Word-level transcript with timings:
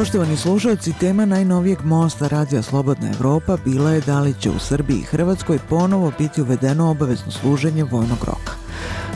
Poštovani 0.00 0.36
slušalci, 0.36 0.92
tema 1.00 1.24
najnovijeg 1.24 1.84
mosta 1.84 2.28
Radija 2.28 2.62
Slobodna 2.62 3.08
Evropa 3.08 3.56
bila 3.64 3.90
je 3.90 4.00
da 4.00 4.20
li 4.20 4.34
će 4.40 4.50
u 4.50 4.58
Srbiji 4.58 4.96
i 4.96 5.02
Hrvatskoj 5.02 5.58
ponovo 5.68 6.12
biti 6.18 6.42
uvedeno 6.42 6.90
obavezno 6.90 7.32
služenje 7.32 7.84
vojnog 7.84 8.18
roka. 8.20 8.52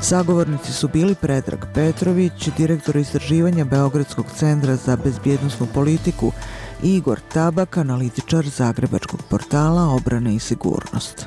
Sagovornici 0.01 0.73
su 0.73 0.89
bili 0.89 1.15
Predrag 1.15 1.65
Petrović, 1.75 2.49
direktor 2.57 2.97
istraživanja 2.97 3.65
Beogradskog 3.65 4.27
centra 4.37 4.77
za 4.77 4.97
bezbjednostnu 4.97 5.67
politiku 5.75 6.33
Igor 6.83 7.21
Tabak, 7.33 7.77
analitičar 7.77 8.49
Zagrebačkog 8.49 9.23
portala 9.29 9.89
Obrane 9.89 10.35
i 10.35 10.39
sigurnost. 10.39 11.27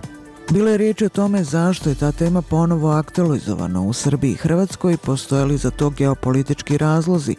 Bilo 0.52 0.70
je 0.70 0.78
riječ 0.78 1.02
o 1.02 1.10
tome 1.10 1.44
zašto 1.44 1.90
je 1.90 1.96
ta 1.96 2.12
tema 2.12 2.42
ponovo 2.42 2.92
aktualizovana 2.92 3.82
u 3.82 3.94
Srbiji 3.94 4.32
i 4.32 4.36
Hrvatskoj, 4.36 4.98
postoje 4.98 5.46
li 5.46 5.58
za 5.58 5.72
to 5.72 5.90
geopolitički 5.90 6.78
razlozi, 6.78 7.36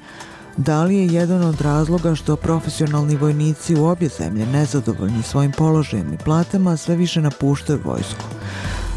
da 0.58 0.84
li 0.84 0.96
je 0.96 1.06
jedan 1.06 1.42
od 1.42 1.60
razloga 1.60 2.14
što 2.14 2.36
profesionalni 2.36 3.16
vojnici 3.16 3.76
u 3.76 3.84
obje 3.84 4.08
zemlje 4.08 4.46
nezadovoljni 4.46 5.22
svojim 5.22 5.52
položajem 5.52 6.12
i 6.12 6.18
platama 6.18 6.76
sve 6.76 6.96
više 6.96 7.20
napuštaju 7.20 7.80
vojsku? 7.84 8.24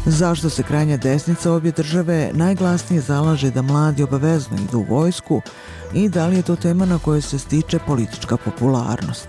Zašto 0.06 0.50
se 0.50 0.62
krajnja 0.62 0.96
desnica 0.96 1.52
obje 1.52 1.72
države 1.72 2.30
najglasnije 2.34 3.02
zalaže 3.02 3.50
da 3.50 3.62
mladi 3.62 4.02
obavezno 4.02 4.56
idu 4.56 4.78
u 4.78 4.94
vojsku 4.94 5.42
i 5.94 6.08
da 6.08 6.26
li 6.26 6.36
je 6.36 6.42
to 6.42 6.56
tema 6.56 6.86
na 6.86 6.98
kojoj 6.98 7.22
se 7.22 7.38
stiče 7.38 7.78
politička 7.86 8.36
popularnost? 8.36 9.28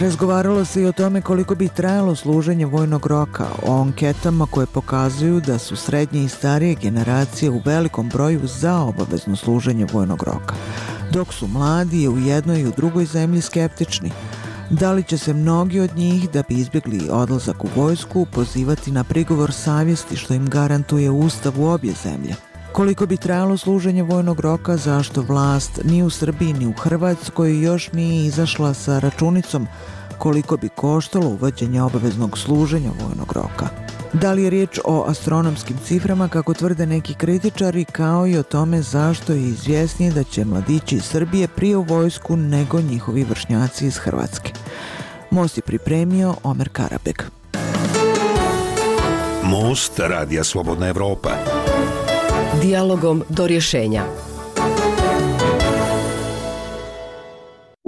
Razgovaralo 0.00 0.64
se 0.64 0.82
i 0.82 0.86
o 0.86 0.92
tome 0.92 1.20
koliko 1.20 1.54
bi 1.54 1.68
trajalo 1.68 2.14
služenje 2.14 2.66
vojnog 2.66 3.06
roka, 3.06 3.46
o 3.66 3.80
anketama 3.80 4.46
koje 4.46 4.66
pokazuju 4.66 5.40
da 5.40 5.58
su 5.58 5.76
srednje 5.76 6.24
i 6.24 6.28
starije 6.28 6.74
generacije 6.74 7.50
u 7.50 7.60
velikom 7.64 8.08
broju 8.08 8.40
za 8.44 8.80
obavezno 8.80 9.36
služenje 9.36 9.86
vojnog 9.92 10.22
roka, 10.22 10.54
dok 11.12 11.32
su 11.32 11.48
mladi 11.48 12.08
u 12.08 12.18
jednoj 12.18 12.60
i 12.60 12.66
u 12.66 12.72
drugoj 12.76 13.04
zemlji 13.04 13.40
skeptični. 13.40 14.10
Da 14.70 14.92
li 14.92 15.02
će 15.02 15.18
se 15.18 15.34
mnogi 15.34 15.80
od 15.80 15.96
njih, 15.96 16.30
da 16.30 16.42
bi 16.48 16.54
izbjegli 16.54 17.08
odlazak 17.10 17.64
u 17.64 17.68
vojsku, 17.76 18.26
pozivati 18.32 18.92
na 18.92 19.04
prigovor 19.04 19.52
savjesti 19.52 20.16
što 20.16 20.34
im 20.34 20.46
garantuje 20.46 21.10
ustav 21.10 21.60
u 21.60 21.66
obje 21.66 21.94
zemlje? 22.02 22.34
Koliko 22.72 23.06
bi 23.06 23.16
trajalo 23.16 23.56
služenje 23.56 24.02
vojnog 24.02 24.40
roka, 24.40 24.76
zašto 24.76 25.22
vlast 25.22 25.80
ni 25.84 26.02
u 26.02 26.10
Srbiji 26.10 26.52
ni 26.52 26.66
u 26.66 26.72
Hrvatskoj 26.72 27.62
još 27.62 27.92
nije 27.92 28.26
izašla 28.26 28.74
sa 28.74 28.98
računicom 28.98 29.66
koliko 30.18 30.56
bi 30.56 30.68
koštalo 30.68 31.26
uvođenje 31.26 31.82
obaveznog 31.82 32.38
služenja 32.38 32.90
vojnog 33.02 33.32
roka? 33.32 33.68
Da 34.12 34.32
li 34.32 34.42
je 34.42 34.50
riječ 34.50 34.78
o 34.84 35.04
astronomskim 35.08 35.76
ciframa 35.84 36.28
kako 36.28 36.54
tvrde 36.54 36.86
neki 36.86 37.14
kritičari 37.14 37.84
kao 37.84 38.26
i 38.26 38.38
o 38.38 38.42
tome 38.42 38.82
zašto 38.82 39.32
je 39.32 39.42
izvjesnije 39.42 40.12
da 40.12 40.24
će 40.24 40.44
mladići 40.44 40.96
iz 40.96 41.04
Srbije 41.04 41.48
prije 41.48 41.76
u 41.76 41.82
vojsku 41.82 42.36
nego 42.36 42.80
njihovi 42.80 43.24
vršnjaci 43.24 43.86
iz 43.86 43.96
Hrvatske? 43.96 44.52
Most 45.30 45.58
je 45.58 45.62
pripremio 45.62 46.34
Omer 46.42 46.68
Karabek. 46.68 47.30
Most 49.42 49.98
Radija 49.98 50.44
Slobodna 50.44 50.88
Evropa. 50.88 51.30
Dialogom 52.62 53.22
do 53.28 53.46
rješenja. 53.46 54.04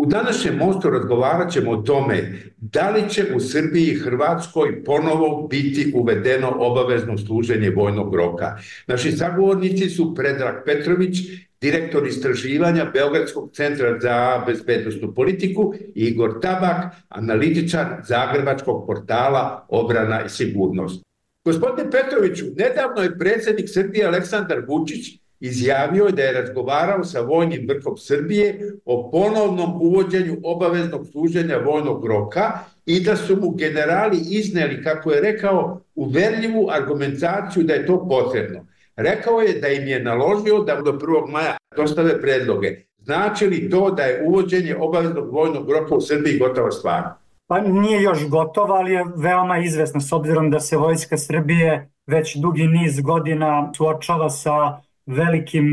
U 0.04 0.06
današnjem 0.06 0.56
mostu 0.56 0.90
razgovarat 0.90 1.52
ćemo 1.52 1.70
o 1.70 1.76
tome 1.76 2.32
da 2.56 2.90
li 2.90 3.10
će 3.10 3.26
u 3.34 3.40
Srbiji 3.40 3.86
i 3.86 3.98
Hrvatskoj 3.98 4.84
ponovo 4.84 5.46
biti 5.50 5.92
uvedeno 5.94 6.54
obavezno 6.58 7.18
služenje 7.18 7.70
vojnog 7.70 8.14
roka. 8.14 8.56
Naši 8.86 9.12
sagovornici 9.12 9.90
su 9.90 10.14
Predrag 10.14 10.54
Petrović, 10.64 11.16
direktor 11.60 12.06
istraživanja 12.06 12.90
Beogradskog 12.92 13.50
centra 13.52 14.00
za 14.00 14.42
bezbednostnu 14.46 15.14
politiku 15.14 15.74
i 15.94 16.04
Igor 16.04 16.40
Tabak, 16.42 16.94
analitičar 17.08 17.86
Zagrebačkog 18.08 18.86
portala 18.86 19.66
Obrana 19.68 20.24
i 20.24 20.28
sigurnost. 20.28 21.02
Gospodine 21.44 21.90
Petroviću, 21.90 22.44
nedavno 22.56 23.02
je 23.02 23.18
predsjednik 23.18 23.68
Srbije 23.68 24.06
Aleksandar 24.06 24.62
Vučić 24.68 25.23
izjavio 25.46 26.10
da 26.10 26.22
je 26.22 26.32
razgovarao 26.32 27.04
sa 27.04 27.20
vojnim 27.20 27.66
vrhom 27.68 27.96
Srbije 27.96 28.72
o 28.84 29.10
ponovnom 29.10 29.82
uvođenju 29.82 30.36
obaveznog 30.42 31.06
služenja 31.06 31.56
vojnog 31.56 32.06
roka 32.06 32.52
i 32.86 33.00
da 33.00 33.16
su 33.16 33.36
mu 33.40 33.50
generali 33.50 34.18
izneli, 34.30 34.82
kako 34.82 35.12
je 35.12 35.20
rekao, 35.20 35.80
uverljivu 35.94 36.68
argumentaciju 36.70 37.62
da 37.62 37.74
je 37.74 37.86
to 37.86 38.08
potrebno. 38.08 38.66
Rekao 38.96 39.40
je 39.40 39.60
da 39.60 39.68
im 39.68 39.86
je 39.88 40.02
naložio 40.02 40.58
da 40.58 40.80
do 40.80 40.92
1. 40.92 41.30
maja 41.30 41.56
dostave 41.76 42.20
predloge. 42.20 42.76
Znači 42.98 43.46
li 43.46 43.70
to 43.70 43.90
da 43.90 44.02
je 44.02 44.22
uvođenje 44.26 44.76
obaveznog 44.76 45.32
vojnog 45.32 45.70
roka 45.70 45.94
u 45.94 46.00
Srbiji 46.00 46.38
gotova 46.38 46.70
stvar? 46.70 47.02
Pa 47.46 47.60
nije 47.60 48.02
još 48.02 48.28
gotova, 48.28 48.74
ali 48.74 48.92
je 48.92 49.04
veoma 49.16 49.58
izvesna 49.58 50.00
s 50.00 50.12
obzirom 50.12 50.50
da 50.50 50.60
se 50.60 50.76
Vojska 50.76 51.16
Srbije 51.16 51.90
već 52.06 52.36
dugi 52.36 52.66
niz 52.66 53.00
godina 53.00 53.72
suočava 53.76 54.30
sa 54.30 54.80
velikim 55.06 55.66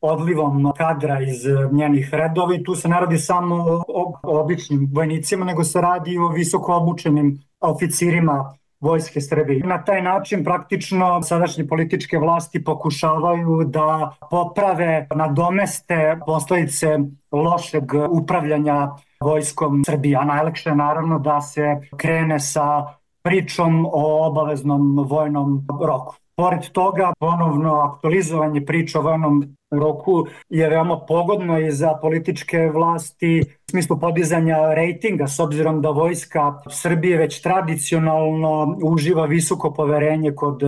odlivom 0.00 0.72
kadra 0.76 1.20
iz 1.20 1.44
njenih 1.72 2.08
redova 2.12 2.54
i 2.54 2.62
tu 2.62 2.74
se 2.74 2.88
ne 2.88 3.00
radi 3.00 3.18
samo 3.18 3.54
o, 3.54 4.12
o 4.22 4.40
običnim 4.40 4.88
vojnicima, 4.92 5.44
nego 5.44 5.64
se 5.64 5.80
radi 5.80 6.18
o 6.18 6.28
visoko 6.28 6.74
obučenim 6.74 7.38
oficirima 7.60 8.54
Vojske 8.82 9.20
Srbije. 9.20 9.66
Na 9.66 9.84
taj 9.84 10.02
način 10.02 10.44
praktično 10.44 11.22
sadašnje 11.22 11.66
političke 11.66 12.18
vlasti 12.18 12.64
pokušavaju 12.64 13.64
da 13.64 14.16
poprave, 14.30 15.06
nadomeste 15.14 16.18
posledice 16.26 16.98
lošeg 17.32 17.84
upravljanja 18.10 18.88
vojskom 19.20 19.84
Srbije. 19.86 20.16
A 20.16 20.24
najlakše 20.24 20.70
je 20.70 20.76
naravno 20.76 21.18
da 21.18 21.40
se 21.40 21.76
krene 21.96 22.40
sa 22.40 22.86
pričom 23.22 23.86
o 23.86 24.26
obaveznom 24.26 25.06
vojnom 25.08 25.66
roku. 25.80 26.21
Pored 26.36 26.68
toga, 26.72 27.12
ponovno 27.18 27.74
aktualizovanje 27.74 28.64
priča 28.64 28.98
o 28.98 29.02
vojnom 29.02 29.56
roku 29.70 30.26
je 30.48 30.68
veoma 30.68 31.00
pogodno 31.08 31.58
i 31.58 31.70
za 31.70 31.94
političke 32.02 32.70
vlasti 32.74 33.42
u 33.42 33.70
smislu 33.70 34.00
podizanja 34.00 34.74
rejtinga, 34.74 35.26
s 35.26 35.40
obzirom 35.40 35.82
da 35.82 35.90
vojska 35.90 36.62
Srbije 36.70 37.18
već 37.18 37.42
tradicionalno 37.42 38.76
uživa 38.84 39.24
visoko 39.24 39.72
poverenje 39.74 40.34
kod 40.34 40.62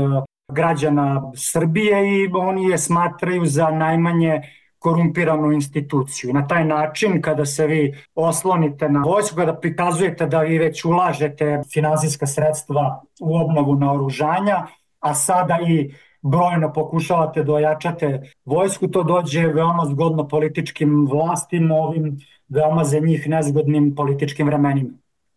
građana 0.53 1.33
Srbije 1.37 2.25
i 2.25 2.31
oni 2.35 2.71
je 2.71 2.79
smatraju 2.79 3.47
za 3.47 3.71
najmanje 3.71 4.41
korumpiranu 4.79 5.53
instituciju. 5.53 6.33
Na 6.33 6.47
taj 6.47 6.65
način, 6.65 7.23
kada 7.23 7.47
se 7.47 7.67
vi 7.67 7.95
oslonite 8.15 8.89
na 8.89 9.01
vojsku, 9.01 9.37
kada 9.37 9.55
prikazujete 9.55 10.27
da 10.27 10.41
vi 10.41 10.59
već 10.59 10.85
ulažete 10.85 11.63
finansijska 11.73 12.27
sredstva 12.27 13.03
u 13.21 13.37
obnovu 13.37 13.75
naoružanja, 13.75 14.67
a 15.05 15.15
sada 15.15 15.59
i 15.69 15.95
brojno 16.23 16.73
pokušavate 16.73 17.43
da 17.45 17.53
ojačate 17.53 18.31
vojsku, 18.45 18.89
to 18.89 19.03
dođe 19.03 19.47
veoma 19.47 19.85
zgodno 19.91 20.29
političkim 20.29 21.07
vlastima, 21.11 21.75
ovim 21.75 22.19
veoma 22.49 22.85
za 22.85 22.99
njih 22.99 23.29
nezgodnim 23.29 23.95
političkim 23.95 24.47
vremenima. 24.47 24.91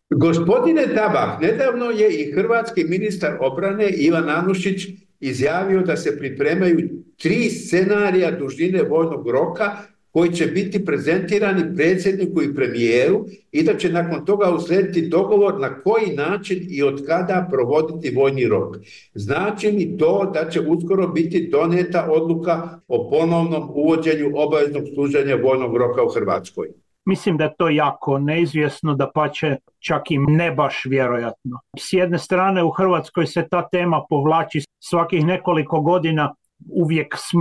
Gospodine 0.10 0.88
Tabak, 0.96 1.42
nedavno 1.42 1.86
je 1.86 2.10
i 2.10 2.32
hrvatski 2.32 2.84
ministar 2.84 3.38
obrane 3.40 3.90
Ivan 3.90 4.30
Anušić 4.30 4.88
izjavio 5.20 5.82
da 5.82 5.98
se 5.98 6.18
pripremaju 6.20 6.90
tri 7.18 7.50
scenarija 7.50 8.32
dužine 8.32 8.84
vojnog 8.84 9.30
roka 9.30 9.78
koji 10.18 10.32
će 10.32 10.46
biti 10.46 10.86
prezentirani 10.86 11.76
predsjedniku 11.76 12.42
i 12.44 12.56
premijeru 12.56 13.26
i 13.52 13.64
da 13.64 13.78
će 13.78 13.90
nakon 13.90 14.26
toga 14.26 14.50
uslediti 14.50 15.10
dogovor 15.10 15.60
na 15.60 15.80
koji 15.80 16.16
način 16.16 16.58
i 16.70 16.84
od 16.84 17.06
kada 17.08 17.48
provoditi 17.52 18.16
vojni 18.16 18.46
rok. 18.46 18.76
Znači 19.14 19.68
li 19.68 19.98
to 19.98 20.32
da 20.34 20.50
će 20.50 20.62
uskoro 20.62 21.08
biti 21.08 21.50
doneta 21.52 22.08
odluka 22.12 22.80
o 22.88 23.10
ponovnom 23.10 23.70
uvođenju 23.74 24.32
obaveznog 24.36 24.84
služenja 24.94 25.36
vojnog 25.44 25.78
roka 25.78 26.04
u 26.04 26.10
Hrvatskoj? 26.10 26.68
Mislim 27.06 27.38
da 27.38 27.44
je 27.44 27.56
to 27.58 27.70
jako 27.70 28.20
neizvjesno, 28.20 28.96
da 28.96 29.12
pa 29.14 29.30
će 29.30 29.56
čak 29.80 30.12
i 30.12 30.18
ne 30.18 30.52
baš 30.52 30.82
vjerojatno. 30.86 31.60
S 31.80 31.94
jedne 31.94 32.18
strane 32.18 32.64
u 32.64 32.70
Hrvatskoj 32.70 33.28
se 33.28 33.48
ta 33.52 33.70
tema 33.70 34.04
povlači 34.10 34.62
svakih 34.80 35.26
nekoliko 35.26 35.82
godina 35.82 36.34
uvijek 36.70 37.16
s 37.18 37.32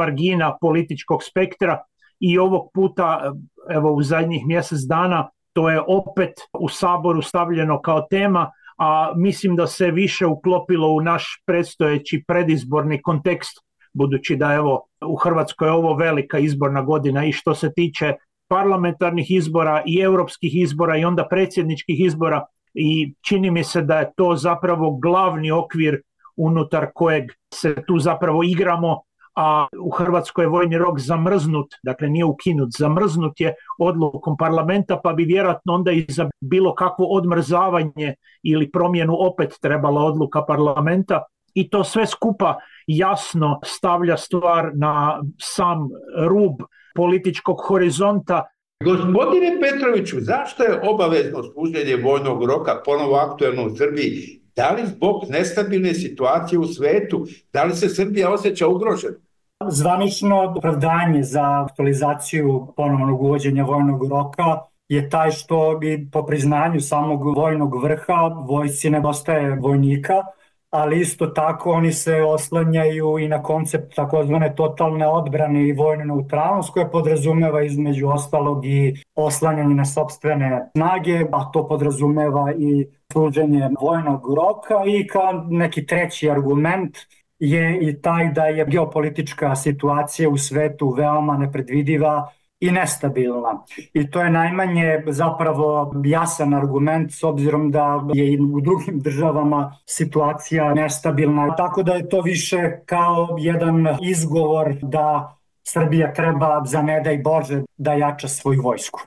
političkog 0.60 1.22
spektra 1.22 1.82
i 2.20 2.38
ovog 2.38 2.70
puta 2.74 3.32
evo 3.70 3.92
u 3.92 4.02
zadnjih 4.02 4.46
mjesec 4.46 4.78
dana 4.88 5.28
to 5.52 5.70
je 5.70 5.80
opet 5.86 6.32
u 6.58 6.68
saboru 6.68 7.22
stavljeno 7.22 7.80
kao 7.80 8.06
tema, 8.10 8.50
a 8.78 9.12
mislim 9.16 9.56
da 9.56 9.66
se 9.66 9.90
više 9.90 10.26
uklopilo 10.26 10.88
u 10.88 11.00
naš 11.00 11.42
predstojeći 11.46 12.24
predizborni 12.26 13.02
kontekst 13.02 13.66
budući 13.92 14.36
da 14.36 14.52
evo 14.54 14.82
u 15.06 15.16
Hrvatskoj 15.16 15.68
je 15.68 15.72
ovo 15.72 15.94
velika 15.94 16.38
izborna 16.38 16.82
godina 16.82 17.24
i 17.24 17.32
što 17.32 17.54
se 17.54 17.72
tiče 17.72 18.14
parlamentarnih 18.48 19.30
izbora 19.30 19.82
i 19.86 20.00
europskih 20.00 20.62
izbora 20.62 20.96
i 20.96 21.04
onda 21.04 21.28
predsjedničkih 21.28 22.00
izbora 22.00 22.44
i 22.74 23.14
čini 23.28 23.50
mi 23.50 23.64
se 23.64 23.82
da 23.82 23.98
je 23.98 24.10
to 24.16 24.36
zapravo 24.36 24.90
glavni 24.96 25.50
okvir 25.50 26.00
unutar 26.36 26.86
kojeg 26.94 27.24
se 27.54 27.74
tu 27.86 27.98
zapravo 27.98 28.42
igramo, 28.42 29.00
a 29.36 29.66
u 29.80 29.90
Hrvatskoj 29.90 30.44
je 30.44 30.48
vojni 30.48 30.78
rok 30.78 30.98
zamrznut, 30.98 31.74
dakle 31.82 32.08
nije 32.08 32.24
ukinut, 32.24 32.68
zamrznut 32.78 33.40
je 33.40 33.54
odlukom 33.78 34.36
parlamenta, 34.36 35.00
pa 35.04 35.12
bi 35.12 35.24
vjerojatno 35.24 35.74
onda 35.74 35.92
i 35.92 36.06
za 36.08 36.30
bilo 36.40 36.74
kakvo 36.74 37.06
odmrzavanje 37.06 38.14
ili 38.42 38.70
promjenu 38.70 39.16
opet 39.18 39.54
trebala 39.60 40.04
odluka 40.04 40.44
parlamenta 40.44 41.22
i 41.54 41.70
to 41.70 41.84
sve 41.84 42.06
skupa 42.06 42.56
jasno 42.86 43.60
stavlja 43.64 44.16
stvar 44.16 44.70
na 44.74 45.22
sam 45.40 45.88
rub 46.28 46.54
političkog 46.94 47.56
horizonta. 47.68 48.44
Gospodine 48.84 49.60
Petroviću, 49.60 50.16
zašto 50.20 50.62
je 50.62 50.80
obavezno 50.82 51.42
služenje 51.42 51.96
vojnog 52.04 52.44
roka 52.44 52.82
ponovo 52.84 53.16
aktuelno 53.16 53.66
u 53.66 53.76
Srbiji? 53.76 54.42
Da 54.56 54.70
li 54.70 54.86
zbog 54.86 55.22
nestabilne 55.28 55.94
situacije 55.94 56.58
u 56.58 56.64
svetu? 56.64 57.26
Da 57.52 57.64
li 57.64 57.74
se 57.74 57.88
Srbija 57.88 58.32
osjeća 58.32 58.66
ugrožena? 58.66 59.25
Zvanično 59.64 60.42
opravdanje 60.44 61.22
za 61.22 61.64
aktualizaciju 61.64 62.72
ponovnog 62.76 63.22
uvođenja 63.22 63.64
vojnog 63.64 64.10
roka 64.10 64.60
je 64.88 65.08
taj 65.10 65.30
što 65.30 65.78
bi 65.80 66.08
po 66.12 66.26
priznanju 66.26 66.80
samog 66.80 67.36
vojnog 67.36 67.82
vrha 67.82 68.26
vojci 68.48 68.90
nedostaje 68.90 69.54
vojnika, 69.54 70.22
ali 70.70 71.00
isto 71.00 71.26
tako 71.26 71.72
oni 71.72 71.92
se 71.92 72.22
oslanjaju 72.22 73.18
i 73.18 73.28
na 73.28 73.42
koncept 73.42 73.94
takozvane 73.94 74.54
totalne 74.54 75.08
odbrane 75.08 75.68
i 75.68 75.72
vojne 75.72 76.04
neutralnost 76.04 76.72
koja 76.72 76.88
podrazumeva 76.88 77.62
između 77.62 78.08
ostalog 78.08 78.66
i 78.66 78.94
oslanjanje 79.14 79.74
na 79.74 79.84
sobstvene 79.84 80.70
snage, 80.76 81.24
a 81.32 81.50
to 81.52 81.68
podrazumeva 81.68 82.52
i 82.58 82.86
služenje 83.12 83.70
vojnog 83.80 84.34
roka 84.34 84.84
i 84.86 85.06
kao 85.06 85.32
neki 85.48 85.86
treći 85.86 86.30
argument 86.30 86.96
je 87.38 87.78
i 87.88 88.00
taj 88.02 88.32
da 88.32 88.46
je 88.46 88.66
geopolitička 88.68 89.56
situacija 89.56 90.28
u 90.28 90.38
svetu 90.38 90.90
veoma 90.90 91.36
nepredvidiva 91.36 92.30
i 92.60 92.70
nestabilna. 92.70 93.64
I 93.92 94.10
to 94.10 94.20
je 94.20 94.30
najmanje 94.30 95.02
zapravo 95.06 95.92
jasan 96.04 96.54
argument 96.54 97.12
s 97.12 97.22
obzirom 97.22 97.70
da 97.70 98.00
je 98.14 98.32
i 98.32 98.38
u 98.40 98.60
drugim 98.60 99.00
državama 99.00 99.76
situacija 99.86 100.74
nestabilna. 100.74 101.56
Tako 101.56 101.82
da 101.82 101.92
je 101.92 102.08
to 102.08 102.20
više 102.20 102.70
kao 102.86 103.36
jedan 103.38 103.86
izgovor 104.02 104.74
da 104.82 105.36
Srbija 105.68 106.12
treba 106.14 106.62
za 106.64 106.82
ne 106.82 107.00
daj 107.00 107.18
Bože 107.18 107.62
da 107.76 107.92
jača 107.92 108.28
svoju 108.28 108.62
vojsku. 108.62 109.00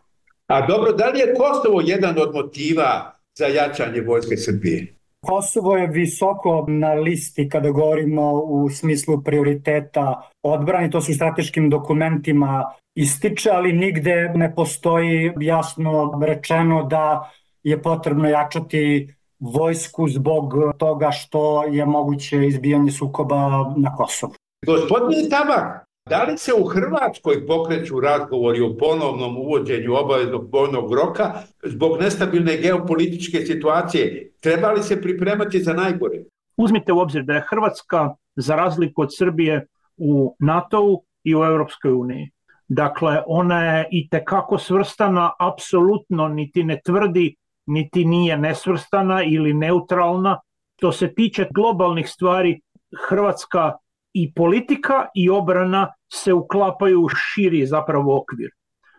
A 0.47 0.67
dobro, 0.67 0.91
da 0.91 1.09
li 1.09 1.19
je 1.19 1.33
Kosovo 1.33 1.81
jedan 1.81 2.15
od 2.19 2.33
motiva 2.33 3.15
za 3.37 3.45
jačanje 3.45 4.01
vojske 4.01 4.37
Srbije? 4.37 4.98
Kosovo 5.25 5.77
je 5.77 5.87
visoko 5.87 6.65
na 6.67 6.93
listi 6.93 7.49
kada 7.49 7.71
govorimo 7.71 8.31
u 8.31 8.69
smislu 8.69 9.23
prioriteta 9.23 10.29
odbrane, 10.43 10.89
to 10.89 11.01
su 11.01 11.13
strateškim 11.13 11.69
dokumentima 11.69 12.71
ističe, 12.95 13.49
ali 13.49 13.73
nigde 13.73 14.31
ne 14.35 14.55
postoji 14.55 15.31
jasno 15.39 16.19
rečeno 16.25 16.83
da 16.83 17.31
je 17.63 17.81
potrebno 17.81 18.29
jačati 18.29 19.13
vojsku 19.39 20.07
zbog 20.07 20.53
toga 20.77 21.11
što 21.11 21.63
je 21.63 21.85
moguće 21.85 22.47
izbijanje 22.47 22.91
sukoba 22.91 23.73
na 23.77 23.95
Kosovu. 23.95 24.33
Gospodine 24.65 25.29
Tabak, 25.29 25.88
da 26.09 26.23
li 26.23 26.37
se 26.37 26.53
u 26.53 26.63
Hrvatskoj 26.63 27.47
pokreću 27.47 27.99
razgovori 27.99 28.61
o 28.61 28.75
ponovnom 28.77 29.37
uvođenju 29.37 29.95
obaveznog 29.95 30.53
vojnog 30.53 30.93
roka 30.93 31.33
zbog 31.63 32.01
nestabilne 32.01 32.57
geopolitičke 32.57 33.39
situacije? 33.39 34.31
Treba 34.41 34.71
li 34.71 34.83
se 34.83 35.01
pripremati 35.01 35.63
za 35.63 35.73
najgore? 35.73 36.23
Uzmite 36.57 36.93
u 36.93 36.99
obzir 36.99 37.23
da 37.23 37.33
je 37.33 37.45
Hrvatska, 37.49 38.09
za 38.35 38.55
razliku 38.55 39.01
od 39.01 39.09
Srbije, 39.17 39.67
u 39.97 40.35
NATO-u 40.39 41.03
i 41.23 41.35
u 41.35 41.43
Europskoj 41.43 41.91
uniji. 41.91 42.31
Dakle, 42.67 43.21
ona 43.27 43.63
je 43.63 43.87
i 43.91 44.09
tekako 44.09 44.57
svrstana, 44.57 45.31
apsolutno 45.39 46.27
niti 46.27 46.63
ne 46.63 46.81
tvrdi, 46.85 47.35
niti 47.65 48.05
nije 48.05 48.37
nesvrstana 48.37 49.23
ili 49.23 49.53
neutralna. 49.53 50.39
To 50.75 50.91
se 50.91 51.13
tiče 51.13 51.47
globalnih 51.53 52.09
stvari, 52.09 52.61
Hrvatska 53.09 53.73
i 54.13 54.33
politika 54.33 55.05
i 55.15 55.29
obrana 55.29 55.93
se 56.13 56.33
uklapaju 56.33 57.01
u 57.01 57.09
širi 57.09 57.65
zapravo 57.65 58.17
okvir. 58.21 58.49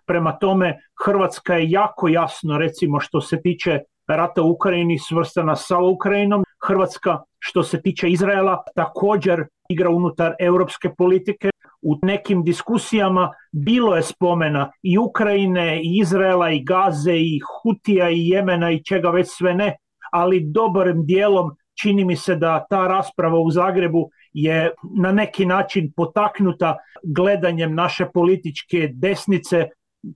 Prema 0.06 0.32
tome, 0.32 0.78
Hrvatska 1.04 1.54
je 1.54 1.70
jako 1.70 2.08
jasno, 2.08 2.58
recimo 2.58 3.00
što 3.00 3.20
se 3.20 3.42
tiče 3.42 3.78
rata 4.08 4.42
u 4.42 4.50
Ukrajini, 4.50 4.98
svrstana 4.98 5.56
sa 5.56 5.78
Ukrajinom. 5.78 6.44
Hrvatska 6.66 7.18
što 7.38 7.62
se 7.62 7.82
tiče 7.82 8.10
Izraela 8.10 8.62
također 8.74 9.44
igra 9.68 9.90
unutar 9.90 10.34
europske 10.38 10.90
politike. 10.98 11.50
U 11.82 11.98
nekim 12.02 12.42
diskusijama 12.44 13.30
bilo 13.52 13.96
je 13.96 14.02
spomena 14.02 14.70
i 14.82 14.98
Ukrajine, 14.98 15.80
i 15.82 15.98
Izraela, 16.00 16.50
i 16.50 16.64
Gaze, 16.64 17.16
i 17.16 17.40
Hutija, 17.40 18.10
i 18.10 18.28
Jemena, 18.28 18.70
i 18.70 18.84
čega 18.84 19.10
već 19.10 19.28
sve 19.30 19.54
ne, 19.54 19.76
ali 20.12 20.40
dobrim 20.40 21.06
dijelom 21.06 21.56
čini 21.82 22.04
mi 22.04 22.16
se 22.16 22.36
da 22.36 22.66
ta 22.70 22.86
rasprava 22.86 23.38
u 23.38 23.50
Zagrebu 23.50 24.10
je 24.32 24.70
na 24.96 25.12
neki 25.12 25.46
način 25.46 25.92
potaknuta 25.96 26.76
gledanjem 27.02 27.74
naše 27.74 28.06
političke 28.14 28.88
desnice 28.92 29.68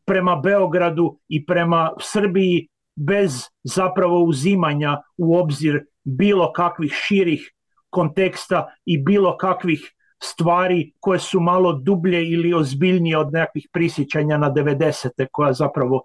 prema 0.05 0.37
Beogradu 0.37 1.19
i 1.29 1.47
prema 1.47 1.91
Srbiji 2.01 2.69
bez 2.97 3.43
zapravo 3.63 4.23
uzimanja 4.25 5.03
u 5.17 5.37
obzir 5.37 5.85
bilo 6.05 6.53
kakvih 6.53 6.93
širih 6.93 7.53
konteksta 7.91 8.75
i 8.85 8.99
bilo 8.99 9.37
kakvih 9.37 9.95
stvari 10.23 10.93
koje 11.01 11.19
su 11.19 11.41
malo 11.41 11.73
dublje 11.73 12.31
ili 12.31 12.55
ozbiljnije 12.55 13.19
od 13.19 13.33
nekakvih 13.33 13.69
prisjećanja 13.73 14.39
na 14.39 14.51
90. 14.51 15.27
koja 15.33 15.53
zapravo 15.53 16.03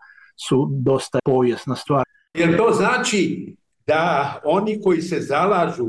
su 0.47 0.67
dosta 0.71 1.19
povijesna 1.25 1.75
stvar. 1.75 2.03
Jer 2.33 2.57
to 2.57 2.71
znači 2.73 3.55
da 3.87 4.35
oni 4.45 4.81
koji 4.81 5.01
se 5.01 5.19
zalažu 5.19 5.87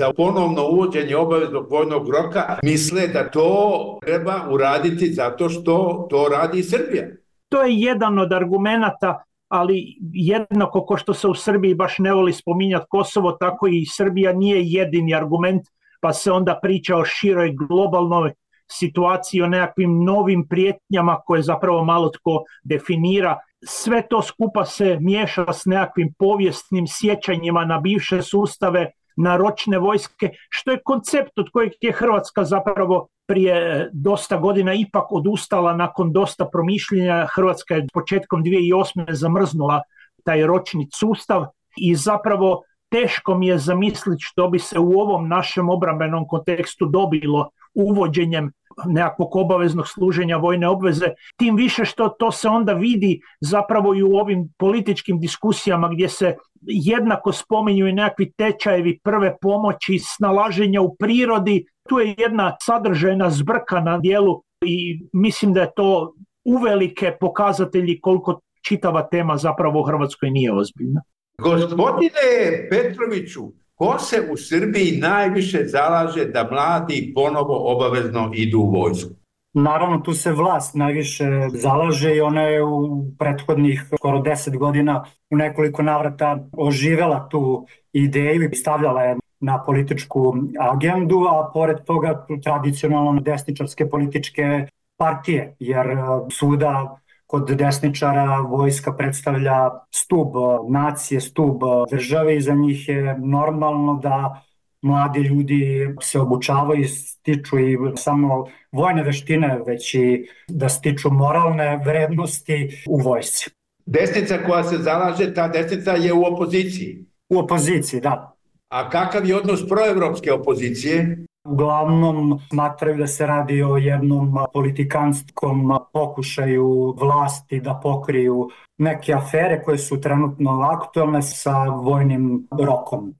za 0.00 0.12
ponovno 0.16 0.68
uvođenje 0.68 1.16
obaveznog 1.16 1.70
vojnog 1.70 2.08
roka 2.08 2.58
misle 2.62 3.08
da 3.08 3.30
to 3.30 3.98
treba 4.02 4.46
uraditi 4.50 5.12
zato 5.12 5.48
što 5.48 6.06
to 6.10 6.28
radi 6.28 6.62
Srbija. 6.62 7.04
To 7.48 7.62
je 7.62 7.74
jedan 7.74 8.18
od 8.18 8.32
argumenata, 8.32 9.22
ali 9.48 9.96
jednako 10.12 10.84
ko 10.86 10.96
što 10.96 11.14
se 11.14 11.28
u 11.28 11.34
Srbiji 11.34 11.74
baš 11.74 11.98
ne 11.98 12.12
voli 12.12 12.32
spominjati 12.32 12.86
Kosovo, 12.88 13.32
tako 13.32 13.66
i 13.66 13.86
Srbija 13.86 14.32
nije 14.32 14.62
jedini 14.64 15.14
argument, 15.14 15.62
pa 16.00 16.12
se 16.12 16.32
onda 16.32 16.58
priča 16.62 16.96
o 16.96 17.04
široj 17.04 17.52
globalnoj 17.52 18.32
situaciji, 18.72 19.42
o 19.42 19.48
nekakvim 19.48 20.04
novim 20.04 20.46
prijetnjama 20.48 21.18
koje 21.26 21.42
zapravo 21.42 21.84
malo 21.84 22.08
tko 22.08 22.44
definira. 22.64 23.38
Sve 23.66 24.02
to 24.10 24.22
skupa 24.22 24.64
se 24.64 24.96
miješa 25.00 25.52
s 25.52 25.66
nekakvim 25.66 26.14
povijesnim 26.18 26.86
sjećanjima 26.88 27.64
na 27.64 27.78
bivše 27.78 28.22
sustave, 28.22 28.92
na 29.22 29.36
ročne 29.36 29.78
vojske, 29.78 30.30
što 30.48 30.70
je 30.70 30.82
koncept 30.84 31.38
od 31.38 31.50
kojeg 31.52 31.72
je 31.80 31.92
Hrvatska 31.92 32.44
zapravo 32.44 33.08
prije 33.26 33.88
dosta 33.92 34.36
godina 34.36 34.74
ipak 34.74 35.12
odustala 35.12 35.76
nakon 35.76 36.12
dosta 36.12 36.44
promišljenja. 36.52 37.26
Hrvatska 37.34 37.74
je 37.74 37.86
početkom 37.92 38.44
2008. 38.44 39.12
zamrznula 39.12 39.82
taj 40.24 40.46
ročni 40.46 40.88
sustav 40.94 41.46
i 41.76 41.94
zapravo 41.94 42.62
teško 42.90 43.34
mi 43.34 43.46
je 43.46 43.58
zamisliti 43.58 44.22
što 44.22 44.48
bi 44.48 44.58
se 44.58 44.78
u 44.78 45.00
ovom 45.00 45.28
našem 45.28 45.68
obrambenom 45.68 46.28
kontekstu 46.28 46.86
dobilo 46.86 47.50
uvođenjem 47.74 48.52
nekakvog 48.86 49.36
obaveznog 49.36 49.88
služenja 49.88 50.36
vojne 50.36 50.68
obveze, 50.68 51.06
tim 51.36 51.56
više 51.56 51.84
što 51.84 52.08
to 52.08 52.32
se 52.32 52.48
onda 52.48 52.72
vidi 52.72 53.20
zapravo 53.40 53.94
i 53.94 54.02
u 54.02 54.12
ovim 54.12 54.48
političkim 54.58 55.20
diskusijama 55.20 55.88
gdje 55.88 56.08
se 56.08 56.34
jednako 56.62 57.32
spominju 57.32 57.88
i 57.88 57.92
nekakvi 57.92 58.32
tečajevi 58.32 58.98
prve 59.04 59.36
pomoći, 59.40 59.98
snalaženja 59.98 60.80
u 60.80 60.96
prirodi, 60.96 61.64
tu 61.88 61.98
je 61.98 62.14
jedna 62.18 62.56
sadržajna 62.62 63.30
zbrka 63.30 63.80
na 63.80 63.98
dijelu 63.98 64.42
i 64.64 65.00
mislim 65.12 65.52
da 65.52 65.60
je 65.60 65.72
to 65.76 66.14
uvelike 66.44 67.16
pokazatelji 67.20 68.00
koliko 68.00 68.40
čitava 68.68 69.08
tema 69.08 69.36
zapravo 69.36 69.80
u 69.80 69.82
Hrvatskoj 69.82 70.30
nije 70.30 70.52
ozbiljna. 70.52 71.02
Gospodine 71.38 72.68
Petroviću, 72.70 73.40
ko 73.80 73.98
se 73.98 74.28
u 74.32 74.36
Srbiji 74.36 74.98
najviše 75.00 75.64
zalaže 75.64 76.24
da 76.24 76.48
mladi 76.50 77.12
ponovo 77.14 77.72
obavezno 77.72 78.30
idu 78.34 78.58
u 78.58 78.70
vojsku? 78.70 79.10
Naravno, 79.54 79.98
tu 79.98 80.12
se 80.12 80.32
vlast 80.32 80.74
najviše 80.74 81.24
zalaže 81.54 82.16
i 82.16 82.20
ona 82.20 82.42
je 82.42 82.64
u 82.64 83.04
prethodnih 83.18 83.84
skoro 83.96 84.20
deset 84.20 84.56
godina 84.56 85.04
u 85.30 85.36
nekoliko 85.36 85.82
navrata 85.82 86.38
oživela 86.52 87.28
tu 87.28 87.66
ideju 87.92 88.50
i 88.52 88.56
stavljala 88.56 89.02
je 89.02 89.16
na 89.40 89.62
političku 89.64 90.34
agendu, 90.58 91.24
a 91.30 91.50
pored 91.54 91.84
toga 91.84 92.26
tradicionalno 92.44 93.20
desničarske 93.20 93.90
političke 93.90 94.66
partije, 94.96 95.56
jer 95.58 95.86
svuda 96.32 97.00
kod 97.30 97.50
desničara 97.50 98.40
vojska 98.40 98.92
predstavlja 98.96 99.70
stub 99.90 100.28
nacije, 100.68 101.20
stub 101.20 101.60
države 101.90 102.36
i 102.36 102.40
za 102.40 102.54
njih 102.54 102.88
je 102.88 103.18
normalno 103.18 104.00
da 104.02 104.42
mladi 104.82 105.20
ljudi 105.20 105.94
se 106.02 106.20
obučavaju 106.20 106.80
i 106.80 106.88
stiču 106.88 107.58
i 107.58 107.76
samo 107.96 108.46
vojne 108.72 109.02
veštine, 109.02 109.60
već 109.66 109.94
i 109.94 110.26
da 110.48 110.68
stiču 110.68 111.10
moralne 111.10 111.82
vrednosti 111.86 112.84
u 112.88 112.98
vojsci. 112.98 113.50
Desnica 113.86 114.38
koja 114.46 114.64
se 114.64 114.76
zalaže, 114.76 115.34
ta 115.34 115.48
desnica 115.48 115.92
je 115.92 116.12
u 116.12 116.24
opoziciji. 116.24 117.04
U 117.28 117.38
opoziciji, 117.38 118.00
da. 118.00 118.36
A 118.68 118.90
kakav 118.90 119.26
je 119.26 119.36
odnos 119.36 119.68
proevropske 119.68 120.32
opozicije? 120.32 121.26
Uglavnom 121.44 122.40
smatraju 122.50 122.96
da 122.98 123.06
se 123.06 123.26
radi 123.26 123.62
o 123.62 123.76
jednom 123.76 124.36
politikanskom 124.52 125.78
pokušaju 125.92 126.96
vlasti 127.00 127.60
da 127.60 127.80
pokriju 127.82 128.48
neke 128.78 129.12
afere 129.12 129.62
koje 129.64 129.78
su 129.78 130.00
trenutno 130.00 130.60
aktualne 130.60 131.22
sa 131.22 131.64
vojnim 131.64 132.48
rokom. 132.66 133.14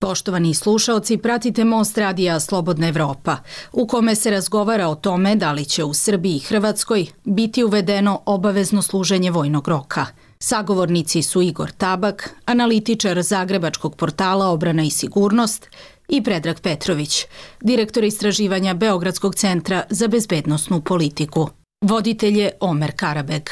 Poštovani 0.00 0.54
slušaoci, 0.54 1.18
pratite 1.18 1.64
Most 1.64 1.98
radija 1.98 2.40
Slobodna 2.40 2.88
Evropa, 2.88 3.36
u 3.72 3.86
kome 3.86 4.14
se 4.14 4.30
razgovara 4.30 4.88
o 4.88 4.94
tome 4.94 5.36
da 5.36 5.52
li 5.52 5.64
će 5.64 5.84
u 5.84 5.94
Srbiji 5.94 6.36
i 6.36 6.46
Hrvatskoj 6.48 7.06
biti 7.24 7.64
uvedeno 7.64 8.20
obavezno 8.26 8.82
služenje 8.82 9.30
vojnog 9.30 9.68
roka– 9.68 10.06
Sagovornici 10.46 11.22
su 11.22 11.42
Igor 11.42 11.70
Tabak, 11.70 12.30
analitičar 12.44 13.22
Zagrebačkog 13.22 13.96
portala 13.96 14.46
Obrana 14.46 14.82
i 14.82 14.90
sigurnost 14.90 15.70
i 16.08 16.22
Predrag 16.22 16.60
Petrović, 16.60 17.26
direktor 17.60 18.04
istraživanja 18.04 18.74
Beogradskog 18.74 19.34
centra 19.34 19.82
za 19.90 20.08
bezbednostnu 20.08 20.80
politiku. 20.80 21.48
Voditelj 21.84 22.38
je 22.40 22.50
Omer 22.60 22.92
Karabeg. 22.96 23.42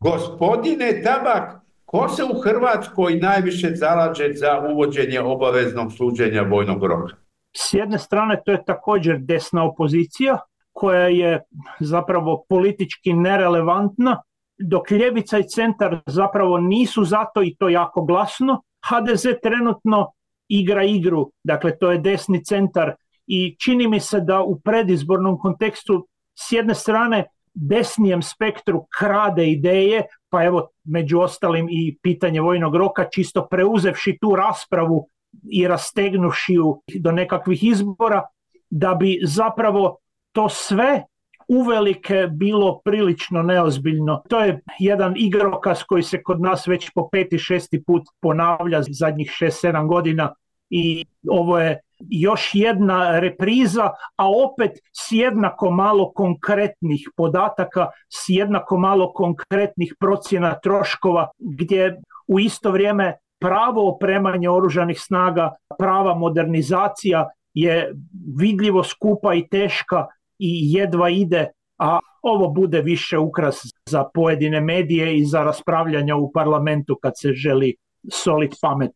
Gospodine 0.00 1.02
Tabak, 1.02 1.60
ko 1.84 2.08
se 2.08 2.24
u 2.24 2.40
Hrvatskoj 2.40 3.14
najviše 3.14 3.70
zalaže 3.74 4.32
za 4.34 4.60
uvođenje 4.72 5.20
obaveznog 5.20 5.92
služenja 5.92 6.42
vojnog 6.42 6.84
roka? 6.84 7.16
S 7.56 7.74
jedne 7.74 7.98
strane 7.98 8.42
to 8.44 8.52
je 8.52 8.64
također 8.64 9.18
desna 9.18 9.64
opozicija, 9.64 10.38
koja 10.80 11.08
je 11.08 11.42
zapravo 11.80 12.44
politički 12.48 13.12
nerelevantna, 13.12 14.22
dok 14.58 14.90
ljevica 14.90 15.38
i 15.38 15.48
centar 15.48 16.00
zapravo 16.06 16.58
nisu 16.58 17.04
zato 17.04 17.42
i 17.42 17.54
to 17.58 17.68
jako 17.68 18.04
glasno. 18.04 18.62
HDZ 18.90 19.26
trenutno 19.42 20.12
igra 20.48 20.84
igru, 20.84 21.30
dakle 21.44 21.78
to 21.78 21.92
je 21.92 21.98
desni 21.98 22.44
centar 22.44 22.94
i 23.26 23.56
čini 23.58 23.88
mi 23.88 24.00
se 24.00 24.20
da 24.20 24.40
u 24.42 24.60
predizbornom 24.60 25.38
kontekstu 25.38 26.06
s 26.34 26.52
jedne 26.52 26.74
strane 26.74 27.24
desnijem 27.54 28.22
spektru 28.22 28.86
krade 28.98 29.50
ideje, 29.50 30.02
pa 30.30 30.44
evo 30.44 30.68
među 30.84 31.20
ostalim 31.20 31.68
i 31.70 31.98
pitanje 32.02 32.40
vojnog 32.40 32.76
roka, 32.76 33.08
čisto 33.12 33.46
preuzevši 33.50 34.18
tu 34.20 34.36
raspravu 34.36 35.08
i 35.50 35.68
rastegnuši 35.68 36.54
ju 36.54 36.82
do 36.94 37.12
nekakvih 37.12 37.64
izbora, 37.64 38.22
da 38.70 38.94
bi 38.94 39.20
zapravo 39.24 39.96
to 40.32 40.48
sve 40.48 41.04
uvelike 41.48 42.28
bilo 42.30 42.80
prilično 42.84 43.42
neozbiljno. 43.42 44.22
To 44.28 44.40
je 44.40 44.60
jedan 44.78 45.14
igrokaz 45.16 45.82
koji 45.82 46.02
se 46.02 46.22
kod 46.22 46.40
nas 46.40 46.66
već 46.66 46.90
po 46.94 47.08
peti, 47.12 47.38
šesti 47.38 47.82
put 47.84 48.02
ponavlja 48.20 48.82
zadnjih 48.90 49.30
šest, 49.34 49.60
sedam 49.60 49.88
godina 49.88 50.34
i 50.70 51.04
ovo 51.28 51.58
je 51.58 51.80
još 51.98 52.50
jedna 52.54 53.20
repriza, 53.20 53.90
a 54.16 54.28
opet 54.30 54.70
s 54.92 55.12
jednako 55.12 55.70
malo 55.70 56.12
konkretnih 56.12 57.08
podataka, 57.16 57.86
s 58.08 58.28
jednako 58.28 58.78
malo 58.78 59.12
konkretnih 59.12 59.94
procjena 60.00 60.54
troškova, 60.62 61.28
gdje 61.38 62.00
u 62.28 62.40
isto 62.40 62.70
vrijeme 62.70 63.16
pravo 63.40 63.88
opremanje 63.88 64.50
oružanih 64.50 65.00
snaga, 65.00 65.52
prava 65.78 66.14
modernizacija 66.14 67.28
je 67.54 67.92
vidljivo 68.38 68.84
skupa 68.84 69.34
i 69.34 69.48
teška 69.48 70.06
i 70.40 70.72
jedva 70.72 71.10
ide, 71.10 71.46
a 71.78 71.98
ovo 72.22 72.48
bude 72.48 72.80
više 72.80 73.18
ukras 73.18 73.60
za 73.86 74.04
pojedine 74.14 74.60
medije 74.60 75.18
i 75.18 75.24
za 75.24 75.42
raspravljanja 75.42 76.16
u 76.16 76.32
parlamentu 76.32 76.98
kad 77.02 77.12
se 77.16 77.32
želi 77.32 77.74
solit 78.12 78.54
pamet. 78.62 78.92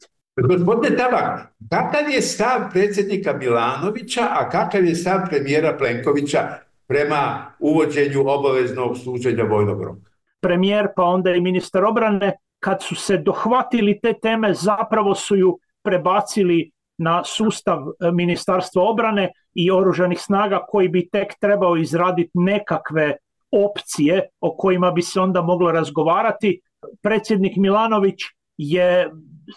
Gospodine 0.48 0.96
Tabak, 0.96 1.54
kakav 1.70 2.10
je 2.10 2.22
stav 2.22 2.60
predsjednika 2.72 3.32
Milanovića, 3.32 4.20
a 4.30 4.50
kakav 4.50 4.84
je 4.84 4.94
stav 4.94 5.20
premijera 5.30 5.76
Plenkovića 5.78 6.38
prema 6.86 7.52
uvođenju 7.58 8.20
obaveznog 8.26 8.98
služenja 8.98 9.44
vojnog 9.44 9.82
roka? 9.82 10.10
Premijer 10.40 10.88
pa 10.96 11.02
onda 11.02 11.30
i 11.30 11.40
ministar 11.40 11.84
obrane, 11.84 12.36
kad 12.60 12.82
su 12.82 12.94
se 12.94 13.18
dohvatili 13.18 14.00
te 14.02 14.12
teme, 14.22 14.54
zapravo 14.54 15.14
su 15.14 15.36
ju 15.36 15.58
prebacili 15.82 16.70
na 16.98 17.24
sustav 17.24 17.78
e, 17.78 18.10
Ministarstva 18.12 18.82
obrane 18.82 19.30
i 19.54 19.70
oružanih 19.70 20.20
snaga 20.20 20.60
koji 20.68 20.88
bi 20.88 21.08
tek 21.08 21.34
trebao 21.40 21.76
izraditi 21.76 22.30
nekakve 22.34 23.16
opcije 23.50 24.28
o 24.40 24.56
kojima 24.56 24.90
bi 24.90 25.02
se 25.02 25.20
onda 25.20 25.42
moglo 25.42 25.72
razgovarati. 25.72 26.60
Predsjednik 27.02 27.56
Milanović 27.56 28.20
je 28.56 29.10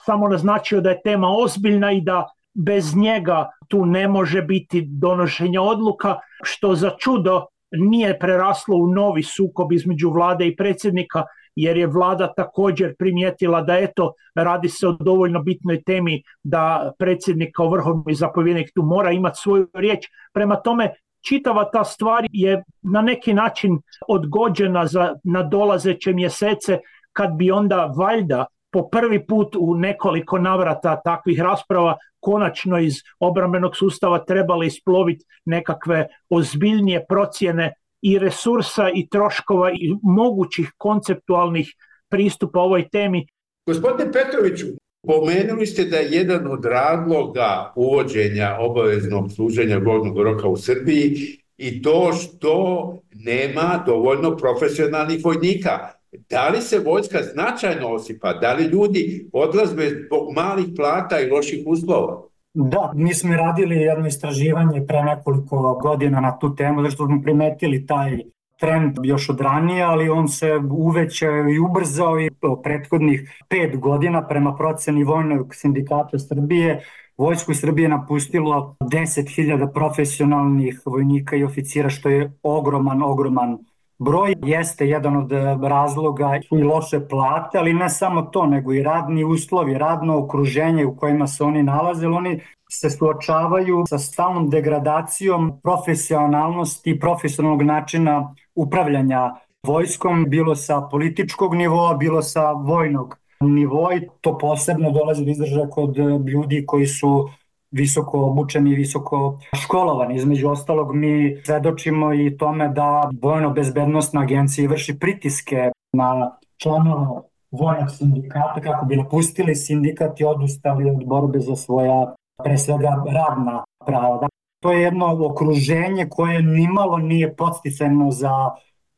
samo 0.06 0.28
naznačio 0.28 0.82
da 0.82 0.90
je 0.90 1.02
tema 1.02 1.28
ozbiljna 1.30 1.92
i 1.92 2.02
da 2.02 2.26
bez 2.54 2.96
njega 2.96 3.50
tu 3.68 3.86
ne 3.86 4.08
može 4.08 4.42
biti 4.42 4.82
donošenja 4.82 5.62
odluka, 5.62 6.16
što 6.44 6.76
za 6.76 6.92
čudo 7.00 7.46
nije 7.72 8.20
preraslo 8.20 8.78
u 8.78 8.88
novi 8.88 9.24
sukob 9.24 9.72
između 9.72 10.10
vlade 10.10 10.48
i 10.48 10.56
predsjednika, 10.56 11.24
jer 11.58 11.78
je 11.78 11.88
vlada 11.88 12.34
također 12.34 12.96
primijetila 13.00 13.62
da 13.62 13.78
eto 13.78 14.14
radi 14.36 14.70
se 14.70 14.88
o 14.88 14.92
dovoljno 14.92 15.42
bitnoj 15.42 15.82
temi 15.84 16.22
da 16.44 16.92
predsjednik 17.00 17.50
kao 17.56 17.70
vrhovni 17.70 18.16
zapovjednik 18.16 18.72
tu 18.76 18.84
mora 18.84 19.12
imati 19.12 19.40
svoju 19.42 19.68
riječ. 19.74 20.06
Prema 20.34 20.56
tome 20.56 20.94
čitava 21.28 21.70
ta 21.72 21.84
stvar 21.84 22.26
je 22.32 22.64
na 22.82 23.02
neki 23.02 23.34
način 23.34 23.80
odgođena 24.08 24.86
za 24.86 25.16
nadolazeće 25.24 26.14
mjesece 26.14 26.80
kad 27.14 27.32
bi 27.34 27.52
onda 27.52 27.94
valjda 27.98 28.46
po 28.72 28.90
prvi 28.90 29.26
put 29.28 29.56
u 29.60 29.76
nekoliko 29.76 30.40
navrata 30.40 31.02
takvih 31.02 31.40
rasprava 31.42 31.98
konačno 32.20 32.80
iz 32.80 32.94
obrambenog 33.20 33.76
sustava 33.76 34.20
trebali 34.26 34.68
isploviti 34.68 35.26
nekakve 35.46 36.08
ozbiljnije 36.30 37.06
procjene 37.10 37.74
i 38.02 38.20
resursa 38.20 38.90
i 38.96 39.08
troškova 39.10 39.72
i 39.72 39.96
mogućih 40.04 40.72
konceptualnih 40.78 41.68
pristupa 42.10 42.60
ovoj 42.60 42.90
temi. 42.90 43.28
Gospodine 43.66 44.12
Petroviću, 44.12 44.66
pomenuli 45.08 45.66
ste 45.66 45.86
da 45.86 45.98
je 45.98 46.12
jedan 46.12 46.48
od 46.48 46.66
razloga 46.66 47.74
uvođenja 47.76 48.58
obaveznog 48.60 49.32
služenja 49.32 49.78
vojnog 49.78 50.22
roka 50.22 50.48
u 50.48 50.58
Srbiji 50.58 51.18
i 51.58 51.82
to 51.82 52.14
što 52.14 52.98
nema 53.14 53.84
dovoljno 53.86 54.38
profesionalnih 54.38 55.26
vojnika. 55.26 55.90
Da 56.30 56.50
li 56.50 56.62
se 56.62 56.80
vojska 56.80 57.24
značajno 57.24 57.88
osipa? 57.88 58.34
Da 58.34 58.54
li 58.54 58.64
ljudi 58.64 59.30
odlaze 59.34 59.90
zbog 60.06 60.34
malih 60.36 60.66
plata 60.76 61.20
i 61.20 61.30
loših 61.30 61.64
uslova? 61.66 62.28
Da, 62.60 62.92
mi 62.96 63.14
smo 63.14 63.36
radili 63.36 63.76
jedno 63.76 64.08
istraživanje 64.08 64.86
pre 64.88 65.04
nekoliko 65.04 65.80
godina 65.82 66.20
na 66.20 66.40
tu 66.40 66.56
temu, 66.56 66.84
zato 66.84 67.06
smo 67.06 67.22
primetili 67.22 67.86
taj 67.86 68.20
trend 68.60 68.98
još 69.04 69.30
od 69.30 69.42
ranije, 69.42 69.84
ali 69.84 70.10
on 70.10 70.28
se 70.28 70.52
uvećao 70.72 71.50
i 71.50 71.60
ubrzao 71.60 72.20
i 72.20 72.30
prethodnih 72.64 73.44
pet 73.50 73.80
godina 73.80 74.28
prema 74.28 74.56
proceni 74.56 75.04
Vojnog 75.04 75.56
sindikata 75.56 76.20
Srbije. 76.20 76.82
Vojsku 77.18 77.54
Srbije 77.54 77.90
napustilo 77.90 78.76
10.000 78.80 79.74
profesionalnih 79.74 80.82
vojnika 80.86 81.36
i 81.36 81.44
oficira, 81.44 81.90
što 81.90 82.10
je 82.10 82.32
ogroman, 82.44 83.04
ogroman 83.04 83.58
Broj 84.00 84.36
jeste 84.44 84.88
jedan 84.88 85.18
od 85.18 85.32
e, 85.32 85.58
razloga 85.62 86.40
i 86.52 86.64
loše 86.64 87.00
plate, 87.08 87.58
ali 87.58 87.74
ne 87.74 87.90
samo 87.90 88.22
to, 88.22 88.46
nego 88.46 88.74
i 88.74 88.84
radni 88.84 89.24
uslovi, 89.24 89.74
radno 89.74 90.18
okruženje 90.18 90.86
u 90.86 90.96
kojima 90.98 91.28
se 91.28 91.44
oni 91.44 91.64
nalaze, 91.64 92.08
oni 92.08 92.40
se 92.72 92.90
suočavaju 92.90 93.84
sa 93.88 94.00
stalnom 94.00 94.50
degradacijom 94.50 95.60
profesionalnosti 95.64 96.90
i 96.90 97.00
profesionalnog 97.00 97.62
načina 97.62 98.36
upravljanja 98.56 99.36
vojskom, 99.68 100.26
bilo 100.30 100.56
sa 100.56 100.82
političkog 100.92 101.56
nivoa, 101.56 101.94
bilo 101.94 102.22
sa 102.22 102.52
vojnog 102.52 103.18
nivoa 103.42 103.94
i 103.94 104.08
to 104.22 104.38
posebno 104.38 104.92
dolazi 104.92 105.26
do 105.26 105.32
izražaja 105.32 105.70
kod 105.70 105.98
ljudi 106.28 106.64
koji 106.66 106.86
su 106.86 107.30
visoko 107.72 108.20
obučeni 108.20 108.76
visoko 108.76 109.40
školovani. 109.64 110.16
Između 110.16 110.50
ostalog 110.50 110.96
mi 110.96 111.42
svedočimo 111.46 112.14
i 112.14 112.38
tome 112.38 112.70
da 112.70 113.10
Vojno-bezbednostna 113.22 114.22
agencija 114.22 114.70
vrši 114.70 115.00
pritiske 115.00 115.72
na 115.94 116.38
članova 116.58 117.22
vojnog 117.52 117.92
sindikata 117.92 118.62
kako 118.62 118.86
bi 118.86 118.96
napustili 118.96 119.56
sindikat 119.56 120.20
i 120.20 120.26
odustali 120.26 120.90
od 120.90 121.06
borbe 121.06 121.40
za 121.40 121.56
svoja 121.56 122.16
pre 122.44 122.58
svega 122.58 123.04
radna 123.06 123.64
prava. 123.86 124.28
To 124.62 124.72
je 124.72 124.82
jedno 124.82 125.26
okruženje 125.26 126.08
koje 126.10 126.42
nimalo 126.42 126.98
nije 126.98 127.36
podsticajno 127.36 128.12
za 128.12 128.50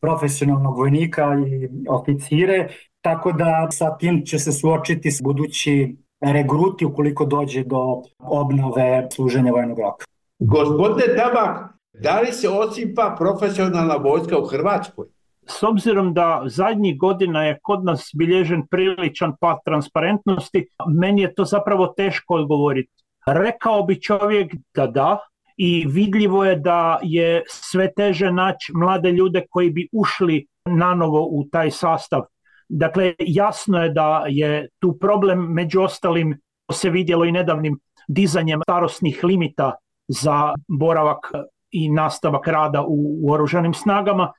profesionalnog 0.01 0.77
vojnika 0.77 1.35
i 1.47 1.69
oficire 1.89 2.67
tako 3.01 3.31
da 3.31 3.67
sa 3.71 3.97
tim 3.97 4.25
će 4.25 4.39
se 4.39 4.51
suočiti 4.51 5.09
budući 5.23 5.97
regruti 6.21 6.85
ukoliko 6.85 7.25
dođe 7.25 7.63
do 7.63 8.01
obnove 8.19 9.07
služenja 9.15 9.51
vojnog 9.51 9.79
roka. 9.79 10.05
Gospodine 10.39 11.15
Tabak, 11.17 11.73
da 11.93 12.19
li 12.19 12.31
se 12.31 12.49
osipa 12.49 13.15
profesionalna 13.19 13.95
vojska 13.95 14.39
u 14.39 14.45
Hrvatskoj? 14.45 15.07
S 15.47 15.63
obzirom 15.63 16.13
da 16.13 16.43
zadnjih 16.45 16.97
godina 16.97 17.43
je 17.43 17.59
kod 17.63 17.83
nas 17.85 18.09
bilježen 18.13 18.67
priličan 18.67 19.33
pad 19.39 19.57
transparentnosti, 19.65 20.67
meni 20.99 21.21
je 21.21 21.33
to 21.33 21.45
zapravo 21.45 21.87
teško 21.87 22.33
odgovoriti. 22.33 22.91
Rekao 23.27 23.83
bi 23.83 24.01
čovjek 24.01 24.55
da 24.75 24.87
da, 24.87 25.17
i 25.57 25.85
vidljivo 25.87 26.45
je 26.45 26.55
da 26.55 26.99
je 27.03 27.43
sve 27.47 27.93
teže 27.93 28.31
naći 28.31 28.71
mlade 28.75 29.11
ljude 29.11 29.45
koji 29.49 29.69
bi 29.69 29.87
ušli 29.91 30.45
nanovo 30.65 31.27
u 31.31 31.43
taj 31.51 31.71
sastav. 31.71 32.21
Dakle, 32.69 33.13
jasno 33.19 33.83
je 33.83 33.89
da 33.89 34.23
je 34.27 34.67
tu 34.79 34.97
problem, 35.01 35.39
među 35.39 35.81
ostalim 35.81 36.39
se 36.71 36.89
vidjelo 36.89 37.25
i 37.25 37.31
nedavnim 37.31 37.79
dizanjem 38.07 38.59
starosnih 38.63 39.23
limita 39.23 39.75
za 40.07 40.53
boravak 40.67 41.31
i 41.71 41.89
nastavak 41.89 42.47
rada 42.47 42.81
u, 42.81 43.19
u 43.23 43.31
oružanim 43.31 43.73
snagama, 43.73 44.33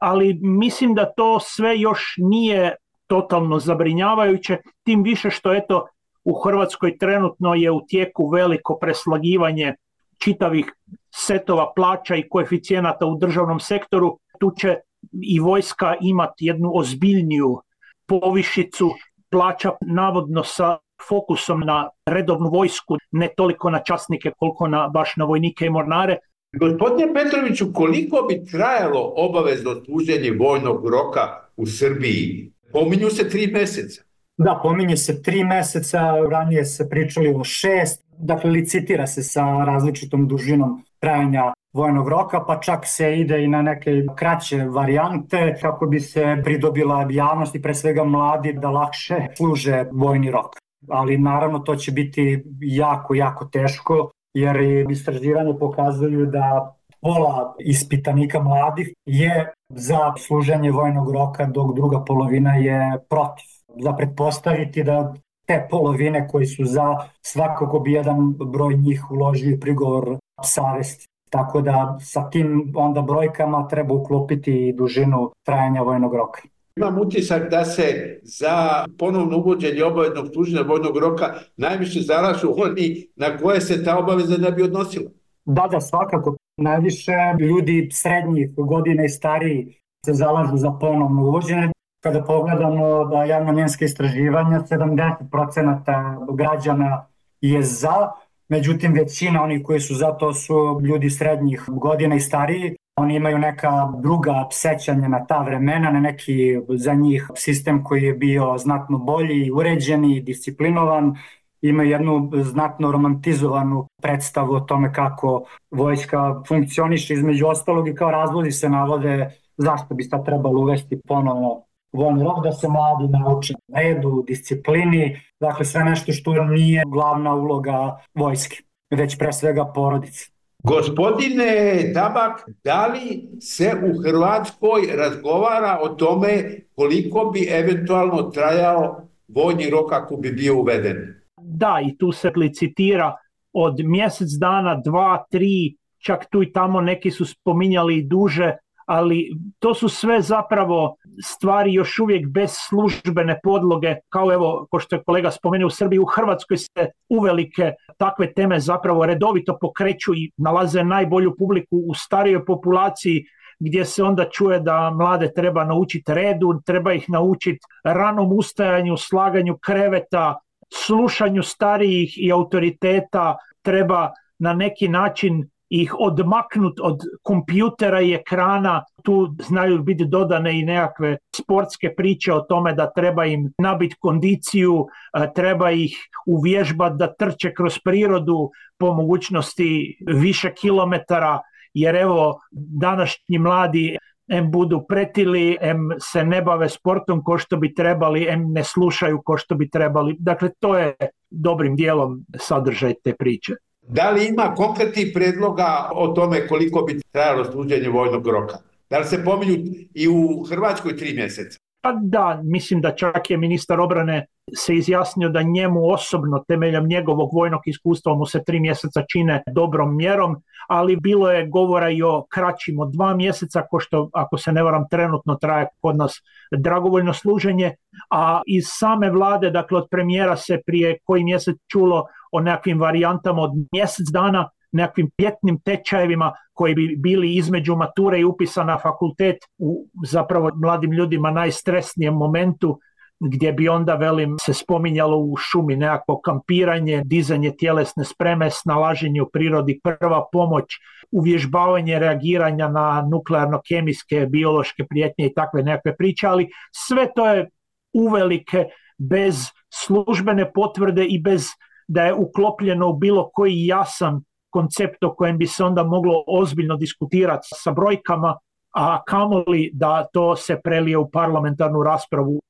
ali 0.00 0.38
mislim 0.42 0.94
da 0.94 1.12
to 1.12 1.40
sve 1.40 1.78
još 1.78 2.14
nije 2.18 2.74
totalno 3.06 3.58
zabrinjavajuće, 3.58 4.58
tim 4.82 5.02
više 5.02 5.30
što 5.30 5.54
eto 5.54 5.86
u 6.24 6.34
Hrvatskoj 6.34 6.98
trenutno 6.98 7.54
je 7.54 7.70
u 7.70 7.80
tijeku 7.88 8.28
veliko 8.28 8.78
preslagivanje 8.80 9.74
čitavih 10.18 10.72
setova 11.14 11.72
plaća 11.76 12.16
i 12.16 12.28
koeficijenata 12.28 13.06
u 13.06 13.18
državnom 13.18 13.60
sektoru, 13.60 14.18
tu 14.40 14.50
će 14.58 14.76
i 15.22 15.40
vojska 15.40 15.94
imati 16.00 16.46
jednu 16.46 16.70
ozbiljniju 16.74 17.60
povišicu 18.06 18.90
plaća 19.30 19.70
navodno 19.80 20.44
sa 20.44 20.78
fokusom 21.08 21.60
na 21.60 21.88
redovnu 22.06 22.50
vojsku, 22.50 22.96
ne 23.12 23.28
toliko 23.36 23.70
na 23.70 23.82
časnike 23.82 24.30
koliko 24.38 24.68
na 24.68 24.88
baš 24.88 25.16
na 25.16 25.24
vojnike 25.24 25.66
i 25.66 25.70
mornare. 25.70 26.18
Gospodine 26.52 27.14
Petroviću, 27.14 27.72
koliko 27.72 28.26
bi 28.28 28.44
trajalo 28.50 29.12
obavezno 29.16 29.74
služenje 29.84 30.32
vojnog 30.38 30.88
roka 30.88 31.20
u 31.56 31.66
Srbiji? 31.66 32.52
Pominju 32.72 33.10
se 33.10 33.28
tri 33.28 33.46
meseca. 33.46 34.02
Da, 34.38 34.60
pominje 34.62 34.96
se 34.96 35.22
tri 35.22 35.44
meseca, 35.44 36.00
ranije 36.30 36.64
se 36.64 36.88
pričali 36.88 37.34
o 37.34 37.44
šest, 37.44 38.04
dakle 38.18 38.50
licitira 38.50 39.06
se 39.06 39.22
sa 39.22 39.64
različitom 39.64 40.28
dužinom 40.28 40.84
trajanja 40.98 41.52
vojnog 41.76 42.08
roka, 42.08 42.40
pa 42.46 42.60
čak 42.60 42.86
se 42.86 43.18
ide 43.18 43.44
i 43.44 43.48
na 43.48 43.62
neke 43.62 43.90
kraće 44.16 44.64
varijante 44.64 45.54
kako 45.60 45.86
bi 45.86 46.00
se 46.00 46.36
pridobila 46.44 47.06
javnost 47.10 47.54
i 47.54 47.62
pre 47.62 47.74
svega 47.74 48.04
mladi 48.04 48.52
da 48.52 48.70
lakše 48.70 49.26
služe 49.36 49.84
vojni 49.92 50.30
rok. 50.30 50.56
Ali 50.88 51.18
naravno 51.18 51.58
to 51.58 51.76
će 51.76 51.92
biti 51.92 52.44
jako, 52.60 53.14
jako 53.14 53.44
teško 53.44 54.10
jer 54.34 54.56
istraživanje 54.90 55.54
pokazuju 55.58 56.26
da 56.26 56.76
pola 57.00 57.54
ispitanika 57.58 58.40
mladih 58.42 58.92
je 59.06 59.52
za 59.68 60.12
služenje 60.26 60.70
vojnog 60.70 61.10
roka 61.12 61.44
dok 61.46 61.74
druga 61.74 62.04
polovina 62.04 62.54
je 62.54 62.98
protiv. 63.08 63.46
Za 63.82 63.92
pretpostaviti 63.92 64.84
da 64.84 65.14
te 65.46 65.66
polovine 65.70 66.28
koji 66.28 66.46
su 66.46 66.64
za 66.64 66.96
svakako 67.22 67.78
bi 67.78 67.92
jedan 67.92 68.34
broj 68.46 68.74
njih 68.74 69.10
uložio 69.10 69.58
prigovor 69.60 70.16
savesti. 70.42 71.06
Tako 71.30 71.60
da 71.60 71.98
sa 72.00 72.30
tim 72.30 72.72
onda 72.76 73.02
brojkama 73.02 73.68
treba 73.68 73.94
uklopiti 73.94 74.68
i 74.68 74.72
dužinu 74.72 75.30
trajanja 75.42 75.82
vojnog 75.82 76.14
roka. 76.14 76.40
Imam 76.76 76.98
utisak 76.98 77.50
da 77.50 77.64
se 77.64 78.18
za 78.22 78.84
ponovno 78.98 79.38
uvođenje 79.38 79.84
obaveznog 79.84 80.26
služenja 80.32 80.62
vojnog 80.62 80.96
roka 80.96 81.34
najviše 81.56 82.00
zalažu 82.00 82.48
oni 82.56 83.08
na 83.16 83.36
koje 83.36 83.60
se 83.60 83.84
ta 83.84 83.98
obaveza 83.98 84.36
ne 84.36 84.52
bi 84.52 84.62
odnosila. 84.62 85.10
Da, 85.44 85.68
da, 85.70 85.80
svakako. 85.80 86.36
Najviše 86.56 87.12
ljudi 87.40 87.88
srednjih 87.92 88.54
godina 88.56 89.04
i 89.04 89.08
stariji 89.08 89.80
se 90.06 90.12
zalažu 90.12 90.56
za 90.56 90.70
ponovno 90.80 91.22
uvođenje. 91.22 91.72
Kada 92.02 92.24
pogledamo 92.24 93.04
da 93.04 93.24
javno-njenske 93.24 93.84
istraživanja, 93.84 94.60
70% 94.60 96.36
građana 96.36 97.06
je 97.40 97.62
za, 97.62 98.10
međutim 98.48 98.92
većina 98.92 99.42
onih 99.42 99.62
koji 99.64 99.80
su 99.80 99.94
za 99.94 100.12
to 100.12 100.32
su 100.34 100.80
ljudi 100.82 101.10
srednjih 101.10 101.64
godina 101.68 102.14
i 102.14 102.20
stariji. 102.20 102.76
Oni 102.96 103.16
imaju 103.16 103.38
neka 103.38 103.92
druga 104.02 104.48
sećanja 104.52 105.08
na 105.08 105.26
ta 105.26 105.42
vremena, 105.42 105.90
na 105.90 106.00
neki 106.00 106.60
za 106.68 106.94
njih 106.94 107.30
sistem 107.34 107.84
koji 107.84 108.02
je 108.02 108.12
bio 108.12 108.58
znatno 108.58 108.98
bolji, 108.98 109.50
uređeni, 109.50 110.20
disciplinovan, 110.20 111.16
imaju 111.62 111.90
jednu 111.90 112.30
znatno 112.42 112.92
romantizovanu 112.92 113.86
predstavu 114.02 114.52
o 114.52 114.60
tome 114.60 114.92
kako 114.92 115.44
vojska 115.70 116.42
funkcioniše 116.48 117.14
između 117.14 117.46
ostalog 117.46 117.88
i 117.88 117.94
kao 117.94 118.10
razlozi 118.10 118.50
se 118.50 118.68
navode 118.68 119.30
zašto 119.56 119.94
bi 119.94 120.04
sad 120.04 120.24
trebalo 120.24 120.60
uvesti 120.60 121.00
ponovno 121.08 121.62
vojni 121.96 122.22
rok 122.24 122.44
da 122.44 122.52
se 122.52 122.68
mladi 122.68 123.08
nauče 123.08 123.54
redu, 123.74 124.24
disciplini, 124.26 125.20
dakle 125.40 125.64
sve 125.64 125.84
nešto 125.84 126.12
što 126.12 126.44
nije 126.44 126.82
glavna 126.86 127.34
uloga 127.34 127.98
vojske, 128.14 128.56
već 128.90 129.18
pre 129.18 129.32
svega 129.32 129.64
porodice. 129.74 130.30
Gospodine 130.64 131.92
Tabak, 131.94 132.48
da 132.64 132.86
li 132.86 133.28
se 133.40 133.72
u 133.84 134.02
Hrvatskoj 134.02 134.82
razgovara 134.96 135.78
o 135.82 135.88
tome 135.88 136.60
koliko 136.74 137.30
bi 137.34 137.48
eventualno 137.50 138.22
trajao 138.22 139.00
vojni 139.28 139.70
rok 139.70 139.92
ako 139.92 140.16
bi 140.16 140.32
bio 140.32 140.58
uveden? 140.58 141.14
Da, 141.40 141.80
i 141.86 141.96
tu 141.96 142.12
se 142.12 142.30
licitira 142.36 143.16
od 143.52 143.80
mjesec 143.84 144.28
dana, 144.40 144.80
dva, 144.84 145.24
tri, 145.30 145.76
čak 145.98 146.26
tu 146.30 146.42
i 146.42 146.52
tamo 146.52 146.80
neki 146.80 147.10
su 147.10 147.24
spominjali 147.24 147.96
i 147.96 148.02
duže, 148.02 148.56
ali 148.86 149.30
to 149.58 149.74
su 149.74 149.88
sve 149.88 150.20
zapravo 150.22 150.96
stvari 151.24 151.72
još 151.72 151.98
uvijek 151.98 152.28
bez 152.28 152.50
službene 152.68 153.40
podloge, 153.42 153.94
kao 154.08 154.32
evo, 154.32 154.66
ko 154.70 154.78
što 154.78 154.96
je 154.96 155.02
kolega 155.02 155.30
spomenuo 155.30 155.66
u 155.66 155.70
Srbiji, 155.70 155.98
u 155.98 156.04
Hrvatskoj 156.04 156.56
se 156.56 156.90
uvelike 157.08 157.72
takve 157.96 158.32
teme 158.32 158.60
zapravo 158.60 159.06
redovito 159.06 159.58
pokreću 159.60 160.14
i 160.14 160.30
nalaze 160.36 160.84
najbolju 160.84 161.34
publiku 161.38 161.76
u 161.76 161.94
starijoj 161.94 162.44
populaciji 162.44 163.24
gdje 163.58 163.84
se 163.84 164.02
onda 164.02 164.28
čuje 164.30 164.60
da 164.60 164.90
mlade 164.90 165.32
treba 165.36 165.64
naučiti 165.64 166.14
redu, 166.14 166.60
treba 166.66 166.92
ih 166.92 167.10
naučiti 167.10 167.60
ranom 167.84 168.32
ustajanju, 168.32 168.96
slaganju 168.96 169.58
kreveta, 169.58 170.38
slušanju 170.74 171.42
starijih 171.42 172.14
i 172.18 172.32
autoriteta, 172.32 173.36
treba 173.62 174.10
na 174.38 174.52
neki 174.52 174.88
način 174.88 175.48
ih 175.68 175.94
odmaknut 175.98 176.80
od 176.82 177.00
kompjutera 177.22 178.00
i 178.00 178.14
ekrana, 178.14 178.84
tu 179.02 179.34
znaju 179.48 179.82
biti 179.82 180.04
dodane 180.04 180.60
i 180.60 180.64
nekakve 180.64 181.16
sportske 181.36 181.94
priče 181.96 182.32
o 182.32 182.40
tome 182.40 182.72
da 182.74 182.90
treba 182.92 183.24
im 183.24 183.52
nabiti 183.58 183.96
kondiciju, 183.98 184.86
treba 185.34 185.70
ih 185.70 185.96
uvježbati 186.26 186.96
da 186.98 187.14
trče 187.14 187.54
kroz 187.54 187.78
prirodu 187.84 188.50
po 188.78 188.92
mogućnosti 188.94 189.98
više 190.06 190.54
kilometara, 190.54 191.40
jer 191.74 191.96
evo 191.96 192.40
današnji 192.80 193.38
mladi 193.38 193.96
em 194.28 194.50
budu 194.50 194.84
pretili, 194.88 195.56
em 195.60 195.88
se 195.98 196.24
ne 196.24 196.42
bave 196.42 196.68
sportom 196.68 197.22
ko 197.24 197.38
što 197.38 197.56
bi 197.56 197.74
trebali, 197.74 198.26
em 198.28 198.52
ne 198.52 198.64
slušaju 198.64 199.22
ko 199.24 199.36
što 199.36 199.54
bi 199.54 199.70
trebali. 199.70 200.16
Dakle, 200.18 200.50
to 200.60 200.78
je 200.78 200.94
dobrim 201.30 201.76
dijelom 201.76 202.24
sadržaj 202.36 202.94
te 203.04 203.14
priče. 203.14 203.54
Da 203.88 204.10
li 204.10 204.26
ima 204.26 204.54
konkretnih 204.54 205.10
predloga 205.14 205.90
o 205.92 206.08
tome 206.08 206.46
koliko 206.48 206.82
bi 206.82 207.00
trajalo 207.12 207.44
služenje 207.44 207.88
vojnog 207.88 208.26
roka? 208.26 208.58
Da 208.90 208.98
li 208.98 209.04
se 209.04 209.24
pominju 209.24 209.56
i 209.94 210.08
u 210.08 210.44
Hrvatskoj 210.48 210.96
tri 210.96 211.14
mjeseca? 211.14 211.58
Pa 211.86 211.92
da, 211.92 212.40
mislim 212.44 212.80
da 212.80 212.94
čak 212.94 213.30
je 213.30 213.36
ministar 213.36 213.80
obrane 213.80 214.26
se 214.56 214.74
izjasnio 214.74 215.28
da 215.28 215.42
njemu 215.42 215.92
osobno 215.92 216.44
temeljem 216.48 216.86
njegovog 216.86 217.30
vojnog 217.34 217.60
iskustva 217.66 218.14
mu 218.14 218.26
se 218.26 218.44
tri 218.44 218.60
mjeseca 218.60 219.02
čine 219.12 219.42
dobrom 219.54 219.96
mjerom, 219.96 220.36
ali 220.68 220.96
bilo 220.96 221.30
je 221.30 221.46
govora 221.46 221.90
i 221.90 222.02
o 222.02 222.26
kraćim 222.30 222.78
od 222.78 222.92
dva 222.92 223.14
mjeseca, 223.14 223.62
ko 223.70 223.80
što 223.80 224.10
ako 224.12 224.38
se 224.38 224.52
ne 224.52 224.62
varam 224.62 224.88
trenutno 224.90 225.34
traje 225.34 225.66
kod 225.80 225.96
nas 225.96 226.22
dragovoljno 226.56 227.12
služenje, 227.12 227.74
a 228.10 228.40
iz 228.46 228.64
same 228.66 229.10
vlade, 229.10 229.50
dakle 229.50 229.78
od 229.78 229.86
premijera 229.90 230.36
se 230.36 230.60
prije 230.66 230.98
koji 231.04 231.24
mjesec 231.24 231.56
čulo 231.72 232.04
o 232.32 232.40
nekakvim 232.40 232.80
varijantama 232.80 233.42
od 233.42 233.50
mjesec 233.72 234.06
dana, 234.12 234.48
nekakvim 234.76 235.10
pjetnim 235.16 235.60
tečajevima 235.60 236.32
koji 236.52 236.74
bi 236.74 236.96
bili 236.98 237.34
između 237.34 237.76
mature 237.76 238.20
i 238.20 238.24
upisa 238.24 238.64
na 238.64 238.78
fakultet 238.78 239.36
u 239.58 239.86
zapravo 240.06 240.50
mladim 240.54 240.92
ljudima 240.92 241.30
najstresnijem 241.30 242.14
momentu 242.14 242.80
gdje 243.20 243.52
bi 243.52 243.68
onda, 243.68 243.94
velim, 243.94 244.36
se 244.40 244.54
spominjalo 244.54 245.18
u 245.18 245.36
šumi 245.36 245.76
nekako 245.76 246.20
kampiranje, 246.20 247.02
dizanje 247.04 247.52
tjelesne 247.58 248.04
spreme, 248.04 248.50
snalaženje 248.50 249.22
u 249.22 249.30
prirodi, 249.32 249.80
prva 249.84 250.24
pomoć, 250.32 250.64
uvježbavanje 251.10 251.98
reagiranja 251.98 252.68
na 252.68 253.08
nuklearno-kemijske, 253.10 254.26
biološke 254.26 254.84
prijetnje 254.84 255.26
i 255.26 255.34
takve 255.34 255.62
nekakve 255.62 255.96
priče, 255.96 256.26
ali 256.26 256.48
sve 256.72 257.08
to 257.16 257.28
je 257.28 257.50
uvelike 257.94 258.64
bez 258.98 259.36
službene 259.84 260.52
potvrde 260.52 261.04
i 261.04 261.20
bez 261.22 261.48
da 261.88 262.02
je 262.02 262.14
uklopljeno 262.14 262.88
u 262.88 262.96
bilo 262.96 263.30
koji 263.32 263.66
jasan 263.66 264.22
koncept 264.56 265.04
o 265.04 265.14
kojem 265.14 265.38
bi 265.38 265.46
se 265.46 265.64
onda 265.64 265.82
moglo 265.84 266.24
ozbiljno 266.26 266.76
diskutirati 266.76 267.48
sa 267.62 267.72
brojkama, 267.72 268.38
a 268.74 269.02
kamoli 269.04 269.70
da 269.74 270.06
to 270.12 270.36
se 270.36 270.60
prelije 270.64 270.98
u 270.98 271.10
parlamentarnu 271.10 271.82
raspravu. 271.82 272.40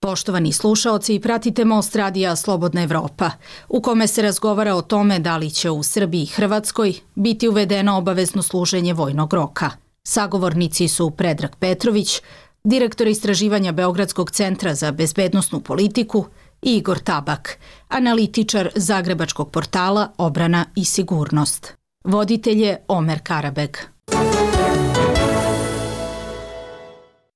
Poštovani 0.00 0.52
slušaoci, 0.52 1.20
pratite 1.20 1.64
Most 1.64 1.96
Radija 1.96 2.36
Slobodna 2.36 2.82
Evropa, 2.82 3.30
u 3.68 3.82
kome 3.82 4.06
se 4.06 4.22
razgovara 4.22 4.74
o 4.74 4.82
tome 4.82 5.18
da 5.18 5.36
li 5.36 5.50
će 5.50 5.70
u 5.70 5.82
Srbiji 5.82 6.22
i 6.22 6.32
Hrvatskoj 6.36 6.92
biti 7.14 7.48
uvedeno 7.48 7.98
obavezno 7.98 8.42
služenje 8.42 8.94
vojnog 8.94 9.34
roka. 9.34 9.70
Sagovornici 10.04 10.88
su 10.88 11.10
Predrag 11.10 11.56
Petrović, 11.60 12.20
direktor 12.64 13.06
istraživanja 13.06 13.72
Beogradskog 13.72 14.30
centra 14.30 14.74
za 14.74 14.92
bezbednostnu 14.92 15.60
politiku 15.60 16.24
Igor 16.62 16.98
Tabak, 16.98 17.58
analitičar 17.88 18.68
Zagrebačkog 18.74 19.50
portala 19.50 20.08
Obrana 20.18 20.64
i 20.76 20.84
sigurnost. 20.84 21.76
Voditelj 22.04 22.62
je 22.62 22.76
Omer 22.88 23.18
Karabeg. 23.22 23.76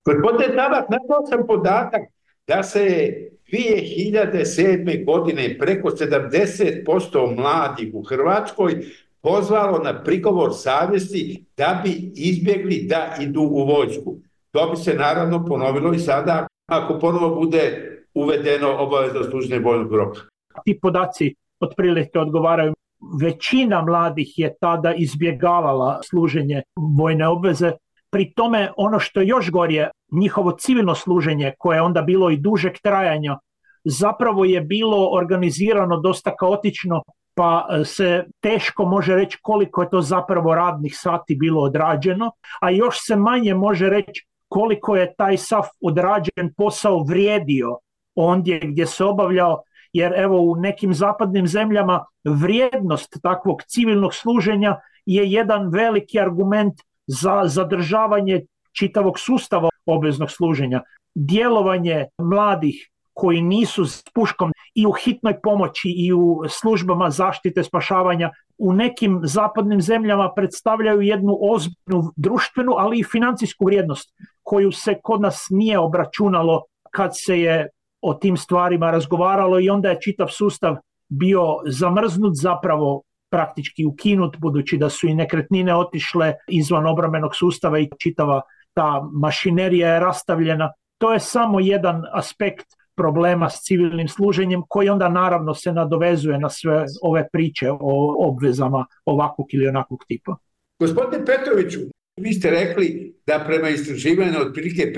Gospodine 0.05 0.57
Tabak, 0.57 0.89
našao 0.89 1.27
sam 1.31 1.47
podatak 1.47 2.03
da 2.47 2.63
se 2.63 3.15
2007. 3.53 5.05
godine 5.05 5.59
preko 5.59 5.91
70% 5.91 7.37
mladih 7.37 7.95
u 7.95 8.03
Hrvatskoj 8.03 8.85
pozvalo 9.23 9.79
na 9.79 10.03
prigovor 10.03 10.51
savjesti 10.55 11.45
da 11.57 11.81
bi 11.85 12.13
izbjegli 12.15 12.87
da 12.89 13.17
idu 13.21 13.41
u 13.41 13.65
vojsku. 13.65 14.17
To 14.51 14.71
bi 14.71 14.77
se 14.77 14.95
naravno 14.95 15.45
ponovilo 15.45 15.95
i 15.95 15.99
sada 15.99 16.47
ako 16.67 16.99
ponovo 16.99 17.35
bude 17.35 17.96
uvedeno 18.17 18.77
obavezno 18.79 19.25
služenje 19.25 19.59
vojnog 19.59 19.95
roka. 19.95 20.21
Ti 20.65 20.79
podaci 20.83 21.35
otprilike 21.61 22.19
odgovaraju 22.19 22.75
većina 23.23 23.83
mladih 23.83 24.39
je 24.39 24.55
tada 24.61 24.95
izbjegavala 24.95 26.01
služenje 26.03 26.63
vojne 26.99 27.29
obveze. 27.29 27.73
Pri 28.11 28.33
tome 28.37 28.71
ono 28.77 28.99
što 28.99 29.21
još 29.21 29.51
gorije, 29.51 29.91
njihovo 30.13 30.53
civilno 30.53 30.95
služenje 30.95 31.53
koje 31.59 31.77
je 31.77 31.83
onda 31.83 32.03
bilo 32.03 32.31
i 32.31 32.37
dužeg 32.37 32.73
trajanja, 32.83 33.39
zapravo 33.85 34.45
je 34.45 34.61
bilo 34.61 35.09
organizirano 35.13 36.01
dosta 36.01 36.37
kaotično 36.37 37.03
pa 37.35 37.69
se 37.85 38.25
teško 38.41 38.85
može 38.85 39.15
reći 39.15 39.39
koliko 39.43 39.83
je 39.83 39.91
to 39.91 40.01
zapravo 40.01 40.55
radnih 40.55 40.93
sati 40.97 41.35
bilo 41.35 41.63
odrađeno, 41.63 42.31
a 42.61 42.71
još 42.71 42.97
se 43.07 43.17
manje 43.17 43.55
može 43.55 43.89
reći 43.89 44.27
koliko 44.49 44.97
je 44.97 45.15
taj 45.19 45.37
sav 45.37 45.63
odrađen 45.81 46.55
posao 46.57 47.05
vrijedio 47.09 47.79
ondje 48.17 48.61
gdje 48.61 48.87
se 48.87 49.05
obavljao, 49.05 49.63
jer 49.93 50.13
evo 50.17 50.41
u 50.41 50.57
nekim 50.57 50.95
zapadnim 50.95 51.47
zemljama 51.47 52.05
vrijednost 52.25 53.19
takvog 53.23 53.63
civilnog 53.63 54.15
služenja 54.15 54.77
je 55.07 55.31
jedan 55.31 55.69
veliki 55.69 56.21
argument 56.21 56.75
za 57.07 57.43
zadržavanje 57.45 58.41
čitavog 58.79 59.19
sustava 59.19 59.69
obveznog 59.87 60.31
služenja. 60.31 60.83
Djelovanje 61.15 62.07
mladih 62.19 62.91
koji 63.15 63.43
nisu 63.43 63.85
s 63.85 64.03
puškom 64.15 64.53
i 64.75 64.87
u 64.87 64.93
hitnoj 64.93 65.41
pomoći 65.41 65.89
i 65.97 66.13
u 66.13 66.43
službama 66.49 67.11
zaštite 67.11 67.63
spašavanja 67.63 68.31
u 68.59 68.73
nekim 68.73 69.21
zapadnim 69.25 69.81
zemljama 69.81 70.33
predstavljaju 70.37 71.01
jednu 71.01 71.39
ozbiljnu 71.41 72.13
društvenu, 72.17 72.73
ali 72.77 72.99
i 72.99 73.05
financijsku 73.05 73.65
vrijednost 73.65 74.15
koju 74.43 74.73
se 74.73 74.95
kod 75.03 75.21
nas 75.21 75.47
nije 75.51 75.79
obračunalo 75.79 76.63
kad 76.91 77.11
se 77.15 77.41
je 77.41 77.69
o 78.09 78.15
tim 78.15 78.37
stvarima 78.37 78.91
razgovaralo 78.91 79.61
i 79.61 79.71
onda 79.71 79.91
je 79.91 80.01
čitav 80.01 80.29
sustav 80.31 80.77
bio 81.09 81.43
zamrznut 81.67 82.33
zapravo 82.35 83.03
praktički 83.31 83.87
ukinut 83.87 84.37
budući 84.39 84.77
da 84.77 84.89
su 84.89 85.09
i 85.09 85.15
nekretnine 85.15 85.77
otišle 85.77 86.35
izvan 86.49 86.87
obrambenog 86.87 87.37
sustava 87.37 87.79
i 87.79 87.89
čitava 87.99 88.41
ta 88.75 89.03
mašinerija 89.13 89.95
je 89.95 90.01
rastavljena. 90.01 90.73
To 90.99 91.13
je 91.13 91.21
samo 91.21 91.61
jedan 91.61 92.03
aspekt 92.13 92.67
problema 92.97 93.51
s 93.51 93.63
civilnim 93.63 94.09
služenjem 94.09 94.63
koji 94.69 94.89
onda 94.89 95.09
naravno 95.09 95.55
se 95.55 95.73
nadovezuje 95.73 96.39
na 96.39 96.51
sve 96.51 96.85
ove 97.03 97.29
priče 97.33 97.71
o 97.71 98.29
obvezama 98.29 98.87
ovakvog 99.05 99.47
ili 99.53 99.69
onakvog 99.69 100.05
tipa. 100.09 100.37
Gospodine 100.81 101.25
Petroviću, 101.25 101.81
vi 102.17 102.33
ste 102.33 102.51
rekli 102.51 103.17
da 103.27 103.45
prema 103.47 103.69
istraživanju 103.69 104.39
otprilike 104.41 104.93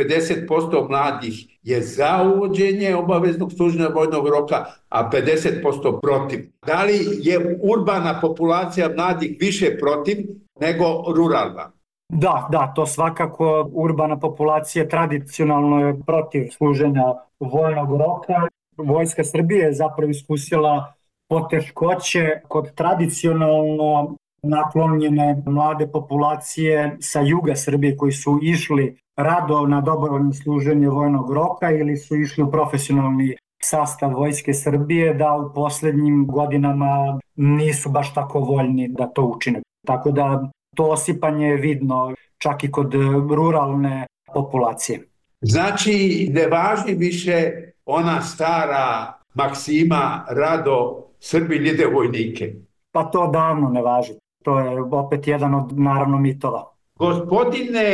50% 0.48 0.88
mladih 0.88 1.58
je 1.62 1.82
za 1.82 2.32
uvođenje 2.34 2.94
obaveznog 2.94 3.52
služenja 3.52 3.88
vojnog 3.88 4.28
roka, 4.28 4.64
a 4.88 5.10
50% 5.10 6.00
protiv. 6.00 6.46
Da 6.66 6.84
li 6.84 6.98
je 7.22 7.58
urbana 7.62 8.20
populacija 8.20 8.88
mladih 8.96 9.36
više 9.40 9.78
protiv 9.78 10.16
nego 10.60 10.84
ruralna? 11.16 11.72
Da, 12.12 12.48
da, 12.50 12.72
to 12.76 12.86
svakako 12.86 13.70
urbana 13.72 14.18
populacija 14.18 14.88
tradicionalno 14.88 15.86
je 15.86 16.00
protiv 16.06 16.48
služenja 16.50 17.04
vojnog 17.40 17.90
roka. 17.90 18.48
Vojska 18.76 19.24
Srbije 19.24 19.64
je 19.64 19.72
zapravo 19.72 20.10
iskusila 20.10 20.92
poteškoće 21.28 22.40
kod 22.48 22.74
tradicionalno 22.74 24.16
naklonjene 24.42 25.42
mlade 25.46 25.86
populacije 25.86 26.96
sa 27.00 27.20
juga 27.20 27.56
Srbije 27.56 27.96
koji 27.96 28.12
su 28.12 28.38
išli 28.42 28.98
rado 29.16 29.66
na 29.66 29.80
dobrovoljno 29.80 30.32
služenje 30.32 30.88
vojnog 30.88 31.32
roka 31.32 31.70
ili 31.70 31.96
su 31.96 32.16
išli 32.16 32.44
u 32.44 32.50
profesionalni 32.50 33.36
sastav 33.62 34.12
Vojske 34.14 34.54
Srbije 34.54 35.14
da 35.14 35.36
u 35.36 35.54
poslednjim 35.54 36.26
godinama 36.26 37.18
nisu 37.36 37.90
baš 37.90 38.14
tako 38.14 38.40
voljni 38.40 38.88
da 38.88 39.06
to 39.06 39.22
učine. 39.22 39.62
Tako 39.86 40.10
da 40.10 40.50
to 40.76 40.84
osipanje 40.84 41.46
je 41.46 41.56
vidno 41.56 42.14
čak 42.38 42.64
i 42.64 42.70
kod 42.70 42.94
ruralne 43.30 44.06
populacije. 44.34 45.08
Znači, 45.40 46.28
ne 46.32 46.46
važi 46.46 46.94
više 46.94 47.52
ona 47.86 48.22
stara 48.22 49.12
maksima 49.34 50.24
rado 50.28 51.04
Srbi 51.20 51.58
lide 51.58 51.86
vojnike. 51.86 52.54
Pa 52.92 53.04
to 53.04 53.26
davno 53.26 53.68
ne 53.68 53.82
važi. 53.82 54.12
To 54.44 54.58
je 54.60 54.82
opet 54.82 55.26
jedan 55.26 55.54
od 55.54 55.78
naravno 55.78 56.18
mitova. 56.18 56.64
Gospodine 56.98 57.84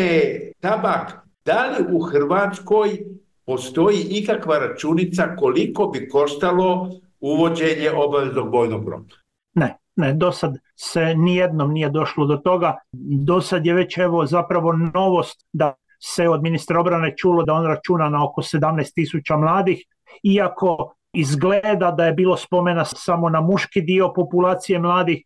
Tabak, 0.61 1.13
da 1.45 1.67
li 1.67 1.97
u 1.97 2.01
Hrvatskoj 2.01 2.99
postoji 3.47 4.07
ikakva 4.11 4.59
računica 4.59 5.37
koliko 5.37 5.87
bi 5.87 6.09
koštalo 6.09 6.91
uvođenje 7.21 7.91
obaveznog 7.97 8.53
vojnog 8.53 8.89
roka? 8.89 9.17
Ne, 9.55 9.77
ne, 9.97 10.13
do 10.13 10.33
sad 10.33 10.55
se 10.77 11.15
nijednom 11.15 11.73
nije 11.73 11.91
došlo 11.91 12.27
do 12.27 12.37
toga. 12.37 12.79
Do 13.27 13.41
sad 13.41 13.67
je 13.67 13.75
već 13.75 13.99
evo 13.99 14.27
zapravo 14.27 14.73
novost 14.73 15.47
da 15.53 15.75
se 16.03 16.29
od 16.29 16.43
ministra 16.43 16.81
obrane 16.81 17.17
čulo 17.17 17.43
da 17.43 17.53
on 17.53 17.67
računa 17.67 18.09
na 18.09 18.25
oko 18.25 18.43
17 18.43 18.95
tisuća 18.95 19.37
mladih, 19.37 19.85
iako 20.23 20.95
izgleda 21.13 21.91
da 21.91 22.07
je 22.07 22.13
bilo 22.13 22.37
spomena 22.37 22.85
samo 22.85 23.29
na 23.29 23.41
muški 23.41 23.81
dio 23.81 24.13
populacije 24.13 24.79
mladih, 24.79 25.25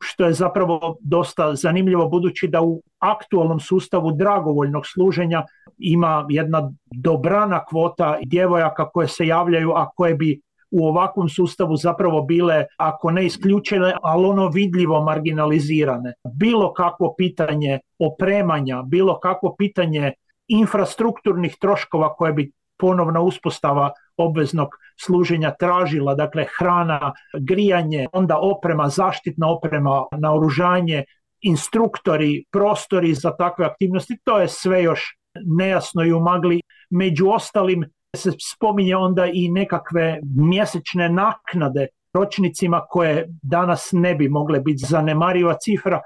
što 0.00 0.24
je 0.24 0.32
zapravo 0.32 0.96
dosta 1.00 1.54
zanimljivo 1.54 2.08
budući 2.08 2.48
da 2.48 2.62
u 2.62 2.82
aktualnom 2.98 3.60
sustavu 3.60 4.12
dragovoljnog 4.12 4.86
služenja 4.86 5.42
ima 5.78 6.26
jedna 6.28 6.72
dobrana 6.90 7.64
kvota 7.64 8.18
djevojaka 8.24 8.90
koje 8.90 9.08
se 9.08 9.26
javljaju, 9.26 9.72
a 9.72 9.90
koje 9.96 10.14
bi 10.14 10.40
u 10.70 10.86
ovakvom 10.86 11.28
sustavu 11.28 11.76
zapravo 11.76 12.22
bile, 12.22 12.64
ako 12.76 13.10
ne 13.10 13.26
isključene, 13.26 13.94
ali 14.02 14.26
ono 14.26 14.48
vidljivo 14.48 15.04
marginalizirane. 15.04 16.14
Bilo 16.34 16.72
kakvo 16.72 17.14
pitanje 17.18 17.80
opremanja, 17.98 18.82
bilo 18.82 19.20
kakvo 19.20 19.54
pitanje 19.58 20.12
infrastrukturnih 20.48 21.56
troškova 21.60 22.14
koje 22.14 22.32
bi 22.32 22.52
ponovna 22.78 23.20
uspostava 23.20 23.90
obveznog 24.16 24.68
služenja 25.04 25.54
tražila, 25.58 26.14
dakle 26.14 26.46
hrana, 26.58 27.12
grijanje, 27.40 28.06
onda 28.12 28.38
oprema, 28.38 28.88
zaštitna 28.88 29.50
oprema, 29.50 30.04
naoružanje, 30.18 31.04
instruktori, 31.40 32.44
prostori 32.50 33.14
za 33.14 33.36
takve 33.36 33.66
aktivnosti, 33.66 34.18
to 34.24 34.38
je 34.38 34.48
sve 34.48 34.82
još 34.82 35.16
nejasno 35.58 36.04
i 36.04 36.12
umagli. 36.12 36.60
Među 36.90 37.28
ostalim 37.28 37.84
se 38.16 38.30
spominje 38.52 38.96
onda 38.96 39.26
i 39.32 39.48
nekakve 39.48 40.20
mjesečne 40.36 41.08
naknade 41.08 41.86
ročnicima 42.14 42.80
koje 42.88 43.28
danas 43.42 43.88
ne 43.92 44.14
bi 44.14 44.28
mogle 44.28 44.60
biti 44.60 44.84
zanemariva 44.88 45.54
cifra. 45.60 46.00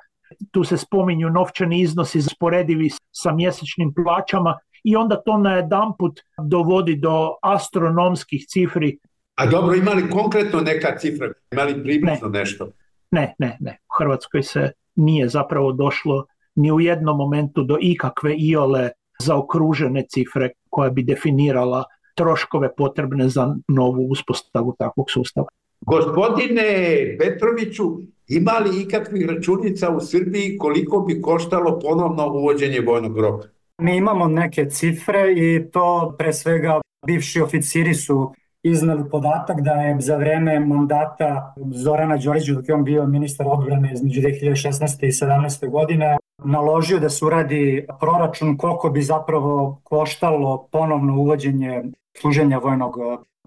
Tu 0.51 0.65
se 0.65 0.77
spominju 0.77 1.31
novčani 1.31 1.81
iznosi 1.81 2.23
sporedivi 2.23 2.91
sa 3.13 3.33
mjesečnim 3.33 3.95
plaćama 3.95 4.59
i 4.87 4.97
onda 4.97 5.17
to 5.23 5.39
na 5.39 5.57
jedan 5.57 5.93
put 5.99 6.21
dovodi 6.39 6.97
do 6.97 7.35
astronomskih 7.43 8.45
cifri. 8.49 8.99
A 9.35 9.47
dobro, 9.47 9.75
ima 9.75 9.91
li 9.91 10.11
konkretno 10.11 10.61
neka 10.61 10.99
cifra? 10.99 11.33
Ima 11.53 11.63
li 11.63 11.83
približno 11.83 12.29
ne. 12.29 12.39
nešto? 12.39 12.69
Ne, 13.11 13.35
ne, 13.39 13.57
ne. 13.61 13.79
U 13.91 13.93
Hrvatskoj 13.99 14.43
se 14.43 14.71
nije 14.97 15.29
zapravo 15.29 15.73
došlo 15.73 16.25
ni 16.55 16.73
u 16.73 16.81
jednom 16.81 17.17
momentu 17.17 17.63
do 17.63 17.79
ikakve 17.81 18.35
iole 18.35 18.91
zaokružene 19.23 20.05
cifre 20.09 20.51
koja 20.71 20.91
bi 20.91 21.03
definirala 21.03 21.85
troškove 22.15 22.75
potrebne 22.77 23.29
za 23.29 23.57
novu 23.69 24.07
uspostavu 24.11 24.77
takvog 24.79 25.11
sustava. 25.11 25.49
Gospodine 25.81 26.65
Petroviću, 27.19 27.85
ima 28.29 28.53
li 28.53 28.83
ikakvih 28.83 29.27
računica 29.29 29.91
u 29.91 30.01
Srbiji 30.01 30.59
koliko 30.59 31.01
bi 31.01 31.21
koštalo 31.23 31.79
ponovno 31.81 32.33
uvođenje 32.33 32.81
vojnog 32.81 33.19
roka? 33.19 33.56
Mi 33.83 33.97
imamo 33.97 34.29
neke 34.29 34.71
cifre 34.71 35.33
i 35.37 35.71
to 35.73 36.15
pre 36.19 36.33
svega 36.33 36.81
bivši 37.07 37.41
oficiri 37.41 37.95
su 37.95 38.35
iznali 38.63 39.11
podatak 39.11 39.61
da 39.61 39.71
je 39.71 40.01
za 40.01 40.17
vreme 40.17 40.61
mandata 40.61 41.55
Zorana 41.75 42.17
Đorića, 42.17 42.55
dok 42.55 42.69
je 42.69 42.75
on 42.75 42.85
bio 42.85 43.07
ministar 43.07 43.47
odbrane 43.49 43.93
između 43.93 44.21
2016. 44.21 45.05
i 45.05 45.11
17. 45.11 45.71
godine, 45.71 46.17
naložio 46.45 46.99
da 46.99 47.09
se 47.09 47.25
uradi 47.25 47.87
proračun 48.01 48.57
koliko 48.57 48.91
bi 48.91 49.03
zapravo 49.03 49.81
koštalo 49.85 50.69
ponovno 50.73 51.17
uvođenje 51.17 51.83
služenja 52.21 52.59
vojnog 52.59 52.97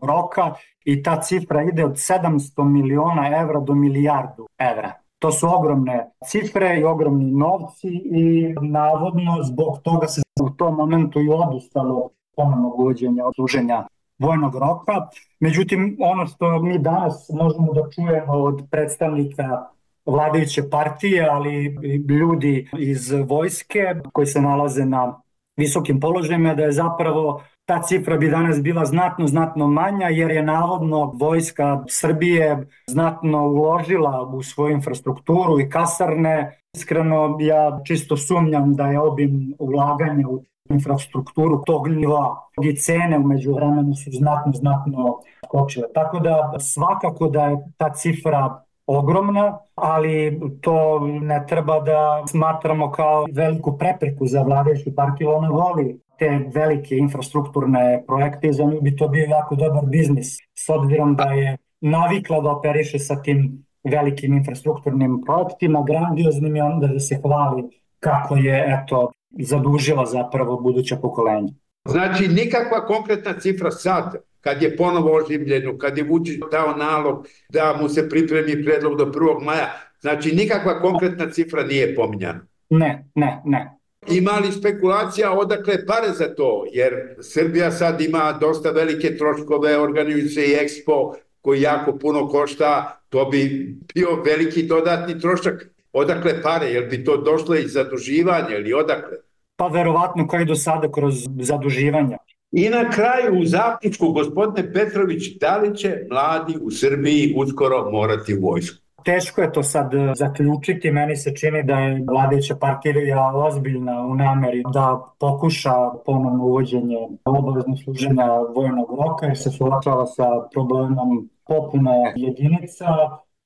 roka 0.01 0.53
i 0.85 1.03
ta 1.03 1.21
cifra 1.21 1.63
ide 1.63 1.85
od 1.85 1.93
700 1.93 2.63
miliona 2.63 3.39
evra 3.41 3.59
do 3.59 3.75
milijardu 3.75 4.47
evra. 4.59 4.93
To 5.19 5.31
su 5.31 5.47
ogromne 5.47 6.11
cifre 6.25 6.79
i 6.79 6.83
ogromni 6.83 7.31
novci 7.31 7.87
i 8.05 8.55
navodno 8.61 9.43
zbog 9.43 9.79
toga 9.83 10.07
se 10.07 10.21
u 10.41 10.49
tom 10.49 10.75
momentu 10.75 11.21
i 11.21 11.29
odustalo 11.29 12.09
ponovnog 12.35 12.79
uvođenja 12.79 13.23
služenja 13.35 13.87
vojnog 14.19 14.55
roka. 14.55 15.07
Međutim, 15.39 15.97
ono 15.99 16.27
što 16.27 16.61
mi 16.61 16.79
danas 16.79 17.29
možemo 17.33 17.73
da 17.73 17.89
čujemo 17.95 18.33
od 18.33 18.63
predstavnika 18.71 19.65
vladajuće 20.05 20.69
partije, 20.69 21.27
ali 21.31 21.77
ljudi 22.09 22.69
iz 22.77 23.11
vojske 23.11 23.95
koji 24.13 24.27
se 24.27 24.41
nalaze 24.41 24.85
na 24.85 25.21
visokim 25.57 25.99
položajima, 25.99 26.53
da 26.55 26.63
je 26.63 26.71
zapravo 26.71 27.41
ta 27.69 27.81
cifra 27.81 28.17
bi 28.17 28.29
danas 28.29 28.61
bila 28.61 28.85
znatno, 28.85 29.27
znatno 29.27 29.67
manja 29.67 30.07
jer 30.07 30.31
je 30.31 30.43
navodno 30.43 31.11
vojska 31.15 31.83
Srbije 31.89 32.67
znatno 32.87 33.47
uložila 33.47 34.29
u 34.33 34.43
svoju 34.43 34.73
infrastrukturu 34.73 35.59
i 35.59 35.69
kasarne. 35.69 36.61
Iskreno 36.75 37.37
ja 37.39 37.79
čisto 37.83 38.17
sumnjam 38.17 38.75
da 38.75 38.87
je 38.87 38.99
obim 38.99 39.55
ulaganja 39.59 40.27
u 40.27 40.43
infrastrukturu 40.69 41.63
tog 41.65 41.87
nivoa 41.87 42.49
i 42.63 42.75
cene 42.75 43.17
umeđu 43.17 43.53
vremenu 43.53 43.95
su 43.95 44.11
znatno, 44.11 44.53
znatno 44.53 45.19
skočile. 45.45 45.87
Tako 45.93 46.19
da 46.19 46.53
svakako 46.59 47.27
da 47.27 47.43
je 47.45 47.57
ta 47.77 47.93
cifra 47.93 48.63
ogromna, 48.87 49.57
ali 49.75 50.41
to 50.61 50.99
ne 51.21 51.45
treba 51.47 51.79
da 51.79 52.23
smatramo 52.27 52.91
kao 52.91 53.25
veliku 53.33 53.77
prepreku 53.77 54.27
za 54.27 54.41
vladajuću 54.41 54.95
partiju. 54.95 55.29
Ona 55.29 55.49
voli 55.49 55.99
te 56.19 56.49
velike 56.53 56.95
infrastrukturne 56.95 58.03
projekte 58.07 58.47
i 58.47 58.53
za 58.53 58.63
nju 58.63 58.81
bi 58.81 58.95
to 58.95 59.07
bio 59.07 59.25
jako 59.25 59.55
dobar 59.55 59.85
biznis, 59.85 60.37
s 60.55 60.69
obzirom 60.69 61.15
da 61.15 61.23
je 61.23 61.57
navikla 61.81 62.41
da 62.41 62.51
operiše 62.51 62.99
sa 62.99 63.21
tim 63.21 63.65
velikim 63.83 64.33
infrastrukturnim 64.33 65.21
projektima, 65.25 65.83
grandioznim 65.87 66.55
i 66.55 66.61
onda 66.61 66.87
da 66.87 66.99
se 66.99 67.19
hvali 67.21 67.63
kako 67.99 68.35
je 68.35 68.65
eto 68.67 69.11
zadužila 69.39 70.05
zapravo 70.05 70.59
buduća 70.59 70.95
pokolenja. 70.95 71.53
Znači 71.85 72.27
nikakva 72.27 72.85
konkretna 72.85 73.33
cifra 73.39 73.71
sad 73.71 74.15
kad 74.41 74.61
je 74.61 74.77
ponovo 74.77 75.15
oživljeno, 75.15 75.77
kad 75.77 75.97
je 75.97 76.03
Vučić 76.03 76.39
dao 76.51 76.75
nalog 76.75 77.27
da 77.49 77.77
mu 77.81 77.89
se 77.89 78.09
pripremi 78.09 78.65
predlog 78.65 78.97
do 78.97 79.05
1. 79.05 79.45
maja, 79.45 79.67
znači 79.99 80.35
nikakva 80.35 80.81
konkretna 80.81 81.29
cifra 81.29 81.63
nije 81.63 81.95
pominjana. 81.95 82.39
Ne, 82.69 83.05
ne, 83.15 83.41
ne. 83.45 83.78
Ima 84.07 84.31
li 84.31 84.51
spekulacija 84.51 85.31
odakle 85.31 85.85
pare 85.85 86.11
za 86.11 86.35
to? 86.35 86.65
Jer 86.71 87.15
Srbija 87.21 87.71
sad 87.71 88.01
ima 88.01 88.37
dosta 88.41 88.71
velike 88.71 89.17
troškove, 89.17 89.77
organizuje 89.77 90.29
se 90.29 90.45
i 90.45 90.55
Expo 90.55 91.13
koji 91.41 91.61
jako 91.61 91.97
puno 91.97 92.27
košta, 92.27 93.01
to 93.09 93.25
bi 93.25 93.75
bio 93.93 94.23
veliki 94.25 94.63
dodatni 94.63 95.19
trošak. 95.19 95.69
Odakle 95.93 96.41
pare? 96.41 96.67
Jel 96.67 96.89
bi 96.89 97.03
to 97.03 97.17
došlo 97.17 97.55
iz 97.55 97.73
zaduživanja 97.73 98.57
ili 98.57 98.73
odakle? 98.73 99.17
Pa 99.55 99.67
verovatno 99.67 100.27
kao 100.27 100.41
i 100.41 100.45
do 100.45 100.55
sada 100.55 100.91
kroz 100.91 101.13
zaduživanja. 101.39 102.17
I 102.51 102.69
na 102.69 102.89
kraju 102.89 103.41
u 103.41 103.45
zaključku, 103.45 104.11
gospodine 104.11 104.73
Petrović, 104.73 105.37
da 105.39 105.57
li 105.57 105.77
će 105.77 106.07
mladi 106.09 106.57
u 106.61 106.71
Srbiji 106.71 107.33
uskoro 107.37 107.91
morati 107.91 108.33
vojsku? 108.33 108.88
Teško 109.03 109.41
je 109.41 109.51
to 109.51 109.63
sad 109.63 109.93
e, 109.93 110.11
zaključiti, 110.15 110.91
meni 110.91 111.15
se 111.15 111.35
čini 111.35 111.63
da 111.63 111.79
je 111.79 112.05
vladajuća 112.09 112.55
partija 112.55 113.31
ozbiljna 113.35 114.01
u 114.01 114.15
nameri 114.15 114.63
da 114.73 115.13
pokuša 115.19 115.73
ponovno 116.05 116.43
uvođenje 116.43 116.97
obavezno 117.25 117.77
služenja 117.77 118.25
vojnog 118.55 118.89
roka 118.89 119.25
jer 119.25 119.37
se 119.37 119.49
suočava 119.49 120.05
sa 120.05 120.25
problemom 120.53 121.29
popune 121.47 122.13
jedinica, 122.15 122.85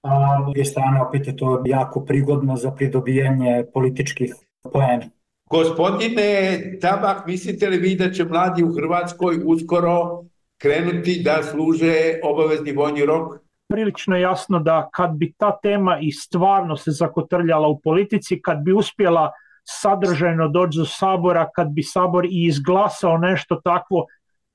a 0.01 0.41
druge 0.43 0.65
strane 0.65 1.01
opet 1.01 1.27
je 1.27 1.37
to 1.37 1.61
jako 1.65 2.05
prigodno 2.05 2.55
za 2.55 2.71
pridobijanje 2.71 3.65
političkih 3.73 4.35
poena. 4.73 5.05
Gospodine 5.49 6.59
Tabak, 6.81 7.27
mislite 7.27 7.69
li 7.69 7.77
vi 7.77 7.95
da 7.95 8.11
će 8.11 8.25
mladi 8.25 8.63
u 8.63 8.73
Hrvatskoj 8.73 9.41
uskoro 9.45 10.23
krenuti 10.57 11.21
da 11.25 11.43
služe 11.43 12.19
obavezni 12.23 12.71
vojni 12.71 13.05
rok? 13.05 13.42
Prilično 13.73 14.17
jasno 14.17 14.59
da 14.59 14.89
kad 14.93 15.11
bi 15.11 15.33
ta 15.37 15.59
tema 15.61 15.97
i 16.01 16.11
stvarno 16.11 16.75
se 16.77 16.91
zakotrljala 16.91 17.67
u 17.67 17.79
politici, 17.79 18.41
kad 18.41 18.57
bi 18.57 18.73
uspjela 18.73 19.31
sadržajno 19.63 20.47
doći 20.47 20.77
do 20.77 20.85
sabora, 20.85 21.49
kad 21.55 21.67
bi 21.67 21.83
sabor 21.83 22.25
i 22.25 22.45
izglasao 22.45 23.17
nešto 23.17 23.55
takvo, 23.63 24.05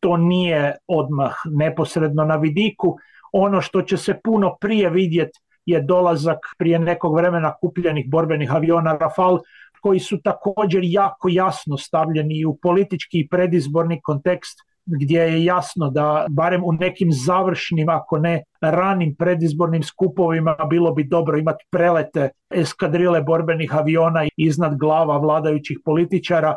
to 0.01 0.17
nije 0.17 0.77
odmah 0.87 1.35
neposredno 1.45 2.25
na 2.25 2.37
vidiku. 2.37 2.97
Ono 3.33 3.61
što 3.61 3.83
će 3.83 3.97
se 3.97 4.21
puno 4.25 4.57
prije 4.61 4.91
vidjeti 4.91 5.41
je 5.67 5.83
dolazak 5.83 6.39
prije 6.59 6.79
nekog 6.79 7.17
vremena 7.17 7.55
kupljenih 7.61 8.11
borbenih 8.11 8.55
aviona 8.55 8.97
Rafale 9.01 9.41
koji 9.81 10.01
su 10.01 10.21
također 10.23 10.81
jako 10.85 11.29
jasno 11.29 11.77
stavljeni 11.77 12.45
u 12.45 12.57
politički 12.63 13.21
i 13.21 13.29
predizborni 13.29 14.01
kontekst 14.03 14.68
gdje 14.88 15.20
je 15.20 15.44
jasno 15.44 15.90
da 15.90 16.27
barem 16.31 16.64
u 16.64 16.72
nekim 16.72 17.09
završnim, 17.12 17.88
ako 17.88 18.18
ne 18.18 18.42
ranim 18.61 19.14
predizbornim 19.14 19.83
skupovima 19.83 20.57
bilo 20.70 20.92
bi 20.92 21.05
dobro 21.05 21.38
imati 21.38 21.64
prelete 21.70 22.31
eskadrile 22.51 23.22
borbenih 23.22 23.77
aviona 23.77 24.27
iznad 24.37 24.79
glava 24.79 25.18
vladajućih 25.18 25.79
političara, 25.85 26.57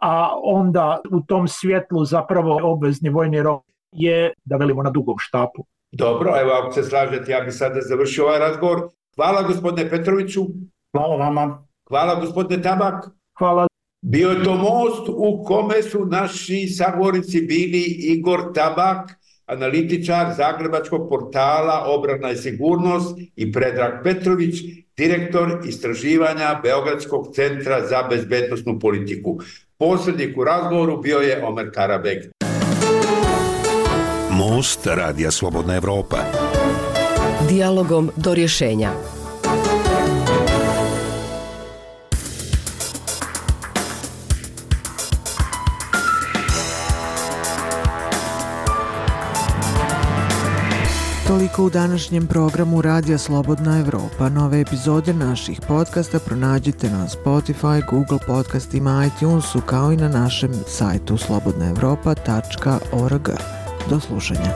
a 0.00 0.28
onda 0.42 0.98
u 1.10 1.20
tom 1.20 1.48
svjetlu 1.48 2.04
zapravo 2.04 2.58
obvezni 2.62 3.08
vojni 3.08 3.42
rok 3.42 3.62
je, 3.92 4.32
da 4.44 4.56
velimo, 4.56 4.82
na 4.82 4.90
dugom 4.90 5.18
štapu. 5.18 5.64
Dobro, 5.92 6.34
evo 6.40 6.50
ako 6.50 6.72
se 6.72 6.82
slažete, 6.82 7.32
ja 7.32 7.40
bih 7.40 7.54
sada 7.54 7.80
završio 7.80 8.24
ovaj 8.24 8.38
razgovor. 8.38 8.88
Hvala 9.16 9.42
gospodine 9.42 9.90
Petroviću. 9.90 10.40
Hvala 10.92 11.16
vama. 11.16 11.64
Hvala 11.88 12.14
gospodine 12.14 12.62
Tabak. 12.62 13.10
Hvala. 13.38 13.69
Bio 14.02 14.28
je 14.28 14.44
to 14.44 14.54
most 14.54 15.08
u 15.08 15.44
kome 15.44 15.82
su 15.82 16.06
naši 16.06 16.68
sagovornici 16.68 17.40
bili 17.40 17.80
Igor 17.80 18.52
Tabak, 18.54 19.10
analitičar 19.46 20.34
Zagrebačkog 20.36 21.08
portala 21.08 21.84
Obrana 21.86 22.30
i 22.30 22.36
sigurnost 22.36 23.18
i 23.36 23.52
Predrag 23.52 23.92
Petrović, 24.04 24.54
direktor 24.96 25.60
istraživanja 25.68 26.60
Beogradskog 26.62 27.34
centra 27.34 27.86
za 27.88 28.02
bezbednostnu 28.10 28.78
politiku. 28.78 29.38
Posrednik 29.78 30.38
u 30.38 30.44
razgovoru 30.44 30.96
bio 31.02 31.18
je 31.18 31.44
Omer 31.44 31.70
Karabeg. 31.74 32.18
Most 34.30 34.86
Radija 34.86 35.30
Slobodna 35.30 35.76
Evropa. 35.76 36.18
Dialogom 37.48 38.10
do 38.16 38.34
rješenja. 38.34 39.19
Toliko 51.30 51.64
u 51.64 51.70
današnjem 51.70 52.26
programu 52.26 52.82
Radija 52.82 53.18
Slobodna 53.18 53.78
Evropa. 53.78 54.28
Nove 54.28 54.60
epizode 54.60 55.12
naših 55.12 55.60
podcasta 55.68 56.18
pronađite 56.18 56.90
na 56.90 57.08
Spotify, 57.08 57.90
Google 57.90 58.18
podcastima, 58.26 59.06
iTunesu 59.06 59.60
kao 59.60 59.92
i 59.92 59.96
na 59.96 60.08
našem 60.08 60.52
sajtu 60.66 61.16
slobodnaevropa.org. 61.16 63.28
Do 63.90 64.00
slušanja. 64.00 64.54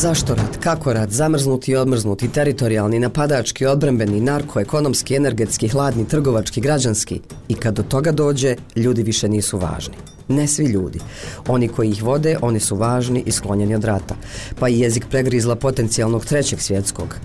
Zašto 0.00 0.34
rat? 0.34 0.56
Kako 0.60 0.92
rat? 0.92 1.10
Zamrznuti 1.10 1.72
i 1.72 1.76
odmrznuti, 1.76 2.28
teritorijalni, 2.28 2.98
napadački, 2.98 3.66
odbrambeni, 3.66 4.20
narko, 4.20 4.60
ekonomski, 4.60 5.14
energetski, 5.14 5.68
hladni, 5.68 6.08
trgovački, 6.08 6.60
građanski. 6.60 7.20
I 7.48 7.54
kad 7.54 7.74
do 7.74 7.82
toga 7.82 8.12
dođe, 8.12 8.56
ljudi 8.76 9.02
više 9.02 9.28
nisu 9.28 9.58
važni. 9.58 9.94
Ne 10.28 10.46
svi 10.46 10.64
ljudi. 10.64 11.00
Oni 11.48 11.68
koji 11.68 11.90
ih 11.90 12.02
vode, 12.02 12.36
oni 12.42 12.60
su 12.60 12.76
važni 12.76 13.22
i 13.26 13.32
sklonjeni 13.32 13.74
od 13.74 13.84
rata. 13.84 14.14
Pa 14.60 14.68
i 14.68 14.80
jezik 14.80 15.04
pregrizla 15.10 15.56
potencijalnog 15.56 16.24
trećeg 16.24 16.60
svjetskog. 16.60 17.16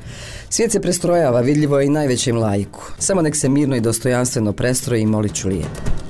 Svijet 0.50 0.72
se 0.72 0.82
prestrojava, 0.82 1.42
vidljivo 1.42 1.80
je 1.80 1.86
i 1.86 1.90
najvećem 1.90 2.38
lajku. 2.38 2.84
Samo 3.00 3.22
nek 3.22 3.36
se 3.36 3.50
mirno 3.50 3.76
i 3.76 3.82
dostojanstveno 3.82 4.54
prestroji 4.54 5.02
i 5.02 5.06
molit 5.06 5.34
ću 5.34 5.48
lijepo. 5.48 6.05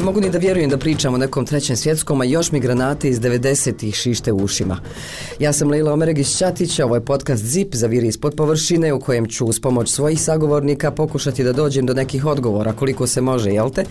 Ne 0.00 0.04
mogu 0.04 0.20
ni 0.20 0.30
da 0.30 0.38
vjerujem 0.38 0.70
da 0.70 0.78
pričam 0.78 1.14
o 1.14 1.18
nekom 1.18 1.46
trećem 1.46 1.76
svjetskom, 1.76 2.20
a 2.20 2.24
još 2.24 2.52
mi 2.52 2.60
granate 2.60 3.08
iz 3.08 3.20
90-ih 3.20 3.94
šište 3.94 4.32
u 4.32 4.36
ušima. 4.36 4.80
Ja 5.38 5.52
sam 5.52 5.70
Leila 5.70 5.92
Omeregić 5.92 6.36
Ćatić, 6.36 6.78
ovo 6.80 6.94
je 6.94 7.04
podcast 7.04 7.44
ZIP 7.44 7.74
za 7.74 7.86
viri 7.86 8.06
ispod 8.06 8.34
površine 8.36 8.92
u 8.92 9.00
kojem 9.00 9.28
ću 9.28 9.46
uz 9.46 9.60
pomoć 9.60 9.90
svojih 9.90 10.20
sagovornika 10.20 10.90
pokušati 10.90 11.44
da 11.44 11.52
dođem 11.52 11.86
do 11.86 11.94
nekih 11.94 12.26
odgovora 12.26 12.72
koliko 12.72 13.06
se 13.06 13.20
može, 13.20 13.50
jel 13.50 13.70
te? 13.70 13.84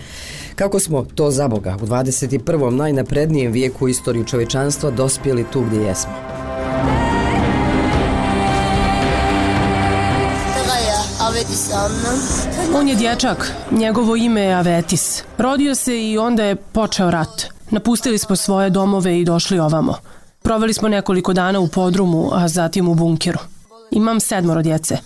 Kako 0.56 0.80
smo 0.80 1.06
to 1.16 1.32
za 1.32 1.48
Boga 1.48 1.78
u 1.82 1.86
21. 1.86 2.70
najnaprednijem 2.70 3.52
vijeku 3.52 3.88
istoriju 3.88 4.26
čovečanstva 4.26 4.92
dospjeli 4.92 5.46
tu 5.52 5.62
gdje 5.62 5.78
jesmo? 5.78 6.49
On 12.76 12.88
je 12.88 12.96
dječak, 12.96 13.52
njegovo 13.72 14.16
ime 14.16 14.42
je 14.42 14.54
Avetis. 14.54 15.24
Rodio 15.38 15.76
se 15.76 16.04
i 16.04 16.18
onda 16.18 16.44
je 16.44 16.56
počeo 16.56 17.12
rat. 17.12 17.46
Napustili 17.70 18.18
smo 18.18 18.36
svoje 18.36 18.70
domove 18.70 19.20
i 19.20 19.26
došli 19.26 19.60
ovamo. 19.60 19.96
Proveli 20.42 20.74
smo 20.74 20.88
nekoliko 20.88 21.34
dana 21.34 21.60
u 21.60 21.68
podrumu, 21.68 22.30
a 22.34 22.48
zatim 22.48 22.88
u 22.88 22.96
bunkeru. 22.96 23.40
Imam 23.92 24.20
sedmoro 24.20 24.62
djece. 24.62 24.98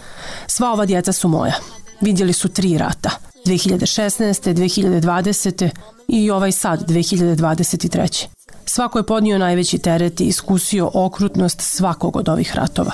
Sva 0.47 0.71
ova 0.71 0.85
djeca 0.85 1.11
su 1.11 1.27
moja. 1.27 1.53
Vidjeli 2.01 2.33
su 2.33 2.49
tri 2.49 2.77
rata. 2.77 3.09
2016. 3.45 4.53
2020. 4.53 5.69
i 6.07 6.31
ovaj 6.31 6.51
sad 6.51 6.89
2023. 6.89 8.25
Svako 8.65 8.99
je 8.99 9.05
podnio 9.05 9.37
najveći 9.37 9.77
teret 9.77 10.21
i 10.21 10.25
iskusio 10.25 10.91
okrutnost 10.93 11.61
svakog 11.61 12.15
od 12.15 12.29
ovih 12.29 12.55
ratova. 12.55 12.91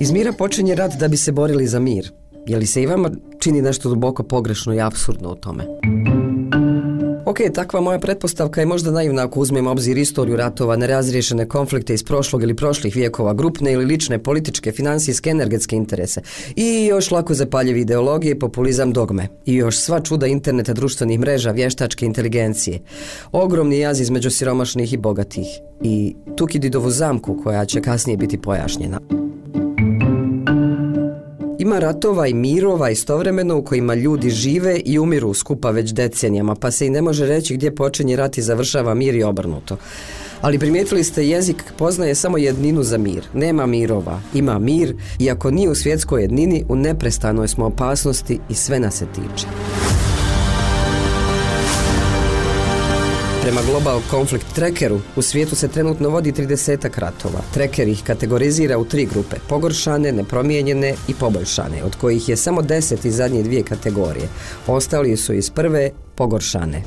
Iz 0.00 0.10
mira 0.10 0.32
počinje 0.32 0.74
rat 0.74 0.92
da 0.94 1.08
bi 1.08 1.16
se 1.16 1.32
borili 1.32 1.66
za 1.66 1.80
mir. 1.80 2.12
Je 2.46 2.56
li 2.56 2.66
se 2.66 2.82
i 2.82 2.86
vama 2.86 3.10
čini 3.38 3.62
nešto 3.62 3.88
duboko 3.88 4.22
pogrešno 4.22 4.74
i 4.74 4.80
apsurdno 4.80 5.30
u 5.30 5.34
tome? 5.34 5.64
Ok, 7.26 7.38
takva 7.54 7.80
moja 7.80 7.98
pretpostavka 7.98 8.60
je 8.60 8.66
možda 8.66 8.90
naivna 8.90 9.24
ako 9.24 9.40
uzmem 9.40 9.66
obzir 9.66 9.98
istoriju 9.98 10.36
ratova, 10.36 10.76
nerazriješene 10.76 11.48
konflikte 11.48 11.94
iz 11.94 12.04
prošlog 12.04 12.42
ili 12.42 12.56
prošlih 12.56 12.96
vijekova, 12.96 13.34
grupne 13.34 13.72
ili 13.72 13.84
lične, 13.84 14.18
političke, 14.22 14.72
financijske, 14.72 15.30
energetske 15.30 15.76
interese. 15.76 16.22
I 16.56 16.86
još 16.86 17.10
lako 17.10 17.34
zapaljive 17.34 17.80
ideologije, 17.80 18.38
populizam, 18.38 18.92
dogme. 18.92 19.28
I 19.46 19.54
još 19.54 19.78
sva 19.78 20.00
čuda 20.00 20.26
interneta, 20.26 20.72
društvenih 20.72 21.18
mreža, 21.18 21.50
vještačke 21.50 22.06
inteligencije. 22.06 22.80
Ogromni 23.32 23.78
jaz 23.78 24.00
između 24.00 24.30
siromašnih 24.30 24.92
i 24.92 24.96
bogatih. 24.96 25.46
I 25.82 26.16
Tukididovu 26.36 26.90
zamku 26.90 27.40
koja 27.42 27.64
će 27.64 27.80
kasnije 27.80 28.16
biti 28.16 28.38
pojašnjena. 28.38 29.27
Ima 31.58 31.78
ratova 31.78 32.26
i 32.26 32.34
mirova 32.34 32.90
istovremeno 32.90 33.58
u 33.58 33.62
kojima 33.62 33.94
ljudi 33.94 34.30
žive 34.30 34.80
i 34.84 34.98
umiru 34.98 35.34
skupa 35.34 35.70
već 35.70 35.92
decenijama, 35.92 36.54
pa 36.54 36.70
se 36.70 36.86
i 36.86 36.90
ne 36.90 37.02
može 37.02 37.26
reći 37.26 37.54
gdje 37.54 37.74
počinje 37.74 38.16
rat 38.16 38.38
i 38.38 38.42
završava 38.42 38.94
mir 38.94 39.14
i 39.14 39.22
obrnuto. 39.22 39.76
Ali 40.40 40.58
primijetili 40.58 41.04
ste, 41.04 41.28
jezik 41.28 41.64
poznaje 41.78 42.14
samo 42.14 42.38
jedninu 42.38 42.82
za 42.82 42.98
mir. 42.98 43.28
Nema 43.34 43.66
mirova, 43.66 44.20
ima 44.34 44.58
mir, 44.58 44.94
iako 45.18 45.50
nije 45.50 45.70
u 45.70 45.74
svjetskoj 45.74 46.22
jednini, 46.22 46.64
u 46.68 46.76
neprestanoj 46.76 47.48
smo 47.48 47.66
opasnosti 47.66 48.40
i 48.48 48.54
sve 48.54 48.80
nas 48.80 48.94
se 48.94 49.06
tiče. 49.06 49.46
Prema 53.48 53.62
Global 53.62 54.00
Conflict 54.10 54.46
Trackeru, 54.54 55.00
u 55.16 55.22
svijetu 55.22 55.56
se 55.56 55.68
trenutno 55.68 56.08
vodi 56.08 56.32
30 56.32 56.98
ratova. 56.98 57.40
Tracker 57.54 57.88
ih 57.88 58.02
kategorizira 58.04 58.78
u 58.78 58.84
tri 58.84 59.06
grupe, 59.06 59.36
pogoršane, 59.48 60.12
nepromijenjene 60.12 60.94
i 61.08 61.14
poboljšane, 61.14 61.84
od 61.84 61.96
kojih 61.96 62.28
je 62.28 62.36
samo 62.36 62.62
10 62.62 63.06
iz 63.06 63.16
zadnje 63.16 63.42
dvije 63.42 63.62
kategorije. 63.62 64.28
Ostali 64.66 65.16
su 65.16 65.32
iz 65.32 65.50
prve 65.50 65.90
pogoršane. 66.14 66.82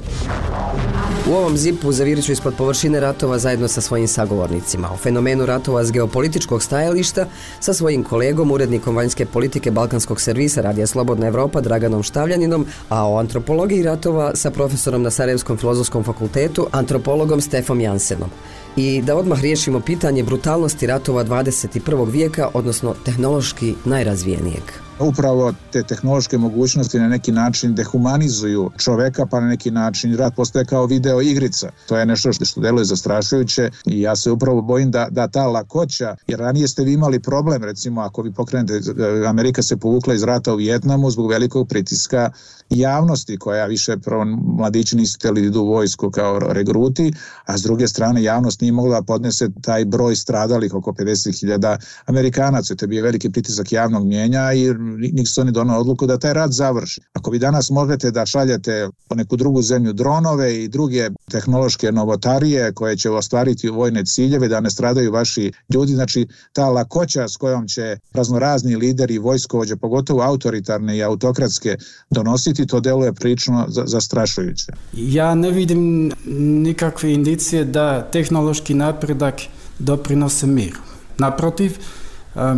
U 1.31 1.33
ovom 1.33 1.57
zipu 1.57 1.91
zavirit 1.91 2.25
ću 2.25 2.31
ispod 2.31 2.53
površine 2.57 2.99
ratova 2.99 3.39
zajedno 3.39 3.67
sa 3.67 3.81
svojim 3.81 4.07
sagovornicima. 4.07 4.91
O 4.93 4.97
fenomenu 4.97 5.45
ratova 5.45 5.83
s 5.83 5.91
geopolitičkog 5.91 6.63
stajališta 6.63 7.25
sa 7.59 7.73
svojim 7.73 8.03
kolegom, 8.03 8.51
urednikom 8.51 8.95
vanjske 8.95 9.25
politike 9.25 9.71
Balkanskog 9.71 10.21
servisa 10.21 10.61
Radija 10.61 10.87
Slobodna 10.87 11.27
Evropa 11.27 11.61
Draganom 11.61 12.03
Štavljaninom, 12.03 12.65
a 12.89 13.09
o 13.09 13.17
antropologiji 13.17 13.83
ratova 13.83 14.35
sa 14.35 14.51
profesorom 14.51 15.03
na 15.03 15.11
Sarajevskom 15.11 15.57
filozofskom 15.57 16.03
fakultetu, 16.03 16.67
antropologom 16.71 17.41
Stefom 17.41 17.81
Jansenom. 17.81 18.29
I 18.75 19.01
da 19.01 19.15
odmah 19.15 19.41
riješimo 19.41 19.79
pitanje 19.79 20.23
brutalnosti 20.23 20.87
ratova 20.87 21.23
21. 21.23 22.11
vijeka, 22.11 22.49
odnosno 22.53 22.95
tehnološki 23.05 23.75
najrazvijenijeg. 23.85 24.90
Upravo 25.01 25.53
te 25.71 25.83
tehnološke 25.83 26.37
mogućnosti 26.37 26.99
na 26.99 27.07
neki 27.07 27.31
način 27.31 27.75
dehumanizuju 27.75 28.71
čoveka, 28.77 29.25
pa 29.25 29.39
na 29.39 29.47
neki 29.47 29.71
način 29.71 30.17
rat 30.17 30.35
postaje 30.35 30.65
kao 30.65 30.85
video 30.85 31.21
igrica. 31.21 31.69
To 31.87 31.97
je 31.97 32.05
nešto 32.05 32.33
što, 32.33 32.45
što 32.45 32.61
deluje 32.61 32.85
zastrašujuće 32.85 33.69
i 33.85 34.01
ja 34.01 34.15
se 34.15 34.31
upravo 34.31 34.61
bojim 34.61 34.91
da, 34.91 35.07
da 35.11 35.27
ta 35.27 35.47
lakoća, 35.47 36.15
jer 36.27 36.39
ranije 36.39 36.67
ste 36.67 36.83
vi 36.83 36.93
imali 36.93 37.19
problem, 37.19 37.63
recimo 37.63 38.01
ako 38.01 38.21
vi 38.21 38.33
pokrenete, 38.33 38.81
Amerika 39.27 39.61
se 39.61 39.77
povukla 39.77 40.13
iz 40.13 40.23
rata 40.23 40.53
u 40.53 40.57
Vjetnamu 40.57 41.11
zbog 41.11 41.29
velikog 41.29 41.67
pritiska 41.67 42.31
javnosti 42.69 43.37
koja 43.37 43.65
više 43.65 43.97
prvo 43.97 44.25
mladići 44.57 44.97
nisu 44.97 45.17
htjeli 45.17 45.41
da 45.41 45.47
idu 45.47 45.61
u 45.61 45.67
vojsku 45.67 46.11
kao 46.11 46.39
regruti, 46.39 47.13
a 47.45 47.57
s 47.57 47.61
druge 47.61 47.87
strane 47.87 48.23
javnost 48.23 48.61
nije 48.61 48.73
mogla 48.73 48.99
da 48.99 49.05
podnese 49.05 49.49
taj 49.61 49.85
broj 49.85 50.15
stradalih 50.15 50.73
oko 50.73 50.91
50.000 50.91 51.77
Amerikanaca. 52.05 52.75
To 52.75 52.85
je 52.85 52.87
bio 52.87 53.03
veliki 53.03 53.29
pritisak 53.29 53.71
javnog 53.71 54.05
mjenja 54.05 54.53
i 54.53 54.73
Nixon 54.97 55.45
je 55.45 55.51
donao 55.51 55.79
odluku 55.79 56.07
da 56.07 56.17
taj 56.17 56.33
rat 56.33 56.51
završi. 56.51 57.01
Ako 57.13 57.31
vi 57.31 57.39
danas 57.39 57.69
možete 57.69 58.11
da 58.11 58.25
šaljete 58.25 58.89
po 59.07 59.15
neku 59.15 59.35
drugu 59.35 59.61
zemlju 59.61 59.93
dronove 59.93 60.63
i 60.63 60.67
druge 60.67 61.09
tehnološke 61.31 61.91
novotarije 61.91 62.73
koje 62.73 62.97
će 62.97 63.09
ostvariti 63.09 63.69
vojne 63.69 64.05
ciljeve 64.05 64.47
da 64.47 64.59
ne 64.59 64.69
stradaju 64.69 65.11
vaši 65.11 65.51
ljudi, 65.73 65.93
znači 65.93 66.27
ta 66.53 66.69
lakoća 66.69 67.27
s 67.27 67.37
kojom 67.37 67.67
će 67.67 67.97
raznorazni 68.13 68.75
lideri 68.75 69.17
vojskovođe, 69.17 69.75
pogotovo 69.75 70.21
autoritarne 70.21 70.97
i 70.97 71.03
autokratske 71.03 71.77
donositi, 72.09 72.67
to 72.67 72.79
deluje 72.79 73.13
prično 73.13 73.65
zastrašujuće. 73.69 74.71
Ja 74.93 75.35
ne 75.35 75.51
vidim 75.51 76.11
nikakve 76.35 77.13
indicije 77.13 77.65
da 77.65 78.09
tehnološki 78.11 78.73
napredak 78.73 79.41
doprinose 79.79 80.47
miru. 80.47 80.79
Naprotiv, 81.17 81.77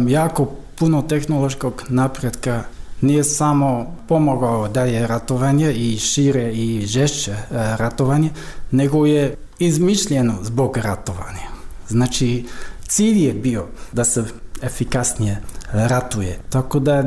jako 0.08 0.52
puno 0.76 1.02
tehnološkog 1.02 1.84
napretka 1.90 2.64
nije 3.02 3.24
samo 3.24 3.96
pomogao 4.08 4.68
da 4.68 4.84
je 4.84 5.08
ratovanje 5.08 5.74
i 5.74 5.98
šire 5.98 6.52
i 6.54 6.86
žešće 6.86 7.32
e, 7.32 7.38
ratovanje, 7.52 8.30
nego 8.72 9.06
je 9.06 9.36
izmišljeno 9.60 10.34
zbog 10.42 10.78
ratovanja. 10.78 11.48
Znači, 11.88 12.46
cilj 12.88 13.26
je 13.26 13.34
bio 13.34 13.66
da 13.92 14.04
se 14.04 14.24
efikasnije 14.62 15.38
ratuje. 15.74 16.40
Tako 16.50 16.80
da 16.80 17.02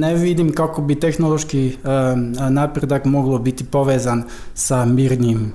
ne 0.00 0.14
vidim 0.14 0.52
kako 0.54 0.82
bi 0.82 1.00
tehnološki 1.00 1.68
e, 1.68 1.88
napredak 2.50 3.04
moglo 3.04 3.38
biti 3.38 3.64
povezan 3.64 4.24
sa 4.54 4.84
mirnim 4.84 5.52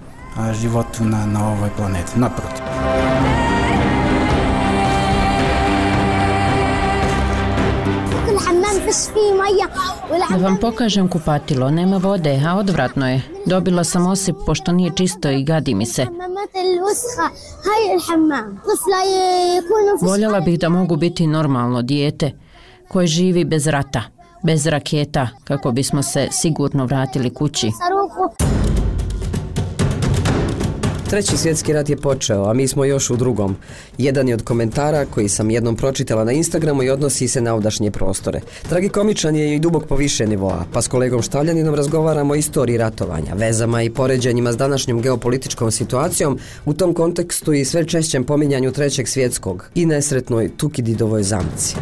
životom 0.61 1.09
na, 1.09 1.25
na 1.25 1.51
ovoj 1.51 1.69
planeti. 1.77 2.19
Naprotiv. 2.19 2.63
Da 10.29 10.37
vam 10.37 10.57
pokažem 10.61 11.07
kupatilo, 11.07 11.71
nema 11.71 11.97
vode, 11.97 12.41
a 12.47 12.55
odvratno 12.55 13.09
je. 13.09 13.21
Dobila 13.45 13.83
sam 13.83 14.07
osip 14.07 14.35
pošto 14.45 14.71
nije 14.71 14.91
čisto 14.95 15.29
i 15.29 15.43
gadi 15.43 15.75
mi 15.75 15.85
se. 15.85 16.05
Voljela 20.01 20.39
bih 20.39 20.59
da 20.59 20.69
mogu 20.69 20.95
biti 20.95 21.27
normalno 21.27 21.81
dijete 21.81 22.31
koje 22.87 23.07
živi 23.07 23.45
bez 23.45 23.67
rata, 23.67 24.03
bez 24.43 24.67
raketa, 24.67 25.27
kako 25.43 25.71
bismo 25.71 26.03
se 26.03 26.27
sigurno 26.31 26.85
vratili 26.85 27.33
kući. 27.33 27.71
Treći 31.09 31.37
svjetski 31.37 31.73
rat 31.73 31.89
je 31.89 31.97
počeo, 31.97 32.49
a 32.49 32.53
mi 32.53 32.67
smo 32.67 32.85
još 32.85 33.09
u 33.09 33.15
drugom. 33.15 33.55
Jedan 33.97 34.27
je 34.27 34.33
od 34.33 34.43
komentara 34.43 35.05
koji 35.05 35.29
sam 35.29 35.49
jednom 35.49 35.75
pročitala 35.75 36.23
na 36.23 36.31
Instagramu 36.31 36.83
i 36.83 36.89
odnosi 36.89 37.27
se 37.27 37.41
na 37.41 37.53
ovdašnje 37.53 37.91
prostore. 37.91 38.41
Tragikomičan 38.69 39.35
je 39.35 39.55
i 39.55 39.59
dubok 39.59 39.87
po 39.87 39.95
više 39.95 40.27
nivoa, 40.27 40.65
pa 40.73 40.81
s 40.81 40.87
kolegom 40.87 41.21
Štavljaninom 41.21 41.75
razgovaramo 41.75 42.33
o 42.33 42.35
istoriji 42.35 42.77
ratovanja, 42.77 43.33
vezama 43.33 43.83
i 43.83 43.89
poređenjima 43.89 44.51
s 44.51 44.57
današnjom 44.57 45.01
geopolitičkom 45.01 45.71
situacijom, 45.71 46.39
u 46.65 46.73
tom 46.73 46.93
kontekstu 46.93 47.53
i 47.53 47.65
sve 47.65 47.87
češćem 47.87 48.23
pominjanju 48.23 48.71
trećeg 48.71 49.07
svjetskog 49.07 49.69
i 49.75 49.85
nesretnoj 49.85 50.49
Tukididovoj 50.57 51.23
zamci. 51.23 51.75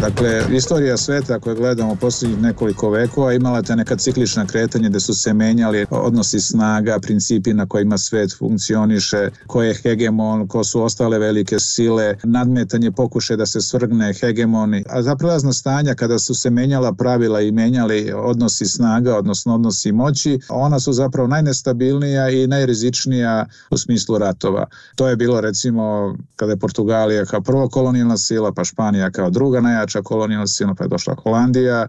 Dakle, 0.00 0.42
istorija 0.52 0.96
sveta 0.96 1.34
ako 1.34 1.50
je 1.50 1.56
gledamo 1.56 1.94
posljednjih 1.94 2.42
nekoliko 2.42 2.90
vekova 2.90 3.32
imala 3.32 3.62
te 3.62 3.76
neka 3.76 3.96
ciklična 3.96 4.46
kretanja 4.46 4.88
gdje 4.88 5.00
su 5.00 5.14
se 5.14 5.34
menjali 5.34 5.86
odnosi 5.90 6.40
snaga, 6.40 6.98
principi 7.02 7.54
na 7.54 7.66
kojima 7.66 7.98
svet 7.98 8.36
funkcioniše, 8.38 9.30
ko 9.46 9.62
je 9.62 9.74
hegemon, 9.74 10.48
ko 10.48 10.64
su 10.64 10.82
ostale 10.82 11.18
velike 11.18 11.58
sile, 11.58 12.16
nadmetanje 12.24 12.92
pokuše 12.92 13.36
da 13.36 13.46
se 13.46 13.60
svrgne 13.60 14.14
hegemoni, 14.14 14.84
a 14.88 15.02
za 15.02 15.16
prelazna 15.16 15.52
stanja 15.52 15.94
kada 15.94 16.18
su 16.18 16.34
se 16.34 16.50
menjala 16.50 16.92
pravila 16.92 17.40
i 17.40 17.52
menjali 17.52 18.12
odnosi 18.16 18.66
snaga, 18.66 19.16
odnosno 19.16 19.54
odnosi 19.54 19.92
moći, 19.92 20.38
ona 20.48 20.80
su 20.80 20.92
zapravo 20.92 21.28
najnestabilnija 21.28 22.30
i 22.30 22.46
najrizičnija 22.46 23.46
u 23.70 23.78
smislu 23.78 24.18
ratova. 24.18 24.66
To 24.96 25.08
je 25.08 25.16
bilo 25.16 25.40
recimo 25.40 26.16
kada 26.36 26.52
je 26.52 26.56
Portugalija 26.56 27.24
kao 27.24 27.40
prvo 27.40 27.68
kolonijalna 27.68 28.16
sila, 28.16 28.52
pa 28.52 28.64
Španija 28.64 29.10
kao 29.10 29.30
druga 29.30 29.60
najjača 29.60 29.87
jača 29.88 30.02
kolonijalna 30.02 30.46
sila, 30.46 30.74
pa 30.74 30.84
je 30.84 30.88
došla 30.88 31.16
Holandija, 31.22 31.86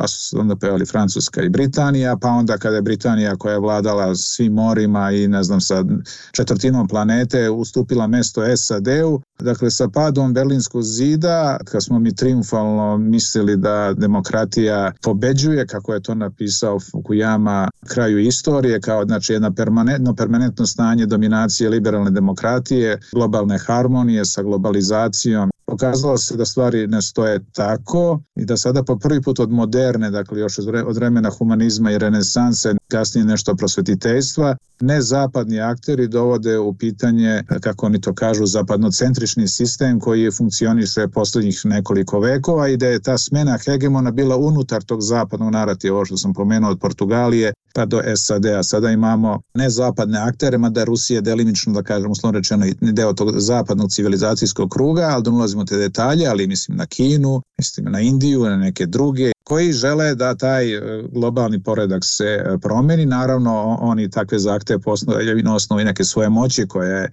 pa 0.00 0.08
su 0.08 0.40
onda 0.40 0.56
pevali 0.56 0.86
Francuska 0.86 1.42
i 1.42 1.48
Britanija, 1.48 2.16
pa 2.16 2.28
onda 2.28 2.58
kada 2.58 2.76
je 2.76 2.82
Britanija 2.82 3.36
koja 3.36 3.52
je 3.52 3.60
vladala 3.60 4.14
svim 4.14 4.52
morima 4.52 5.10
i 5.10 5.28
ne 5.28 5.42
znam 5.42 5.60
sa 5.60 5.84
četvrtinom 6.32 6.88
planete 6.88 7.50
ustupila 7.50 8.06
mesto 8.06 8.56
SAD-u, 8.56 9.20
dakle 9.40 9.70
sa 9.70 9.88
padom 9.88 10.34
Berlinskog 10.34 10.82
zida, 10.82 11.58
kad 11.64 11.84
smo 11.84 11.98
mi 11.98 12.14
triumfalno 12.14 12.96
mislili 12.98 13.56
da 13.56 13.94
demokratija 13.96 14.92
pobeđuje, 15.02 15.66
kako 15.66 15.94
je 15.94 16.02
to 16.02 16.14
napisao 16.14 16.78
Fukuyama 16.80 17.68
kraju 17.86 18.18
istorije, 18.18 18.80
kao 18.80 19.04
znači 19.04 19.32
jedno 19.32 19.54
permanentno, 19.54 20.14
permanentno 20.14 20.66
stanje 20.66 21.06
dominacije 21.06 21.70
liberalne 21.70 22.10
demokratije, 22.10 22.98
globalne 23.12 23.58
harmonije 23.58 24.24
sa 24.24 24.42
globalizacijom. 24.42 25.50
Pokazalo 25.70 26.18
se 26.18 26.36
da 26.36 26.44
stvari 26.44 26.86
ne 26.86 27.02
stoje 27.02 27.40
tako 27.52 28.20
i 28.36 28.44
da 28.44 28.56
sada 28.56 28.82
po 28.82 28.98
prvi 28.98 29.22
put 29.22 29.40
od 29.40 29.50
moderne, 29.90 30.10
dakle 30.10 30.40
još 30.40 30.58
od 30.86 30.96
vremena 30.96 31.30
humanizma 31.30 31.92
i 31.92 31.98
renesanse, 31.98 32.74
kasnije 32.88 33.24
nešto 33.24 33.54
prosvetiteljstva, 33.54 34.56
ne 34.80 35.02
zapadni 35.02 35.60
akteri 35.60 36.08
dovode 36.08 36.58
u 36.58 36.74
pitanje, 36.74 37.42
kako 37.60 37.86
oni 37.86 38.00
to 38.00 38.14
kažu, 38.14 38.46
zapadnocentrični 38.46 39.48
sistem 39.48 40.00
koji 40.00 40.22
je 40.22 40.30
funkcioniše 40.30 41.08
posljednjih 41.08 41.60
nekoliko 41.64 42.20
vekova 42.20 42.68
i 42.68 42.76
da 42.76 42.86
je 42.86 43.00
ta 43.00 43.18
smena 43.18 43.58
hegemona 43.64 44.10
bila 44.10 44.36
unutar 44.36 44.82
tog 44.82 45.02
zapadnog 45.02 45.52
narativa, 45.52 45.96
ovo 45.96 46.04
što 46.04 46.16
sam 46.16 46.34
pomenuo 46.34 46.70
od 46.70 46.80
Portugalije, 46.80 47.52
pa 47.74 47.86
do 47.86 48.00
SAD-a. 48.16 48.62
Sada 48.62 48.90
imamo 48.90 49.40
ne 49.54 49.70
zapadne 49.70 50.18
aktere, 50.18 50.58
mada 50.58 50.84
Rusija 50.84 51.20
delimično, 51.20 51.72
da 51.72 51.82
kažem, 51.82 52.10
uslovno 52.10 52.38
rečeno, 52.38 52.66
deo 52.80 53.12
tog 53.12 53.40
zapadnog 53.40 53.90
civilizacijskog 53.90 54.70
kruga, 54.70 55.02
ali 55.02 55.22
da 55.22 55.30
ulazimo 55.30 55.64
te 55.64 55.76
detalje, 55.76 56.26
ali 56.26 56.46
mislim 56.46 56.76
na 56.76 56.86
Kinu, 56.86 57.42
mislim 57.58 57.92
na 57.92 58.00
Indiju, 58.00 58.44
na 58.44 58.56
neke 58.56 58.86
druge, 58.86 59.32
koji 59.50 59.72
žele 59.72 60.14
da 60.14 60.34
taj 60.34 60.74
e, 60.74 60.80
globalni 61.12 61.62
poredak 61.62 62.04
se 62.04 62.24
e, 62.24 62.58
promeni. 62.62 63.06
Naravno, 63.06 63.78
oni 63.80 64.10
takve 64.10 64.38
zahteve 64.38 64.78
postoje 64.78 65.42
na 65.42 65.54
osnovi 65.54 65.84
neke 65.84 66.04
svoje 66.04 66.28
moći 66.28 66.66
koja 66.68 66.88
je 66.88 67.10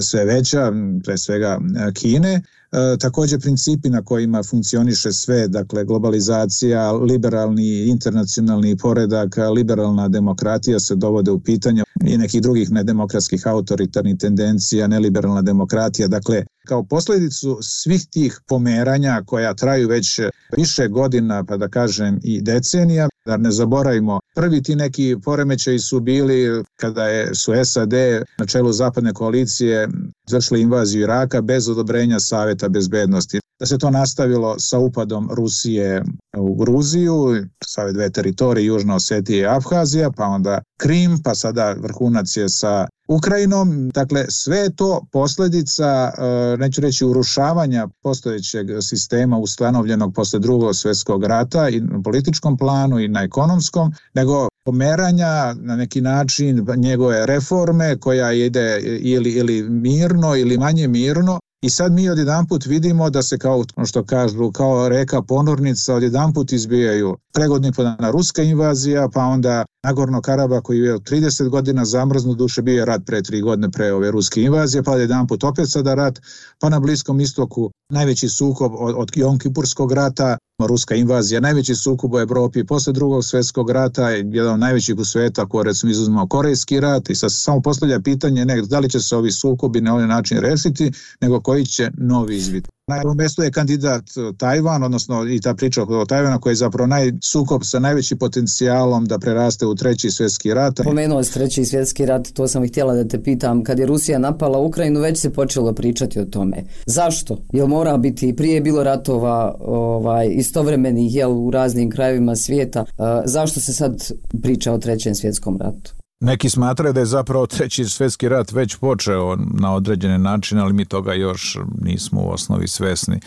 sve 0.00 0.24
veća, 0.24 0.72
pre 1.04 1.18
svega 1.18 1.58
Kine, 1.94 2.42
E, 2.72 2.96
također 2.98 3.40
principi 3.40 3.88
na 3.88 4.02
kojima 4.02 4.42
funkcioniše 4.42 5.12
sve, 5.12 5.48
dakle 5.48 5.84
globalizacija, 5.84 6.92
liberalni 6.92 7.86
internacionalni 7.86 8.76
poredak, 8.76 9.36
liberalna 9.54 10.08
demokratija 10.08 10.80
se 10.80 10.94
dovode 10.94 11.30
u 11.30 11.40
pitanje 11.40 11.82
i 12.06 12.18
nekih 12.18 12.42
drugih 12.42 12.70
nedemokratskih 12.70 13.46
autoritarnih 13.46 14.16
tendencija, 14.18 14.86
neliberalna 14.86 15.42
demokratija, 15.42 16.08
dakle 16.08 16.44
kao 16.66 16.82
posljedicu 16.82 17.58
svih 17.62 18.06
tih 18.10 18.40
pomeranja 18.48 19.22
koja 19.26 19.54
traju 19.54 19.88
već 19.88 20.20
više 20.56 20.88
godina, 20.88 21.44
pa 21.44 21.56
da 21.56 21.68
kažem 21.68 22.18
i 22.22 22.42
decenija, 22.42 23.08
da 23.28 23.36
ne 23.36 23.50
zaboravimo, 23.50 24.20
prvi 24.34 24.62
ti 24.62 24.76
neki 24.76 25.16
poremećaji 25.24 25.78
su 25.78 26.00
bili 26.00 26.64
kada 26.76 27.04
je, 27.04 27.34
su 27.34 27.52
SAD 27.64 27.92
na 28.38 28.46
čelu 28.46 28.72
zapadne 28.72 29.12
koalicije 29.12 29.88
izvršili 30.28 30.60
invaziju 30.60 31.02
Iraka 31.02 31.40
bez 31.40 31.68
odobrenja 31.68 32.20
Savjeta 32.20 32.68
bezbednosti. 32.68 33.40
Da 33.60 33.66
se 33.66 33.78
to 33.78 33.90
nastavilo 33.90 34.58
sa 34.58 34.78
upadom 34.78 35.28
Rusije 35.32 36.02
u 36.36 36.54
Gruziju, 36.54 37.44
sa 37.64 37.82
ove 37.82 37.92
dve 37.92 38.10
teritorije, 38.10 38.66
Južna 38.66 38.94
Osetija 38.94 39.38
i 39.38 39.56
Abhazija, 39.56 40.10
pa 40.10 40.24
onda 40.24 40.60
Krim, 40.80 41.18
pa 41.24 41.34
sada 41.34 41.72
vrhunac 41.72 42.36
je 42.36 42.48
sa 42.48 42.86
Ukrajinom. 43.08 43.90
Dakle, 43.94 44.24
sve 44.28 44.56
je 44.56 44.76
to 44.76 45.06
posljedica, 45.12 46.12
e, 46.18 46.56
neću 46.56 46.80
reći 46.80 47.04
urušavanja 47.04 47.88
postojećeg 48.02 48.66
sistema 48.82 49.38
ustanovljenog 49.38 50.14
posle 50.14 50.38
drugog 50.38 50.76
svjetskog 50.76 51.24
rata 51.24 51.68
i 51.68 51.80
na 51.80 52.02
političkom 52.02 52.58
planu 52.58 52.98
i 52.98 53.08
na 53.08 53.22
ekonomskom, 53.22 53.92
nego 54.14 54.48
pomeranja 54.64 55.54
na 55.54 55.76
neki 55.76 56.00
način 56.00 56.66
njegove 56.76 57.26
reforme 57.26 57.98
koja 57.98 58.32
ide 58.32 58.80
ili, 59.00 59.30
ili 59.30 59.62
mirno 59.62 60.36
ili 60.36 60.58
manje 60.58 60.88
mirno 60.88 61.38
i 61.62 61.70
sad 61.70 61.92
mi 61.92 62.10
odjedanput 62.10 62.66
vidimo 62.66 63.10
da 63.10 63.22
se 63.22 63.38
kao 63.38 63.64
što 63.86 64.04
kažu, 64.04 64.52
kao 64.52 64.88
reka 64.88 65.22
ponornica 65.22 65.94
odjedanput 65.94 66.52
izbijaju 66.52 67.16
pregodni 67.34 67.72
podana 67.72 68.10
ruska 68.10 68.42
invazija, 68.42 69.08
pa 69.14 69.20
onda 69.20 69.64
Nagorno 69.84 70.20
Karaba 70.20 70.60
koji 70.60 70.78
je 70.78 70.98
30 70.98 71.48
godina 71.48 71.84
zamrznu 71.84 72.34
duše 72.34 72.62
bio 72.62 72.78
je 72.78 72.84
rat 72.84 73.02
pre 73.06 73.22
tri 73.22 73.40
godine 73.40 73.70
pre 73.70 73.92
ove 73.92 74.10
ruske 74.10 74.42
invazije, 74.42 74.82
pa 74.82 74.96
jedanput 74.96 75.44
opet 75.44 75.70
sada 75.70 75.94
rat, 75.94 76.20
pa 76.60 76.68
na 76.68 76.80
Bliskom 76.80 77.20
istoku 77.20 77.70
najveći 77.92 78.28
sukob 78.28 78.72
od, 78.78 78.94
od 78.96 79.10
Jonkipurskog 79.14 79.92
rata, 79.92 80.38
ruska 80.66 80.94
invazija, 80.94 81.40
najveći 81.40 81.74
sukob 81.74 82.14
u 82.14 82.18
Evropi 82.18 82.64
posle 82.64 82.92
drugog 82.92 83.24
svjetskog 83.24 83.70
rata, 83.70 84.10
jedan 84.10 84.52
od 84.52 84.60
najvećih 84.60 84.96
u 84.98 85.04
sveta, 85.04 85.42
ako 85.42 85.62
recimo 85.62 85.92
izuzmemo 85.92 86.28
Korejski 86.28 86.80
rat 86.80 87.10
i 87.10 87.14
sad 87.14 87.32
se 87.32 87.38
samo 87.38 87.62
postavlja 87.62 88.00
pitanje 88.00 88.44
ne, 88.44 88.62
da 88.62 88.78
li 88.78 88.90
će 88.90 89.00
se 89.00 89.16
ovi 89.16 89.32
sukobi 89.32 89.80
na 89.80 89.94
ovaj 89.94 90.06
način 90.06 90.38
rešiti, 90.38 90.92
nego 91.20 91.40
koji 91.40 91.66
će 91.66 91.90
novi 91.98 92.36
izvid. 92.36 92.68
Na 92.88 93.00
prvom 93.00 93.16
mjestu 93.16 93.42
je 93.42 93.50
kandidat 93.50 94.02
e, 94.02 94.36
Tajvan, 94.36 94.82
odnosno 94.82 95.26
i 95.28 95.40
ta 95.40 95.54
priča 95.54 95.82
o 95.82 96.04
Tajvana 96.04 96.38
koji 96.38 96.50
je 96.50 96.56
zapravo 96.56 96.86
naj, 96.86 97.12
sukob 97.22 97.62
sa 97.64 97.78
najvećim 97.78 98.18
potencijalom 98.18 99.04
da 99.04 99.18
preraste 99.18 99.66
u 99.66 99.74
treći 99.74 100.10
svjetski 100.10 100.54
rat. 100.54 100.80
Pomenuo 100.84 101.24
si 101.24 101.34
treći 101.34 101.64
svjetski 101.64 102.06
rat, 102.06 102.28
to 102.28 102.48
sam 102.48 102.64
i 102.64 102.68
htjela 102.68 102.94
da 102.94 103.08
te 103.08 103.22
pitam. 103.22 103.64
Kad 103.64 103.78
je 103.78 103.86
Rusija 103.86 104.18
napala 104.18 104.58
Ukrajinu, 104.58 105.00
već 105.00 105.18
se 105.18 105.30
počelo 105.30 105.72
pričati 105.72 106.20
o 106.20 106.24
tome. 106.24 106.64
Zašto? 106.86 107.38
Jel 107.52 107.66
mora 107.66 107.96
biti, 107.96 108.36
prije 108.36 108.54
je 108.54 108.60
bilo 108.60 108.82
ratova 108.82 109.56
ovaj, 109.60 110.28
istovremenih 110.30 111.14
jel, 111.14 111.32
u 111.32 111.50
raznim 111.50 111.90
krajevima 111.90 112.36
svijeta. 112.36 112.80
E, 112.80 113.02
zašto 113.24 113.60
se 113.60 113.72
sad 113.72 114.10
priča 114.42 114.72
o 114.72 114.78
trećem 114.78 115.14
svjetskom 115.14 115.58
ratu? 115.60 115.97
Neki 116.20 116.50
smatraju 116.50 116.92
da 116.92 117.00
je 117.00 117.06
zapravo 117.06 117.46
treći 117.46 117.84
svjetski 117.84 118.28
rat 118.28 118.52
već 118.52 118.76
počeo 118.76 119.36
na 119.36 119.74
određene 119.74 120.18
načine, 120.18 120.60
ali 120.60 120.72
mi 120.72 120.84
toga 120.84 121.14
još 121.14 121.58
nismo 121.80 122.20
u 122.20 122.30
osnovi 122.30 122.68
svesni. 122.68 123.20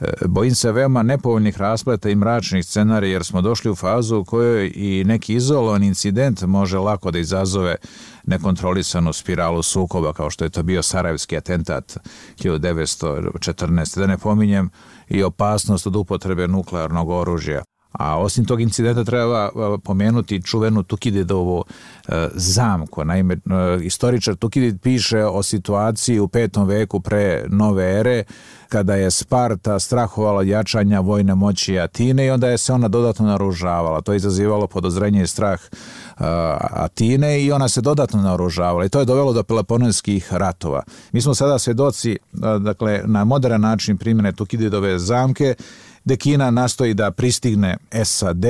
E, 0.00 0.12
bojim 0.26 0.54
se 0.54 0.72
veoma 0.72 1.02
nepovoljnih 1.02 1.58
raspleta 1.58 2.10
i 2.10 2.14
mračnih 2.14 2.66
scenarija 2.66 3.12
jer 3.12 3.24
smo 3.24 3.40
došli 3.40 3.70
u 3.70 3.74
fazu 3.74 4.18
u 4.18 4.24
kojoj 4.24 4.72
i 4.74 5.04
neki 5.06 5.34
izolovan 5.34 5.82
incident 5.82 6.42
može 6.42 6.78
lako 6.78 7.10
da 7.10 7.18
izazove 7.18 7.76
nekontrolisanu 8.24 9.12
spiralu 9.12 9.62
sukoba 9.62 10.12
kao 10.12 10.30
što 10.30 10.44
je 10.44 10.50
to 10.50 10.62
bio 10.62 10.82
Sarajevski 10.82 11.36
atentat 11.36 11.98
1914. 12.38 13.98
Da 13.98 14.06
ne 14.06 14.18
pominjem 14.18 14.70
i 15.08 15.22
opasnost 15.22 15.86
od 15.86 15.96
upotrebe 15.96 16.48
nuklearnog 16.48 17.10
oružja. 17.10 17.62
A 17.92 18.18
osim 18.18 18.44
tog 18.44 18.60
incidenta 18.60 19.04
treba 19.04 19.50
pomenuti 19.84 20.42
čuvenu 20.42 20.82
Tukididovu 20.82 21.64
e, 22.08 22.28
zamku. 22.34 23.04
Naime, 23.04 23.34
e, 23.34 23.38
istoričar 23.82 24.36
Tukidid 24.36 24.80
piše 24.80 25.24
o 25.24 25.42
situaciji 25.42 26.18
u 26.18 26.28
petom 26.28 26.68
veku 26.68 27.00
pre 27.00 27.44
nove 27.48 27.98
ere, 28.00 28.24
kada 28.68 28.94
je 28.94 29.10
Sparta 29.10 29.78
strahovala 29.78 30.42
jačanja 30.42 31.00
vojne 31.00 31.34
moći 31.34 31.78
Atine 31.78 32.26
i 32.26 32.30
onda 32.30 32.48
je 32.48 32.58
se 32.58 32.72
ona 32.72 32.88
dodatno 32.88 33.26
naružavala. 33.26 34.00
To 34.00 34.12
je 34.12 34.16
izazivalo 34.16 34.66
podozrenje 34.66 35.22
i 35.22 35.26
strah 35.26 35.60
e, 35.60 35.68
Atine 36.70 37.42
i 37.42 37.52
ona 37.52 37.68
se 37.68 37.80
dodatno 37.80 38.22
naoružavala 38.22 38.84
i 38.84 38.88
to 38.88 39.00
je 39.00 39.04
dovelo 39.04 39.32
do 39.32 39.42
Peloponeskih 39.42 40.32
ratova. 40.32 40.82
Mi 41.12 41.20
smo 41.20 41.34
sada 41.34 41.58
svjedoci 41.58 42.18
dakle, 42.60 43.02
na 43.04 43.24
modern 43.24 43.60
način 43.60 43.96
primjene 43.96 44.32
Tukididove 44.32 44.98
zamke 44.98 45.54
gde 46.04 46.16
Kina 46.16 46.50
nastoji 46.50 46.94
da 46.94 47.10
pristigne 47.10 47.76
SAD. 48.04 48.44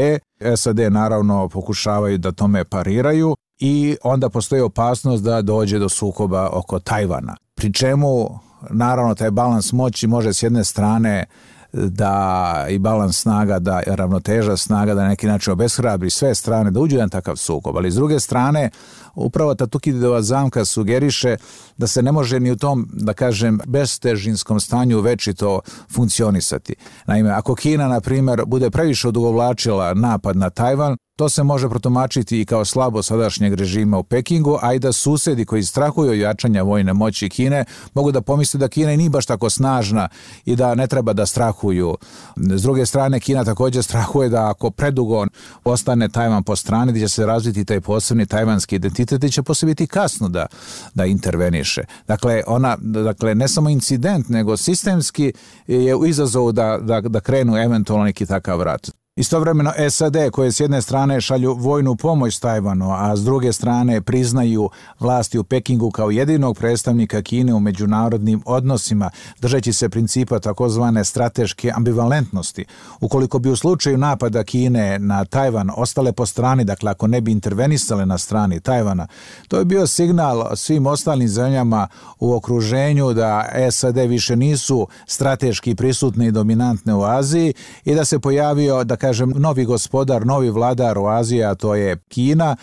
SAD 0.57 0.79
naravno 0.79 1.49
pokušavaju 1.49 2.19
da 2.19 2.33
tome 2.33 2.65
pariraju 2.65 3.37
i 3.59 3.97
onda 4.03 4.29
postoji 4.29 4.63
opasnost 4.63 5.25
da 5.25 5.43
dođe 5.43 5.79
do 5.79 5.89
sukoba 5.89 6.49
oko 6.53 6.79
Tajvana. 6.79 7.37
Pri 7.55 7.73
čemu 7.73 8.39
naravno 8.71 9.15
taj 9.15 9.31
balans 9.31 9.73
moći 9.73 10.07
može 10.07 10.33
s 10.33 10.43
jedne 10.43 10.65
strane 10.65 11.25
da 11.73 12.67
i 12.71 12.79
balans 12.79 13.21
snaga, 13.21 13.59
da 13.59 13.83
ravnoteža 13.87 14.57
snaga, 14.57 14.95
da 14.95 15.03
na 15.03 15.09
neki 15.09 15.27
način 15.27 15.53
obeshrabri 15.53 16.11
sve 16.11 16.35
strane 16.35 16.71
da 16.71 16.81
uđu 16.81 16.97
jedan 16.97 17.09
takav 17.09 17.37
sukob. 17.37 17.77
Ali 17.77 17.91
s 17.91 17.95
druge 17.95 18.21
strane, 18.21 18.71
upravo 19.15 19.55
ta 19.55 19.67
Tukididova 19.67 20.23
zamka 20.23 20.65
sugeriše 20.65 21.37
da 21.77 21.87
se 21.87 22.03
ne 22.03 22.13
može 22.13 22.41
ni 22.41 22.51
u 22.51 22.57
tom, 22.57 22.89
da 22.93 23.13
kažem, 23.13 23.61
bestežinskom 23.67 24.61
stanju 24.61 25.01
večito 25.01 25.61
funkcionisati. 25.95 26.75
Naime, 27.07 27.31
ako 27.31 27.55
Kina, 27.55 27.89
na 27.89 28.01
primjer, 28.01 28.43
bude 28.47 28.71
previše 28.71 29.09
odugovlačila 29.09 29.95
napad 29.95 30.37
na 30.37 30.51
Tajvan, 30.51 30.97
To 31.17 31.29
se 31.29 31.43
može 31.43 31.69
protumačiti 31.69 32.41
i 32.41 32.45
kao 32.45 32.65
slabo 32.65 33.03
sadašnjeg 33.03 33.55
režima 33.55 33.99
u 33.99 34.03
Pekingu, 34.03 34.59
a 34.63 34.75
i 34.75 34.79
da 34.79 34.93
susedi 34.93 35.45
koji 35.45 35.63
strahuju 35.63 36.21
jačanja 36.21 36.63
vojne 36.63 36.93
moći 36.93 37.29
Kine 37.29 37.65
mogu 37.95 38.13
da 38.13 38.21
pomisle 38.23 38.59
da 38.59 38.69
Kina 38.69 38.97
nije 38.97 39.11
baš 39.11 39.27
tako 39.27 39.51
snažna 39.51 40.09
i 40.45 40.57
da 40.57 40.75
ne 40.75 40.87
treba 40.87 41.13
da 41.13 41.27
strahuju. 41.27 41.97
S 42.37 42.63
druge 42.63 42.87
strane, 42.87 43.21
Kina 43.21 43.45
također 43.45 43.85
strahuje 43.85 44.29
da 44.29 44.51
ako 44.51 44.71
predugo 44.71 45.27
ostane 45.65 46.09
Tajvan 46.09 46.43
po 46.45 46.57
strani, 46.57 46.93
da 46.93 46.99
će 46.99 47.09
se 47.09 47.27
razviti 47.27 47.65
taj 47.65 47.81
posebni 47.81 48.27
tajvanski 48.27 48.77
identitet 48.77 49.02
i 49.03 49.31
će 49.31 49.43
posle 49.43 49.67
biti 49.67 49.87
kasno 49.87 50.29
da, 50.29 50.47
da 50.95 51.05
interveniše. 51.05 51.83
Dakle, 52.09 52.43
ona, 52.47 52.77
dakle, 52.81 53.35
ne 53.35 53.49
samo 53.49 53.71
incident, 53.71 54.29
nego 54.29 54.57
sistemski 54.57 55.33
je 55.67 55.95
u 55.95 56.07
izazovu 56.07 56.53
da, 56.53 56.79
da, 56.83 57.01
da 57.01 57.21
krenu 57.21 57.57
eventualno 57.57 58.05
neki 58.05 58.27
takav 58.27 58.63
rat. 58.63 59.02
Istovremeno 59.17 59.73
SAD 59.91 60.17
koje 60.33 60.53
s 60.53 60.61
jedne 60.61 60.83
strane 60.83 61.21
šalju 61.21 61.55
vojnu 61.55 61.97
pomoć 61.97 62.39
Tajvanu, 62.39 62.93
a 62.93 63.17
s 63.17 63.25
druge 63.25 63.53
strane 63.53 64.01
priznaju 64.01 64.71
vlasti 65.01 65.39
u 65.39 65.45
Pekingu 65.45 65.91
kao 65.91 66.11
jedinog 66.11 66.59
predstavnika 66.59 67.23
Kine 67.23 67.55
u 67.55 67.61
međunarodnim 67.61 68.43
odnosima, 68.47 69.11
držeći 69.41 69.73
se 69.73 69.89
principa 69.89 70.39
takozvane 70.39 71.05
strateške 71.05 71.73
ambivalentnosti. 71.75 72.65
Ukoliko 73.01 73.39
bi 73.39 73.51
u 73.51 73.57
slučaju 73.57 73.99
napada 73.99 74.45
Kine 74.45 74.99
na 74.99 75.25
Tajvan 75.25 75.71
ostale 75.77 76.13
po 76.13 76.27
strani, 76.27 76.65
dakle 76.65 76.91
ako 76.91 77.07
ne 77.07 77.21
bi 77.21 77.33
intervenisale 77.33 78.07
na 78.07 78.19
strani 78.19 78.61
Tajvana, 78.61 79.07
to 79.49 79.59
je 79.59 79.65
bio 79.65 79.87
signal 79.87 80.57
svim 80.57 80.87
ostalim 80.87 81.29
zemljama 81.29 81.89
u 82.21 82.35
okruženju 82.35 83.13
da 83.13 83.49
SAD 83.71 83.97
više 83.97 84.37
nisu 84.37 84.89
strateški 85.07 85.75
prisutne 85.75 86.27
i 86.27 86.33
dominantne 86.33 86.95
u 86.95 87.03
Aziji 87.03 87.55
i 87.85 87.95
da 87.95 88.05
se 88.05 88.19
pojavio 88.19 88.85
da 88.85 89.02
kažem, 89.03 89.33
novi 89.37 89.65
gospodar, 89.65 90.27
novi 90.27 90.51
vladar 90.51 90.99
u 90.99 91.07
Aziji, 91.07 91.45
a 91.45 91.55
to 91.55 91.75
je 91.75 91.97
Kina, 92.09 92.57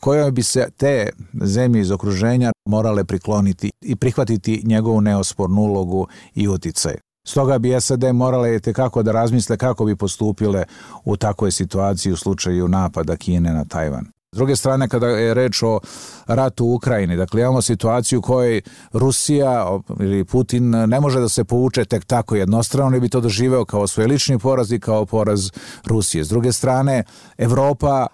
kojoj 0.00 0.30
bi 0.30 0.42
se 0.42 0.68
te 0.76 1.10
zemlje 1.42 1.80
iz 1.80 1.90
okruženja 1.90 2.52
morale 2.68 3.04
prikloniti 3.04 3.70
i 3.80 3.96
prihvatiti 3.96 4.62
njegovu 4.64 5.00
neospornu 5.00 5.62
ulogu 5.62 6.06
i 6.34 6.48
uticaj. 6.48 6.94
Stoga 7.26 7.58
bi 7.58 7.80
SAD 7.80 8.04
morale 8.14 8.60
te 8.60 8.72
kako 8.72 9.02
da 9.02 9.12
razmisle 9.12 9.56
kako 9.56 9.84
bi 9.84 9.96
postupile 9.96 10.64
u 11.04 11.16
takvoj 11.16 11.52
situaciji 11.52 12.12
u 12.12 12.16
slučaju 12.16 12.68
napada 12.68 13.16
Kine 13.16 13.52
na 13.52 13.64
Tajvan. 13.64 14.15
S 14.36 14.38
druge 14.38 14.56
strane, 14.56 14.88
kada 14.88 15.06
je 15.06 15.34
reč 15.34 15.62
o 15.62 15.80
ratu 16.26 16.64
u 16.64 16.74
Ukrajini, 16.74 17.16
dakle 17.16 17.40
imamo 17.40 17.62
situaciju 17.62 18.18
u 18.18 18.22
kojoj 18.22 18.60
Rusija 18.92 19.78
ili 20.00 20.24
Putin 20.24 20.70
ne 20.70 21.00
može 21.00 21.20
da 21.20 21.28
se 21.28 21.44
povuče 21.44 21.84
tek 21.84 22.04
tako 22.04 22.36
jednostrano, 22.36 22.96
i 22.96 23.00
bi 23.00 23.08
to 23.08 23.20
doživeo 23.20 23.64
kao 23.64 23.86
svoj 23.86 24.06
lični 24.06 24.38
poraz 24.38 24.72
i 24.72 24.80
kao 24.80 25.06
poraz 25.06 25.50
Rusije. 25.86 26.24
S 26.24 26.28
druge 26.28 26.52
strane, 26.52 27.04
Evropa 27.38 28.06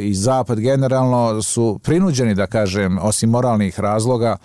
i 0.00 0.14
Zapad 0.14 0.60
generalno 0.60 1.42
su 1.42 1.80
prinuđeni, 1.82 2.34
da 2.34 2.46
kažem, 2.46 2.98
osim 3.02 3.30
moralnih 3.30 3.80
razloga, 3.80 4.36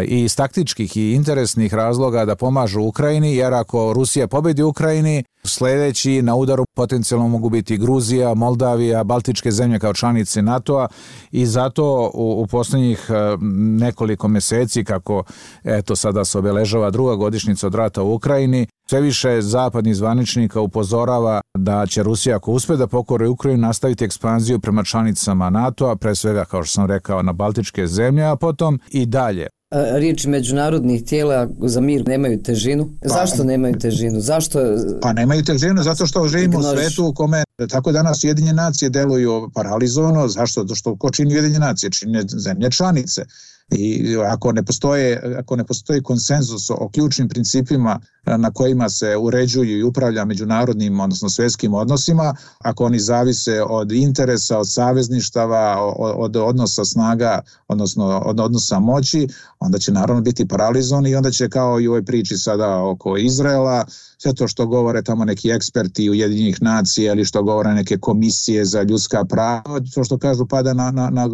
i 0.00 0.22
iz 0.22 0.36
taktičkih 0.36 0.96
i 0.96 1.12
interesnih 1.12 1.74
razloga 1.74 2.24
da 2.24 2.36
pomažu 2.36 2.80
Ukrajini, 2.80 3.36
jer 3.36 3.54
ako 3.54 3.92
Rusija 3.92 4.28
pobedi 4.28 4.62
Ukrajini, 4.62 5.24
sledeći 5.44 6.22
na 6.22 6.34
udaru 6.34 6.64
potencijalno 6.76 7.28
mogu 7.28 7.50
biti 7.50 7.76
Gruzija, 7.76 8.34
Moldavija, 8.34 9.04
Baltičke 9.04 9.50
zemlje 9.50 9.78
kao 9.78 9.94
članice 9.94 10.42
NATO-a. 10.42 10.88
I 11.32 11.46
zato 11.46 12.10
u, 12.14 12.42
u 12.42 12.46
poslednjih 12.46 13.06
e, 13.10 13.36
nekoliko 13.80 14.28
meseci, 14.28 14.84
kako 14.84 15.22
eto 15.64 15.96
sada 15.96 16.24
se 16.24 16.38
obeležava 16.38 16.90
druga 16.90 17.14
godišnica 17.14 17.66
od 17.66 17.74
rata 17.74 18.02
u 18.02 18.14
Ukrajini, 18.14 18.66
sve 18.90 19.00
više 19.00 19.42
zapadnih 19.42 19.96
zvaničnika 19.96 20.60
upozorava 20.60 21.40
da 21.58 21.86
će 21.86 22.02
Rusija 22.02 22.36
ako 22.36 22.52
uspe 22.52 22.76
da 22.76 22.86
pokore 22.86 23.28
Ukrajinu 23.28 23.62
nastaviti 23.62 24.04
ekspanziju 24.04 24.60
prema 24.60 24.84
članicama 24.84 25.50
NATO-a, 25.50 25.96
pre 25.96 26.14
svega 26.14 26.44
kao 26.44 26.64
što 26.64 26.72
sam 26.72 26.86
rekao 26.86 27.22
na 27.22 27.32
Baltičke 27.32 27.86
zemlje, 27.86 28.24
a 28.24 28.36
potom 28.36 28.80
i 28.90 29.06
dalje 29.06 29.48
riječi 29.72 30.28
međunarodnih 30.28 31.04
tijela 31.04 31.48
za 31.60 31.80
mir 31.80 32.08
nemaju 32.08 32.42
težinu. 32.42 32.88
Pa, 33.02 33.08
Zašto 33.08 33.44
nemaju 33.44 33.78
težinu? 33.78 34.20
Zašto? 34.20 34.58
Pa 35.02 35.12
nemaju 35.12 35.44
težinu 35.44 35.82
zato 35.82 36.06
što 36.06 36.28
živimo 36.28 36.58
u 36.58 36.62
svetu 36.62 37.06
u 37.06 37.14
kome 37.14 37.44
tako 37.70 37.92
danas 37.92 38.24
Ujedinjene 38.24 38.62
nacije 38.62 38.90
deluju 38.90 39.50
paralizovano. 39.54 40.28
Zašto? 40.28 40.66
Što 40.74 40.96
ko 40.96 41.10
čini 41.10 41.34
Ujedinjene 41.34 41.66
nacije? 41.66 41.90
Čini 41.90 42.22
zemlje 42.28 42.70
članice. 42.70 43.24
I 43.72 44.16
ako 44.26 44.52
ne 44.52 44.62
postoje, 44.62 45.36
ako 45.38 45.56
ne 45.56 45.64
postoji 45.64 46.02
konsenzus 46.02 46.70
o 46.70 46.88
ključnim 46.92 47.28
principima 47.28 48.00
na 48.26 48.50
kojima 48.50 48.88
se 48.88 49.16
uređuju 49.16 49.78
i 49.78 49.82
upravlja 49.82 50.24
međunarodnim, 50.24 51.00
odnosno 51.00 51.28
svetskim 51.28 51.74
odnosima, 51.74 52.34
ako 52.58 52.84
oni 52.84 52.98
zavise 52.98 53.62
od 53.62 53.92
interesa, 53.92 54.58
od 54.58 54.72
savezništava, 54.72 55.92
od 55.98 56.36
odnosa 56.36 56.84
snaga, 56.84 57.40
odnosno 57.68 58.22
od 58.26 58.40
odnosa 58.40 58.78
moći, 58.78 59.28
onda 59.60 59.78
će 59.78 59.92
naravno 59.92 60.22
biti 60.22 60.48
paralizovani 60.48 61.10
i 61.10 61.16
onda 61.16 61.30
će 61.30 61.48
kao 61.48 61.80
i 61.80 61.88
u 61.88 61.90
ovoj 61.90 62.04
priči 62.04 62.36
sada 62.36 62.82
oko 62.82 63.16
Izraela, 63.16 63.84
sve 64.22 64.34
to 64.34 64.48
što 64.48 64.66
govore 64.66 65.02
tamo 65.02 65.24
neki 65.24 65.50
eksperti 65.50 66.10
Ujedinjenih 66.10 66.62
nacija 66.62 67.12
ili 67.12 67.24
što 67.24 67.42
govore 67.42 67.74
neke 67.74 67.98
komisije 67.98 68.64
za 68.64 68.82
ljudska 68.82 69.24
prava, 69.24 69.80
to 69.94 70.04
što 70.04 70.18
kažu 70.18 70.46
pada 70.46 70.74
na, 70.74 70.90
na, 70.90 71.10
na 71.10 71.28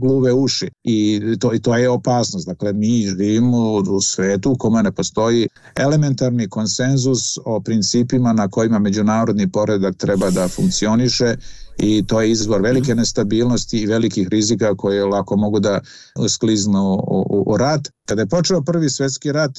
gluve 0.00 0.32
uši 0.32 0.70
i 0.84 1.20
to, 1.40 1.54
i 1.54 1.58
to 1.58 1.76
je 1.76 1.88
opasnost. 1.90 2.46
Dakle, 2.46 2.72
mi 2.72 3.06
živimo 3.06 3.72
u 3.72 4.00
svetu 4.00 4.50
u 4.50 4.56
kome 4.56 4.82
ne 4.82 4.92
postoji 4.92 5.48
elementarni 5.76 6.48
konsenzus 6.48 7.38
o 7.44 7.60
principima 7.60 8.32
na 8.32 8.48
kojima 8.48 8.78
međunarodni 8.78 9.52
poredak 9.52 9.96
treba 9.96 10.30
da 10.30 10.48
funkcioniše 10.48 11.36
i 11.78 12.06
to 12.06 12.20
je 12.20 12.30
izvor 12.30 12.62
velike 12.62 12.94
nestabilnosti 12.94 13.78
i 13.78 13.86
velikih 13.86 14.28
rizika 14.28 14.74
koje 14.74 15.04
lako 15.04 15.36
mogu 15.36 15.60
da 15.60 15.80
skliznu 16.28 16.94
u, 16.94 17.24
u, 17.30 17.44
u 17.46 17.56
rat. 17.56 17.88
Kada 18.04 18.22
je 18.22 18.26
počeo 18.26 18.62
prvi 18.62 18.90
svetski 18.90 19.32
rat, 19.32 19.50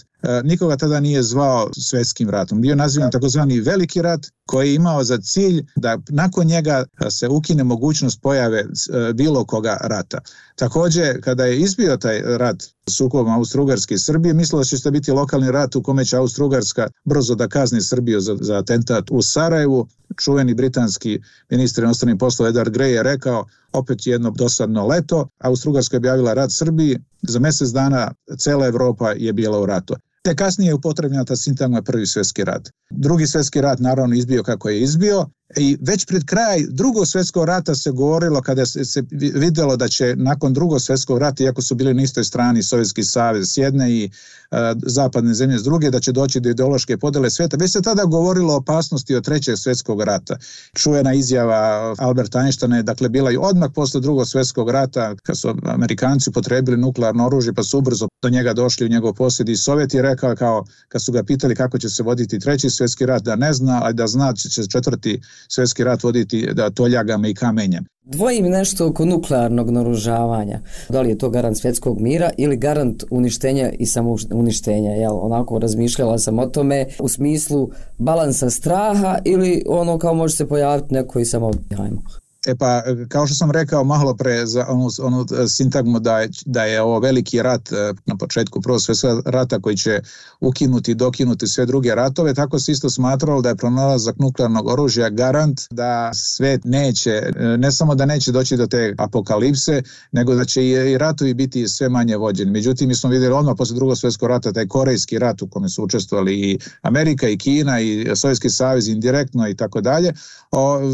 nikoga 0.44 0.78
tada 0.78 1.00
nije 1.00 1.24
zvao 1.24 1.70
svetskim 1.74 2.30
ratom. 2.30 2.62
Bio 2.62 2.76
nazivan 2.76 3.12
takozvani 3.12 3.60
veliki 3.60 4.02
rat 4.02 4.28
koji 4.46 4.70
je 4.70 4.76
imao 4.76 5.04
za 5.04 5.18
cilj 5.18 5.66
da 5.76 5.98
nakon 6.10 6.48
njega 6.48 6.86
se 7.10 7.28
ukine 7.28 7.64
mogućnost 7.64 8.22
pojave 8.22 8.60
e, 8.60 9.14
bilo 9.14 9.46
koga 9.46 9.78
rata. 9.82 10.20
Takođe, 10.56 11.22
kada 11.22 11.46
je 11.46 11.60
izbio 11.60 11.98
taj 11.98 12.22
rat 12.22 12.64
sukobom 12.90 13.34
Austro-Ugarske 13.34 13.94
i 13.94 14.00
Srbije, 14.00 14.34
mislilo 14.34 14.64
će 14.64 14.92
biti 14.92 15.12
lokalni 15.12 15.52
rat 15.52 15.76
u 15.76 15.84
kome 15.84 16.06
će 16.06 16.18
Austro-Ugarska 16.18 16.88
brzo 17.06 17.36
da 17.36 17.48
kazni 17.48 17.82
Srbiju 17.82 18.22
za, 18.22 18.38
za 18.42 18.58
atentat 18.58 19.12
u 19.12 19.22
Sarajevu. 19.22 19.88
Čuveni 20.20 20.54
britanski 20.54 21.22
ministar 21.50 21.84
inostranih 21.84 22.16
poslova 22.20 22.52
Edward 22.52 22.70
Grey 22.70 22.86
je 22.86 23.04
rekao 23.04 23.46
opet 23.74 24.08
jedno 24.08 24.32
dosadno 24.32 24.88
leto, 24.88 25.28
Austro-Ugarska 25.40 25.94
je 25.94 25.98
objavila 25.98 26.34
rat 26.34 26.52
Srbiji, 26.52 27.00
za 27.22 27.40
mesec 27.40 27.70
dana 27.70 28.12
cela 28.38 28.68
Evropa 28.68 29.12
je 29.12 29.34
bila 29.34 29.60
u 29.60 29.66
ratu. 29.66 29.96
Te 30.24 30.36
kasnije 30.36 30.70
je 30.70 30.74
upotrebljena 30.76 31.26
ta 31.26 31.36
sintagma 31.36 31.82
prvi 31.82 32.06
svetski 32.08 32.44
rat. 32.44 32.70
Drugi 32.90 33.28
svetski 33.28 33.62
rat 33.62 33.80
naravno 33.80 34.16
izbio 34.16 34.44
kako 34.44 34.70
je 34.70 34.82
izbio 34.82 35.26
i 35.58 35.78
već 35.82 36.06
pred 36.06 36.26
kraj 36.26 36.66
drugog 36.70 37.08
svetskog 37.08 37.46
rata 37.46 37.76
se 37.76 37.92
govorilo 37.92 38.42
kada 38.42 38.66
se, 38.66 38.86
se 38.86 39.04
videlo 39.12 39.78
da 39.78 39.88
će 39.88 40.16
nakon 40.16 40.54
drugog 40.54 40.82
svetskog 40.82 41.18
rata, 41.18 41.44
iako 41.44 41.62
su 41.62 41.76
bili 41.76 41.94
na 41.94 42.02
istoj 42.02 42.24
strani 42.24 42.64
Sovjetski 42.64 43.04
savez 43.04 43.54
s 43.54 43.58
jedne 43.58 43.92
i 43.92 44.06
uh, 44.06 44.58
zapadne 44.86 45.34
zemlje 45.34 45.60
s 45.60 45.64
druge, 45.64 45.92
da 45.92 46.00
će 46.00 46.12
doći 46.12 46.40
do 46.40 46.50
ideološke 46.50 46.98
podele 46.98 47.30
sveta, 47.30 47.58
već 47.58 47.72
se 47.72 47.82
tada 47.82 48.06
govorilo 48.06 48.54
o 48.54 48.58
opasnosti 48.58 49.16
od 49.16 49.26
trećeg 49.26 49.58
svetskog 49.58 50.02
rata. 50.02 50.38
Čujena 50.74 51.14
izjava 51.14 51.96
Alberta 51.98 52.40
Einsteina 52.40 52.78
je 52.78 52.84
dakle 52.84 53.10
bila 53.10 53.32
i 53.32 53.38
odmah 53.38 53.70
posle 53.76 54.02
drugog 54.02 54.28
svetskog 54.28 54.70
rata, 54.70 55.16
kad 55.24 55.38
su 55.38 55.56
Amerikanci 55.64 56.32
potrebili 56.32 56.78
nuklearno 56.78 57.26
oružje, 57.26 57.54
pa 57.54 57.64
su 57.64 57.78
ubrzo 57.78 58.08
do 58.22 58.30
njega 58.30 58.54
došli 58.54 58.86
u 58.86 58.90
njegov 58.90 59.14
posjed 59.14 59.50
i 59.50 59.56
Sovjet 59.56 59.94
je 59.94 60.02
rekao 60.02 60.36
kao, 60.36 60.66
kad 60.88 61.04
su 61.04 61.12
ga 61.12 61.24
pitali 61.24 61.56
kako 61.56 61.78
će 61.78 61.90
se 61.90 62.04
voditi 62.04 62.40
treći 62.40 62.70
svetski 62.70 63.06
rat, 63.06 63.24
da 63.24 63.36
ne 63.36 63.54
zna, 63.54 63.82
a 63.84 63.92
da 63.92 64.08
zna 64.08 64.34
će 64.34 64.68
četvrti 64.68 65.22
svetski 65.48 65.84
rat 65.84 66.04
voditi 66.04 66.50
da 66.54 66.70
toljagama 66.70 67.28
i 67.28 67.34
kamenjem. 67.34 67.86
Dvojim 68.04 68.46
nešto 68.46 68.88
oko 68.88 69.06
nuklearnog 69.06 69.70
naružavanja. 69.70 70.60
Da 70.90 71.02
li 71.02 71.10
je 71.10 71.18
to 71.18 71.30
garant 71.30 71.58
svjetskog 71.58 72.02
mira 72.02 72.30
ili 72.38 72.58
garant 72.58 73.04
uništenja 73.10 73.72
i 73.80 73.86
samouništenja? 73.86 74.92
Jel, 74.92 75.20
onako 75.22 75.60
razmišljala 75.60 76.18
sam 76.18 76.40
o 76.40 76.46
tome 76.46 76.86
u 77.00 77.08
smislu 77.08 77.70
balansa 77.98 78.50
straha 78.50 79.18
ili 79.26 79.64
ono 79.68 79.98
kao 79.98 80.14
može 80.14 80.36
se 80.36 80.48
pojaviti 80.48 80.94
neko 80.94 81.20
i 81.20 81.26
samo 81.26 81.52
hajmo. 81.78 82.02
E 82.48 82.56
pa, 82.56 82.82
kao 83.10 83.28
što 83.28 83.36
sam 83.36 83.52
rekao 83.52 83.84
malo 83.84 84.16
pre 84.16 84.46
za 84.46 84.66
onu, 84.70 84.90
onu 85.02 85.26
sintagmu 85.48 86.00
da 86.00 86.20
je, 86.20 86.30
da 86.46 86.64
je 86.64 86.82
ovo 86.82 87.00
veliki 87.00 87.42
rat 87.42 87.72
e, 87.72 87.94
na 88.06 88.18
početku 88.18 88.62
prvog 88.62 88.82
svjetskog 88.82 89.22
rata 89.26 89.60
koji 89.60 89.78
će 89.78 90.00
ukinuti 90.40 90.92
i 90.92 90.96
dokinuti 90.96 91.48
sve 91.48 91.66
druge 91.66 91.96
ratove, 91.96 92.34
tako 92.34 92.60
se 92.60 92.72
isto 92.72 92.90
smatralo 92.90 93.42
da 93.42 93.50
je 93.50 93.56
pronalazak 93.56 94.20
nuklearnog 94.20 94.68
oružja 94.68 95.10
garant 95.10 95.62
da 95.72 96.12
svet 96.14 96.62
neće, 96.64 97.10
e, 97.10 97.58
ne 97.58 97.72
samo 97.72 97.96
da 97.96 98.06
neće 98.06 98.32
doći 98.32 98.58
do 98.58 98.68
te 98.68 98.96
apokalipse, 98.98 99.82
nego 100.12 100.36
da 100.36 100.46
će 100.46 100.68
i 100.68 100.98
ratovi 100.98 101.34
biti 101.34 101.68
sve 101.68 101.90
manje 101.90 102.18
vođeni. 102.18 102.52
Međutim, 102.52 102.88
mi 102.88 102.96
smo 102.96 103.10
vidjeli 103.10 103.36
odmah 103.36 103.56
posle 103.58 103.76
drugog 103.76 103.98
svjetskog 103.98 104.30
rata 104.30 104.54
taj 104.54 104.68
korejski 104.68 105.20
rat 105.20 105.42
u 105.42 105.48
kome 105.48 105.70
su 105.70 105.84
učestvovali 105.84 106.34
i 106.34 106.60
Amerika 106.82 107.28
i 107.30 107.38
Kina 107.38 107.80
i 107.80 108.08
Sovjetski 108.16 108.50
savez 108.50 108.88
indirektno 108.88 109.48
i 109.50 109.56
tako 109.56 109.82
dalje, 109.82 110.14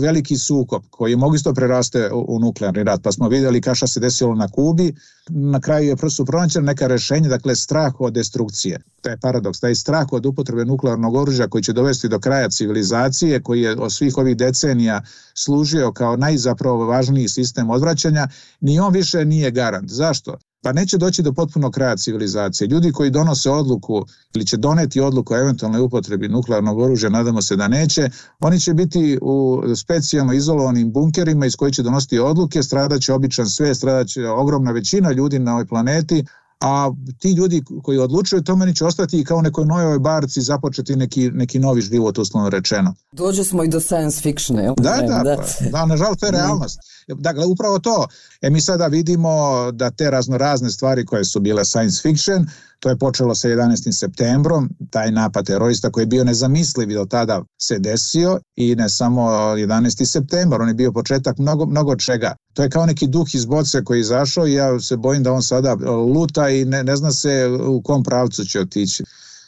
veliki 0.02 0.38
sukob 0.38 0.84
koji 0.90 1.16
mogu 1.16 1.37
isto 1.38 1.54
preraste 1.54 2.10
u 2.14 2.40
nuklearni 2.40 2.84
rat. 2.84 3.02
Pa 3.04 3.12
smo 3.12 3.30
vidjeli 3.30 3.62
kao 3.62 3.76
što 3.76 3.88
se 3.88 4.00
desilo 4.00 4.36
na 4.36 4.48
Kubi, 4.48 4.94
na 5.30 5.60
kraju 5.60 5.88
je 5.88 5.96
prosto 5.96 6.26
pronađeno 6.26 6.66
neka 6.66 6.88
rešenja, 6.88 7.30
dakle 7.30 7.56
strah 7.56 8.02
od 8.02 8.14
destrukcije. 8.14 8.80
To 9.02 9.10
je 9.10 9.20
paradoks, 9.22 9.60
taj 9.60 9.76
strah 9.76 10.08
od 10.12 10.26
upotrebe 10.26 10.66
nuklearnog 10.66 11.16
oružja 11.16 11.48
koji 11.48 11.64
će 11.64 11.74
dovesti 11.74 12.10
do 12.10 12.20
kraja 12.20 12.50
civilizacije, 12.50 13.44
koji 13.44 13.62
je 13.62 13.76
od 13.80 13.94
svih 13.94 14.18
ovih 14.18 14.38
decenija 14.38 15.02
služio 15.34 15.92
kao 15.92 16.18
najzapravo 16.18 16.86
važniji 16.86 17.30
sistem 17.30 17.70
odvraćanja, 17.70 18.28
ni 18.62 18.80
on 18.80 18.94
više 18.94 19.26
nije 19.26 19.52
garant. 19.52 19.90
Zašto? 19.90 20.38
Pa 20.64 20.74
neće 20.74 20.98
doći 20.98 21.24
do 21.24 21.34
potpunog 21.34 21.74
kraja 21.74 21.96
civilizacije. 21.96 22.68
Ljudi 22.68 22.92
koji 22.92 23.10
donose 23.10 23.50
odluku 23.50 24.06
ili 24.36 24.46
će 24.46 24.58
doneti 24.58 25.02
odluku 25.02 25.34
o 25.34 25.38
eventualnoj 25.38 25.82
upotrebi 25.82 26.28
nuklearnog 26.28 26.80
oružja, 26.80 27.10
nadamo 27.10 27.42
se 27.42 27.56
da 27.56 27.68
neće, 27.68 28.10
oni 28.40 28.60
će 28.60 28.74
biti 28.74 29.20
u 29.22 29.64
specijalno 29.76 30.34
izolovanim 30.34 30.92
bunkerima 30.92 31.46
iz 31.46 31.56
koji 31.56 31.72
će 31.72 31.84
donositi 31.84 32.20
odluke, 32.20 32.64
stradaće 32.64 33.14
običan 33.14 33.50
sve, 33.50 33.76
stradaće 33.76 34.28
ogromna 34.28 34.72
većina 34.72 35.12
ljudi 35.12 35.40
na 35.40 35.52
ovoj 35.52 35.66
planeti, 35.66 36.24
a 36.60 36.92
ti 37.20 37.32
ljudi 37.32 37.64
koji 37.84 37.98
odlučuju 37.98 38.44
to 38.44 38.56
meni 38.56 38.76
će 38.76 38.86
ostati 38.86 39.24
kao 39.24 39.42
nekoj 39.42 39.66
novoj 39.66 40.00
barci 40.00 40.42
započeti 40.42 40.96
neki, 40.96 41.32
neki 41.32 41.60
novi 41.60 41.82
život 41.82 42.18
uslovno 42.18 42.50
rečeno. 42.50 42.96
Dođe 43.12 43.44
smo 43.44 43.64
i 43.64 43.68
do 43.68 43.80
science 43.80 44.22
fiction, 44.22 44.60
jel? 44.60 44.74
Da, 44.78 44.98
da, 45.08 45.24
da, 45.24 45.36
pa, 45.36 45.70
da 45.70 45.86
nažalost 45.86 46.20
to 46.20 46.26
je 46.26 46.32
realnost. 46.32 46.80
Dakle, 47.08 47.46
upravo 47.46 47.80
to. 47.80 48.08
E 48.42 48.50
mi 48.50 48.62
sada 48.62 48.88
vidimo 48.88 49.32
da 49.72 49.92
te 49.92 50.12
raznorazne 50.12 50.70
stvari 50.70 51.06
koje 51.06 51.26
su 51.26 51.40
bile 51.40 51.66
science 51.66 52.02
fiction, 52.02 52.48
to 52.80 52.90
je 52.90 52.98
počelo 52.98 53.36
sa 53.36 53.48
11. 53.48 53.92
septembrom, 53.92 54.70
taj 54.90 55.12
napad 55.12 55.46
terorista 55.46 55.92
koji 55.92 56.02
je 56.02 56.08
bio 56.08 56.24
nezamisliv 56.24 56.94
do 56.94 57.06
tada 57.06 57.44
se 57.62 57.80
desio 57.80 58.40
i 58.56 58.76
ne 58.76 58.90
samo 58.90 59.22
11. 59.22 60.06
septembar, 60.06 60.62
on 60.62 60.68
je 60.68 60.74
bio 60.74 60.92
početak 60.92 61.38
mnogo, 61.38 61.66
mnogo 61.66 61.96
čega. 61.96 62.36
To 62.54 62.64
je 62.64 62.70
kao 62.70 62.86
neki 62.86 63.08
duh 63.08 63.36
iz 63.36 63.46
boce 63.46 63.84
koji 63.84 63.98
je 63.98 64.02
izašao 64.02 64.48
i 64.48 64.54
ja 64.54 64.80
se 64.80 64.98
bojim 64.98 65.24
da 65.24 65.34
on 65.34 65.44
sada 65.44 65.74
luta 66.14 66.50
i 66.50 66.66
ne, 66.66 66.84
ne 66.84 66.96
zna 66.96 67.12
se 67.12 67.48
u 67.68 67.82
kom 67.82 68.04
pravcu 68.04 68.46
će 68.46 68.60
otići. 68.60 69.04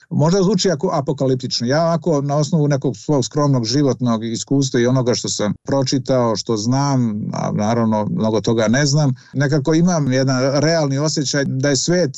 Možda 0.09 0.43
zvuči 0.43 0.71
ako 0.71 0.89
apokaliptično. 0.93 1.67
Ja 1.67 1.93
ako 1.93 2.21
na 2.21 2.35
osnovu 2.35 2.67
nekog 2.67 2.97
svog 2.97 3.25
skromnog 3.25 3.65
životnog 3.65 4.25
iskustva 4.25 4.79
i 4.79 4.87
onoga 4.87 5.13
što 5.13 5.29
sam 5.29 5.53
pročitao, 5.67 6.35
što 6.35 6.57
znam, 6.57 7.29
a 7.33 7.51
naravno 7.51 8.07
mnogo 8.11 8.41
toga 8.41 8.67
ne 8.67 8.85
znam, 8.85 9.13
nekako 9.33 9.73
imam 9.73 10.11
jedan 10.11 10.59
realni 10.61 10.97
osjećaj 10.97 11.45
da 11.45 11.69
je 11.69 11.75
svet 11.75 12.17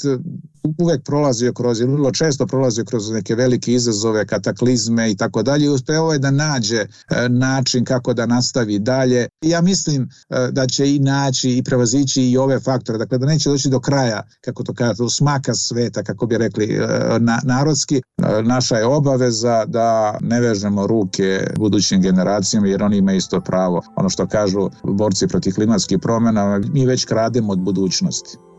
uvek 0.78 1.04
prolazio 1.04 1.54
kroz, 1.54 1.82
ili 1.82 1.92
vrlo 1.92 2.12
često 2.12 2.48
prolazio 2.48 2.86
kroz 2.86 3.10
neke 3.10 3.36
velike 3.36 3.74
izazove, 3.74 4.26
kataklizme 4.26 5.12
i 5.12 5.18
tako 5.18 5.44
dalje 5.44 5.66
i 5.66 5.70
uspeo 5.70 6.14
je 6.14 6.20
da 6.20 6.32
nađe 6.32 6.80
e, 6.80 7.30
način 7.30 7.86
kako 7.86 8.14
da 8.14 8.26
nastavi 8.26 8.80
dalje. 8.80 9.28
Ja 9.42 9.62
mislim 9.62 10.10
e, 10.30 10.50
da 10.52 10.68
će 10.68 10.96
i 10.96 11.00
naći 11.00 11.58
i 11.58 11.64
prevazići 11.64 12.24
i 12.24 12.38
ove 12.38 12.60
faktore, 12.60 12.98
dakle 12.98 13.18
da 13.18 13.26
neće 13.26 13.50
doći 13.50 13.70
do 13.70 13.80
kraja, 13.80 14.24
kako 14.42 14.64
to 14.64 14.74
kažete, 14.74 15.10
smaka 15.10 15.54
sveta, 15.54 16.04
kako 16.04 16.26
bi 16.26 16.38
rekli 16.38 16.66
e, 16.66 16.88
na, 17.20 17.40
narodski. 17.44 18.02
Naša 18.44 18.78
je 18.78 18.86
obaveza 18.86 19.66
da 19.66 20.18
ne 20.22 20.40
vežemo 20.40 20.88
ruke 20.88 21.48
budućim 21.58 22.02
generacijama 22.02 22.68
jer 22.68 22.84
oni 22.84 22.98
imaju 22.98 23.18
isto 23.18 23.42
pravo. 23.42 23.82
Ono 23.96 24.10
što 24.10 24.28
kažu 24.28 24.70
borci 24.84 25.28
protiv 25.28 25.54
klimatskih 25.54 26.00
promjena, 26.02 26.62
mi 26.74 26.86
već 26.86 27.06
krademo 27.06 27.54
od 27.54 27.60
budućnosti. 27.60 28.51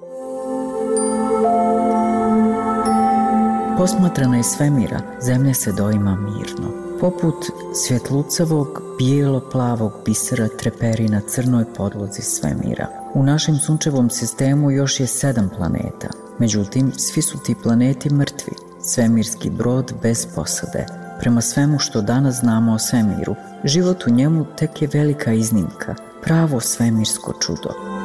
Posmatrana 3.83 4.39
iz 4.39 4.47
svemira, 4.47 5.01
zemlja 5.21 5.55
se 5.55 5.73
doima 5.73 6.17
mirno. 6.17 6.73
Poput 7.01 7.35
svjetlucavog, 7.75 8.83
bijelo-plavog 8.99 9.93
bisera 10.07 10.49
treperi 10.49 11.09
na 11.09 11.21
crnoj 11.21 11.65
podlozi 11.77 12.23
svemira. 12.23 12.87
U 13.15 13.23
našem 13.23 13.57
sunčevom 13.59 14.11
sistemu 14.11 14.71
još 14.71 15.01
je 15.01 15.07
sedam 15.07 15.51
planeta. 15.57 16.09
Međutim, 16.39 16.93
svi 16.97 17.23
su 17.23 17.39
ti 17.39 17.55
planeti 17.63 18.15
mrtvi. 18.15 18.53
Svemirski 18.83 19.51
brod 19.51 19.93
bez 20.03 20.27
posade. 20.35 20.87
Prema 21.21 21.41
svemu 21.41 21.79
što 21.79 22.03
danas 22.03 22.35
znamo 22.35 22.73
o 22.73 22.79
svemiru, 22.79 23.35
život 23.65 24.07
u 24.07 24.11
njemu 24.11 24.47
tek 24.57 24.83
je 24.83 24.89
velika 24.93 25.33
iznimka, 25.33 25.95
pravo 26.23 26.61
svemirsko 26.61 27.33
čudo. 27.41 28.02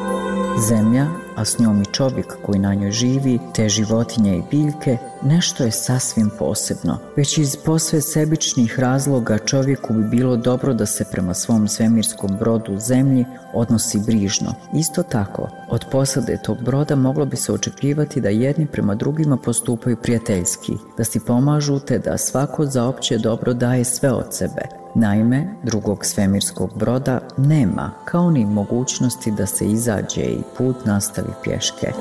Zemlja, 0.60 1.08
a 1.36 1.46
s 1.46 1.60
njom 1.60 1.82
i 1.82 1.86
čovjek 1.86 2.38
koji 2.42 2.60
na 2.60 2.74
njoj 2.74 2.92
živi, 2.92 3.40
te 3.56 3.70
životinje 3.70 4.38
i 4.38 4.44
biljke, 4.52 4.98
nešto 5.24 5.64
je 5.64 5.72
sasvim 5.72 6.30
posebno. 6.40 6.98
Već 7.16 7.38
iz 7.38 7.56
posve 7.66 8.02
sebičnih 8.02 8.80
razloga 8.80 9.38
čovjeku 9.38 9.94
bi 9.94 10.04
bilo 10.04 10.38
dobro 10.38 10.74
da 10.74 10.86
se 10.86 11.06
prema 11.12 11.34
svom 11.34 11.68
svemirskom 11.68 12.38
brodu 12.40 12.80
zemlji 12.80 13.26
odnosi 13.54 14.00
brižno. 14.06 14.54
Isto 14.74 15.04
tako, 15.04 15.50
od 15.70 15.86
posade 15.92 16.38
tog 16.44 16.58
broda 16.64 16.96
moglo 16.96 17.26
bi 17.26 17.36
se 17.36 17.54
očekivati 17.54 18.22
da 18.22 18.30
jedni 18.30 18.68
prema 18.68 18.96
drugima 18.96 19.38
postupaju 19.38 19.98
prijateljski, 19.98 20.74
da 20.98 21.04
si 21.04 21.20
pomažu 21.20 21.80
te 21.80 22.00
da 22.00 22.18
svako 22.18 22.66
za 22.66 22.86
opće 22.86 23.18
dobro 23.18 23.54
daje 23.54 23.84
sve 23.84 24.12
od 24.12 24.28
sebe. 24.32 24.87
Naime, 25.00 25.48
drugog 25.64 26.06
svemirskog 26.06 26.70
broda 26.76 27.20
nema, 27.38 27.92
kao 28.06 28.32
ni 28.32 28.46
mogućnosti 28.46 29.32
da 29.32 29.46
se 29.46 29.66
izađe 29.66 30.22
i 30.22 30.42
put 30.58 30.86
nastavi 30.86 31.30
pješke. 31.44 31.92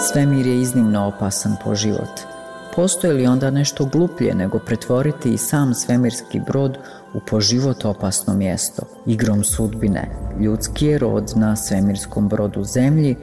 Svemir 0.00 0.46
je 0.46 0.60
iznimno 0.60 1.06
opasan 1.06 1.56
po 1.64 1.74
život. 1.74 2.20
Postoji 2.76 3.12
li 3.12 3.26
onda 3.26 3.50
nešto 3.50 3.84
gluplje 3.84 4.34
nego 4.34 4.58
pretvoriti 4.58 5.32
i 5.32 5.38
sam 5.38 5.74
svemirski 5.74 6.40
brod 6.46 6.78
u 7.14 7.20
po 7.30 7.40
život 7.40 7.84
opasno 7.84 8.34
mjesto? 8.34 8.82
Igrom 9.06 9.44
sudbine, 9.44 10.10
ljudski 10.40 10.86
je 10.86 10.98
rod 10.98 11.32
na 11.36 11.56
svemirskom 11.56 12.28
brodu 12.28 12.64
zemlji, 12.64 13.16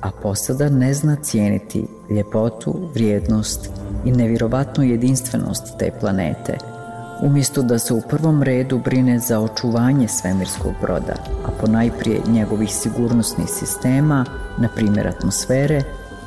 a 0.00 0.10
posada 0.22 0.68
ne 0.68 0.94
zna 0.94 1.16
cijeniti 1.22 1.86
ljepotu, 2.10 2.90
vrijednost 2.94 3.70
i 4.04 4.12
nevjerovatnu 4.12 4.84
jedinstvenost 4.84 5.78
te 5.78 5.90
planete– 6.00 6.58
umjesto 7.24 7.62
da 7.62 7.78
se 7.78 7.94
u 7.94 8.00
prvom 8.00 8.42
redu 8.42 8.78
brine 8.78 9.18
za 9.18 9.40
očuvanje 9.40 10.08
svemirskog 10.08 10.72
broda, 10.80 11.14
a 11.46 11.50
ponajprije 11.60 12.20
njegovih 12.28 12.74
sigurnosnih 12.74 13.48
sistema, 13.48 14.24
na 14.58 14.68
primjer 14.68 15.08
atmosfere, 15.08 15.82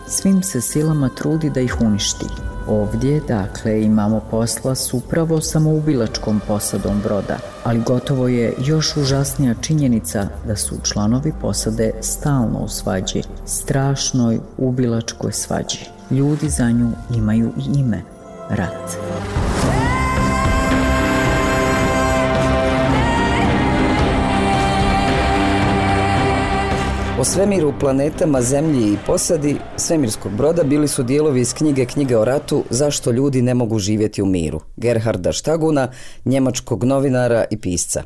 svim 0.07 0.43
se 0.43 0.61
silama 0.61 1.09
trudi 1.09 1.49
da 1.49 1.61
ih 1.61 1.81
uništi. 1.81 2.25
Ovdje, 2.67 3.21
dakle, 3.27 3.83
imamo 3.83 4.21
posla 4.31 4.75
s 4.75 4.93
upravo 4.93 5.41
samoubilačkom 5.41 6.41
posadom 6.47 7.01
broda, 7.03 7.37
ali 7.63 7.81
gotovo 7.81 8.27
je 8.27 8.53
još 8.65 8.97
užasnija 8.97 9.55
činjenica 9.61 10.27
da 10.47 10.55
su 10.55 10.75
članovi 10.83 11.33
posade 11.41 11.91
stalno 12.01 12.59
u 12.59 12.67
svađi, 12.67 13.23
strašnoj 13.45 14.39
ubilačkoj 14.57 15.31
svađi. 15.31 15.79
Ljudi 16.11 16.49
za 16.49 16.71
nju 16.71 16.91
imaju 17.15 17.51
i 17.57 17.79
ime, 17.79 18.01
rat. 18.49 18.97
O 27.20 27.24
svemiru, 27.24 27.74
planetama, 27.80 28.41
zemlji 28.41 28.93
i 28.93 28.97
posadi 29.05 29.55
svemirskog 29.78 30.32
broda 30.32 30.63
bili 30.63 30.88
su 30.88 31.03
dijelovi 31.03 31.41
iz 31.41 31.53
knjige 31.53 31.86
Knjige 31.86 32.18
o 32.18 32.26
ratu 32.26 32.63
Zašto 32.70 33.11
ljudi 33.11 33.41
ne 33.41 33.53
mogu 33.53 33.80
živjeti 33.80 34.22
u 34.22 34.26
miru 34.26 34.59
Gerharda 34.76 35.32
Štaguna, 35.32 35.91
njemačkog 36.26 36.84
novinara 36.84 37.45
i 37.51 37.57
pisca. 37.57 38.03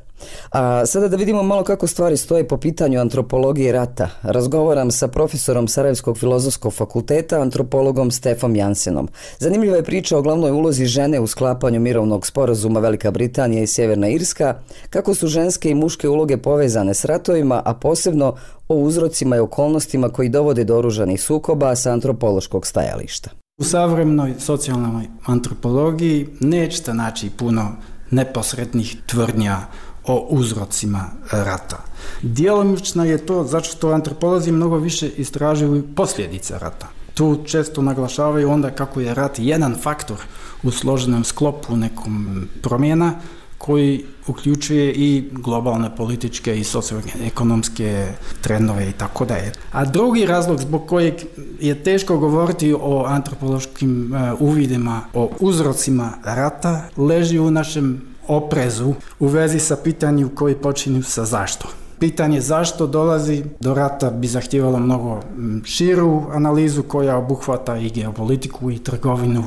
A 0.49 0.85
sada 0.85 1.07
da 1.07 1.15
vidimo 1.15 1.43
malo 1.43 1.63
kako 1.63 1.87
stvari 1.87 2.17
stoje 2.17 2.47
po 2.47 2.57
pitanju 2.57 2.99
antropologije 2.99 3.71
rata. 3.71 4.09
Razgovaram 4.21 4.91
sa 4.91 5.07
profesorom 5.07 5.67
Sarajevskog 5.67 6.17
filozofskog 6.17 6.73
fakulteta, 6.73 7.41
antropologom 7.41 8.11
Stefom 8.11 8.55
Jansenom. 8.55 9.09
Zanimljiva 9.39 9.75
je 9.75 9.83
priča 9.83 10.17
o 10.17 10.21
glavnoj 10.21 10.51
ulozi 10.51 10.85
žene 10.85 11.19
u 11.19 11.27
sklapanju 11.27 11.79
mirovnog 11.79 12.25
sporazuma 12.27 12.79
Velika 12.79 13.11
Britanija 13.11 13.63
i 13.63 13.67
Sjeverna 13.67 14.09
Irska, 14.09 14.55
kako 14.89 15.15
su 15.15 15.27
ženske 15.27 15.69
i 15.69 15.75
muške 15.75 16.09
uloge 16.09 16.37
povezane 16.37 16.93
s 16.93 17.05
ratovima, 17.05 17.61
a 17.65 17.73
posebno 17.73 18.35
o 18.67 18.75
uzrocima 18.75 19.35
i 19.35 19.39
okolnostima 19.39 20.09
koji 20.09 20.29
dovode 20.29 20.63
do 20.63 20.77
oružanih 20.77 21.21
sukoba 21.21 21.75
sa 21.75 21.91
antropološkog 21.91 22.67
stajališta. 22.67 23.29
U 23.57 23.63
savremenoj 23.63 24.33
socijalnoj 24.39 25.05
antropologiji 25.25 26.27
nećete 26.39 26.93
naći 26.93 27.29
puno 27.29 27.71
neposrednih 28.11 28.97
tvrdnja 29.05 29.57
o 30.05 30.27
uzrocima 30.29 31.05
rata. 31.31 31.77
Djelomično 32.21 33.05
je 33.05 33.25
to 33.25 33.43
zato 33.43 33.65
što 33.65 33.89
antropolozi 33.89 34.51
mnogo 34.51 34.77
više 34.77 35.09
istražuju 35.09 35.87
posljedice 35.95 36.59
rata. 36.59 36.87
Tu 37.13 37.43
često 37.45 37.81
naglašavaju 37.81 38.49
onda 38.49 38.71
kako 38.71 38.99
je 38.99 39.13
rat 39.13 39.39
jedan 39.39 39.75
faktor 39.81 40.17
u 40.63 40.71
složenom 40.71 41.23
sklopu 41.23 41.75
nekom 41.75 42.47
promjena 42.61 43.13
koji 43.57 44.05
uključuje 44.27 44.93
i 44.93 45.29
globalne 45.31 45.95
političke 45.95 46.59
i 46.59 46.63
socioekonomske 46.63 48.07
trendove 48.41 48.89
i 48.89 48.93
tako 48.93 49.25
dalje. 49.25 49.51
A 49.71 49.85
drugi 49.85 50.25
razlog 50.25 50.59
zbog 50.59 50.87
kojeg 50.87 51.13
je 51.59 51.83
teško 51.83 52.17
govoriti 52.17 52.75
o 52.81 53.03
antropološkim 53.07 54.13
e, 54.13 54.33
uvidima, 54.39 55.01
o 55.13 55.31
uzrocima 55.39 56.13
rata, 56.23 56.83
leži 56.97 57.39
u 57.39 57.51
našem 57.51 58.10
oprezu 58.35 58.93
u 59.19 59.27
vezi 59.27 59.59
sa 59.59 59.75
pitanjem 59.75 60.29
koji 60.29 60.55
počinju 60.55 61.03
sa 61.03 61.25
zašto. 61.25 61.67
Pitanje 61.99 62.41
zašto 62.41 62.87
dolazi 62.87 63.43
do 63.59 63.73
rata 63.73 64.09
bi 64.09 64.27
zahtjevalo 64.27 64.79
mnogo 64.79 65.21
širu 65.63 66.23
analizu 66.31 66.83
koja 66.83 67.17
obuhvata 67.17 67.77
i 67.77 67.89
geopolitiku 67.89 68.71
i 68.71 68.79
trgovinu 68.79 69.43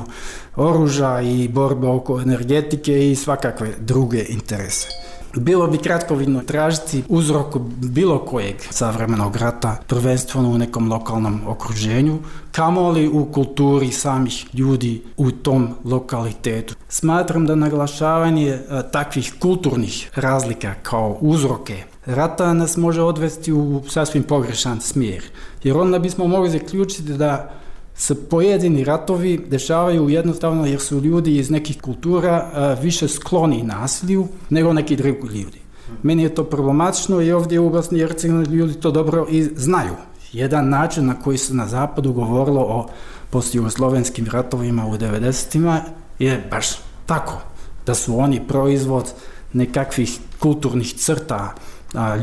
oruža 0.55 1.21
i 1.21 1.47
borbe 1.47 1.87
oko 1.87 2.21
energetike 2.21 3.11
i 3.11 3.15
svakakve 3.15 3.73
druge 3.79 4.25
interese. 4.29 4.87
Bilo 5.35 5.67
bi 5.67 5.77
kratkovidno 5.77 6.41
tražiti 6.41 7.03
uzrok 7.09 7.57
bilo 7.77 8.19
kojeg 8.19 8.55
savremenog 8.69 9.35
rata, 9.35 9.77
prvenstveno 9.87 10.49
u 10.49 10.57
nekom 10.57 10.91
lokalnom 10.91 11.41
okruženju, 11.47 12.19
kamoli 12.51 13.07
u 13.07 13.25
kulturi 13.25 13.91
samih 13.91 14.45
ljudi 14.53 15.01
u 15.17 15.31
tom 15.31 15.75
lokalitetu. 15.83 16.75
Smatram 16.89 17.45
da 17.45 17.55
naglašavanje 17.55 18.49
e, 18.49 18.61
takvih 18.91 19.33
kulturnih 19.39 20.09
razlika 20.15 20.73
kao 20.83 21.17
uzroke 21.21 21.83
rata 22.05 22.53
nas 22.53 22.77
može 22.77 23.01
odvesti 23.01 23.53
u 23.53 23.81
sasvim 23.89 24.23
pogrešan 24.23 24.81
smjer. 24.81 25.23
Jer 25.63 25.77
onda 25.77 25.99
bismo 25.99 26.27
mogli 26.27 26.49
zaključiti 26.49 27.13
da 27.13 27.51
se 27.95 28.29
pojedini 28.29 28.83
ratovi 28.83 29.45
dešavaju 29.49 30.09
jednostavno 30.09 30.65
jer 30.65 30.79
su 30.79 30.99
ljudi 30.99 31.37
iz 31.37 31.49
nekih 31.49 31.81
kultura 31.81 32.51
više 32.81 33.07
skloni 33.07 33.63
nasilju 33.63 34.27
nego 34.49 34.73
neki 34.73 34.95
drugi 34.95 35.27
ljudi. 35.27 35.59
Meni 36.03 36.23
je 36.23 36.35
to 36.35 36.43
problematično 36.43 37.21
i 37.21 37.31
ovdje 37.31 37.59
u 37.59 37.69
Bosni 37.69 37.99
i 37.99 38.27
ljudi 38.55 38.73
to 38.73 38.91
dobro 38.91 39.27
i 39.29 39.43
znaju. 39.43 39.93
Jedan 40.33 40.69
način 40.69 41.05
na 41.05 41.19
koji 41.21 41.37
se 41.37 41.53
na 41.53 41.67
zapadu 41.67 42.13
govorilo 42.13 42.61
o 42.61 42.87
postjugoslovenskim 43.29 44.27
ratovima 44.31 44.85
u 44.85 44.97
90 44.97 45.81
je 46.19 46.47
baš 46.51 46.67
tako. 47.05 47.41
Da 47.85 47.95
su 47.95 48.19
oni 48.19 48.47
proizvod 48.47 49.13
nekakvih 49.53 50.19
kulturnih 50.39 50.93
crta 50.93 51.53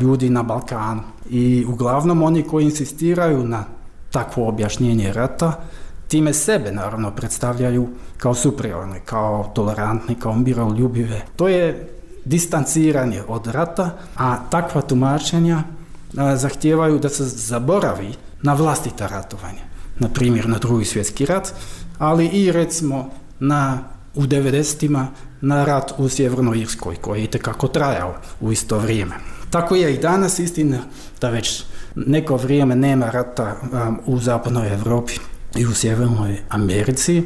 ljudi 0.00 0.30
na 0.30 0.42
Balkanu. 0.42 1.02
I 1.30 1.64
uglavnom 1.68 2.22
oni 2.22 2.42
koji 2.42 2.64
insistiraju 2.64 3.44
na 3.44 3.64
takvo 4.12 4.48
objašnjenje 4.48 5.12
rata, 5.12 5.60
time 6.08 6.34
sebe 6.34 6.72
naravno 6.72 7.10
predstavljaju 7.10 7.88
kao 8.16 8.34
superiorne, 8.34 9.00
kao 9.04 9.50
tolerantne, 9.54 10.14
kao 10.20 10.34
miroljubive. 10.34 11.22
To 11.36 11.48
je 11.48 11.88
distanciranje 12.24 13.22
od 13.28 13.46
rata, 13.46 13.90
a 14.16 14.36
takva 14.50 14.82
tumačenja 14.82 15.62
zahtijevaju 16.34 16.98
da 16.98 17.08
se 17.08 17.24
zaboravi 17.24 18.14
na 18.42 18.54
vlastita 18.54 19.06
ratovanja. 19.06 19.62
Na 19.98 20.08
primjer 20.08 20.48
na 20.48 20.58
drugi 20.58 20.84
svjetski 20.84 21.26
rat, 21.26 21.52
ali 21.98 22.26
i 22.26 22.52
recimo 22.52 23.10
na 23.40 23.78
u 24.14 24.22
90 24.22 25.06
na 25.40 25.64
rat 25.64 25.92
u 25.98 26.08
Sjevernoj 26.08 26.60
Irskoj 26.60 26.96
koji 26.96 27.20
je 27.20 27.24
itekako 27.24 27.68
trajao 27.68 28.14
u 28.40 28.52
isto 28.52 28.78
vrijeme. 28.78 29.14
Tako 29.50 29.74
je 29.74 29.94
i 29.94 29.98
danas 29.98 30.38
istina 30.38 30.78
da 31.20 31.30
već 31.30 31.64
neko 31.94 32.36
vrijeme 32.36 32.76
nema 32.76 33.10
rata 33.10 33.56
um, 33.62 33.98
u 34.06 34.18
zapadnoj 34.18 34.72
Europi 34.72 35.12
i 35.56 35.66
u 35.66 35.74
sjevernoj 35.74 36.38
Americi, 36.48 37.22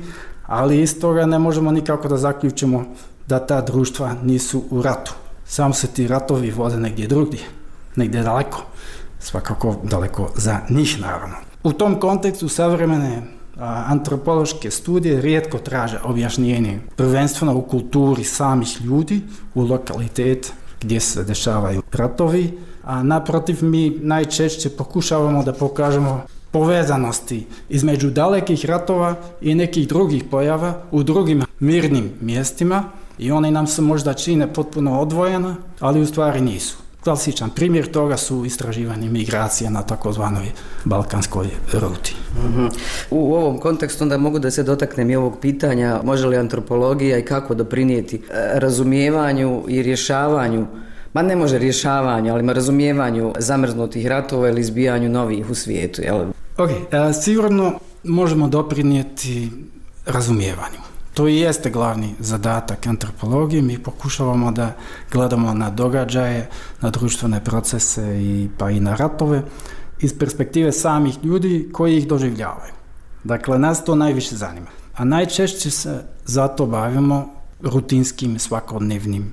ali 0.46 0.80
iz 0.80 1.00
toga 1.00 1.26
ne 1.26 1.38
možemo 1.38 1.72
nikako 1.72 2.08
da 2.08 2.16
zaključimo 2.16 2.84
da 3.28 3.46
ta 3.46 3.60
društva 3.60 4.14
nisu 4.22 4.62
u 4.70 4.82
ratu. 4.82 5.14
Samo 5.44 5.74
se 5.74 5.86
ti 5.86 6.08
ratovi 6.08 6.50
vode 6.50 6.76
negdje 6.76 7.06
drugdje, 7.06 7.40
negdje 7.96 8.22
daleko, 8.22 8.62
svakako 9.20 9.76
daleko 9.82 10.30
za 10.36 10.58
njih 10.70 11.00
naravno. 11.00 11.36
U 11.62 11.72
tom 11.72 12.00
kontekstu 12.00 12.48
savremene 12.48 13.22
antropološke 13.86 14.70
studije 14.70 15.20
rijetko 15.20 15.58
traže 15.58 15.98
objašnjenje 16.04 16.80
prvenstveno 16.96 17.54
u 17.54 17.62
kulturi 17.62 18.24
samih 18.24 18.80
ljudi, 18.80 19.22
u 19.54 19.62
lokalitet 19.62 20.52
gdje 20.80 21.00
se 21.00 21.24
dešavaju 21.24 21.82
ratovi, 21.92 22.58
a 22.84 23.02
naprotiv 23.02 23.64
mi 23.64 23.90
najčešće 23.90 24.70
pokušavamo 24.70 25.44
da 25.44 25.52
pokažemo 25.52 26.22
povezanosti 26.50 27.46
između 27.68 28.10
dalekih 28.10 28.64
ratova 28.64 29.14
i 29.40 29.54
nekih 29.54 29.88
drugih 29.88 30.24
pojava 30.30 30.82
u 30.90 31.02
drugim 31.02 31.42
mirnim 31.60 32.10
mjestima 32.20 32.84
i 33.18 33.30
oni 33.30 33.50
nam 33.50 33.66
se 33.66 33.82
možda 33.82 34.14
čine 34.14 34.52
potpuno 34.52 35.00
odvojena, 35.00 35.56
ali 35.80 36.00
u 36.00 36.06
stvari 36.06 36.40
nisu. 36.40 36.85
Klasičan 37.06 37.50
primjer 37.50 37.92
toga 37.92 38.16
su 38.16 38.44
istraživanje 38.44 39.08
migracija 39.08 39.70
na 39.70 39.82
takozvanoj 39.82 40.52
balkanskoj 40.84 41.46
ruti. 41.72 42.16
Mhm. 42.44 42.66
U 43.10 43.34
ovom 43.34 43.58
kontekstu 43.58 44.04
onda 44.04 44.18
mogu 44.18 44.38
da 44.38 44.50
se 44.50 44.62
dotaknem 44.62 45.10
i 45.10 45.16
ovog 45.16 45.38
pitanja 45.40 46.00
može 46.04 46.26
li 46.26 46.36
antropologija 46.36 47.18
i 47.18 47.24
kako 47.24 47.54
doprinijeti 47.54 48.16
e, 48.16 48.20
razumijevanju 48.54 49.64
i 49.68 49.82
rješavanju 49.82 50.66
ma 51.12 51.22
ne 51.22 51.36
može 51.36 51.58
rješavanju, 51.58 52.32
ali 52.32 52.54
razumijevanju 52.54 53.32
zamrznutih 53.38 54.06
ratova 54.06 54.48
ili 54.48 54.60
izbijanju 54.60 55.08
novih 55.08 55.50
u 55.50 55.54
svijetu. 55.54 56.02
Jel? 56.02 56.20
Ok, 56.58 56.70
e, 56.70 57.12
sigurno 57.22 57.78
možemo 58.04 58.48
doprinijeti 58.48 59.50
razumijevanju. 60.06 60.95
To 61.16 61.28
i 61.28 61.36
jeste 61.36 61.70
glavni 61.70 62.14
zadatak 62.18 62.86
antropologije. 62.86 63.62
Mi 63.62 63.78
pokušavamo 63.78 64.52
da 64.52 64.72
gledamo 65.12 65.54
na 65.54 65.70
događaje, 65.70 66.48
na 66.80 66.90
društvene 66.90 67.44
procese 67.44 68.22
i 68.22 68.48
pa 68.58 68.70
i 68.70 68.80
na 68.80 68.96
ratove 68.96 69.42
iz 70.00 70.18
perspektive 70.18 70.72
samih 70.72 71.24
ljudi 71.24 71.68
koji 71.72 71.96
ih 71.96 72.08
doživljavaju. 72.08 72.72
Dakle, 73.24 73.58
nas 73.58 73.84
to 73.84 73.94
najviše 73.94 74.36
zanima. 74.36 74.66
A 74.96 75.04
najčešće 75.04 75.70
se 75.70 76.04
zato 76.24 76.66
bavimo 76.66 77.28
rutinskim 77.62 78.38
svakodnevnim 78.38 79.32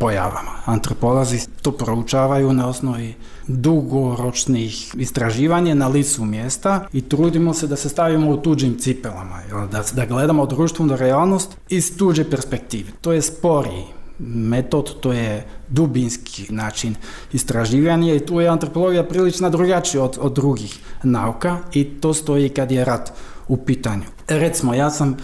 pojavama. 0.00 0.52
Antropolozi 0.64 1.38
to 1.62 1.72
proučavaju 1.72 2.52
na 2.52 2.68
osnovi 2.68 3.14
dugoročnih 3.46 4.94
istraživanja 4.98 5.74
na 5.74 5.88
licu 5.88 6.24
mjesta 6.24 6.86
i 6.92 7.00
trudimo 7.00 7.54
se 7.54 7.66
da 7.66 7.76
se 7.76 7.88
stavimo 7.88 8.30
u 8.30 8.36
tuđim 8.36 8.78
cipelama, 8.78 9.40
da, 9.72 9.82
da 9.94 10.06
gledamo 10.06 10.46
društvenu 10.46 10.96
realnost 10.96 11.56
iz 11.68 11.96
tuđe 11.96 12.30
perspektive. 12.30 12.90
To 13.00 13.12
je 13.12 13.22
sporiji 13.22 13.84
metod, 14.18 15.00
to 15.00 15.12
je 15.12 15.46
dubinski 15.68 16.52
način 16.52 16.94
istraživanja 17.32 18.14
i 18.14 18.20
tu 18.20 18.40
je 18.40 18.48
antropologija 18.48 19.04
prilično 19.04 19.50
drugačija 19.50 20.02
od, 20.02 20.18
od 20.20 20.32
drugih 20.32 20.78
nauka 21.02 21.58
i 21.72 21.84
to 21.84 22.14
stoji 22.14 22.48
kad 22.48 22.70
je 22.70 22.84
rat 22.84 23.12
u 23.48 23.56
pitanju. 23.56 24.04
Recimo, 24.28 24.74
ja 24.74 24.90
sam 24.90 25.16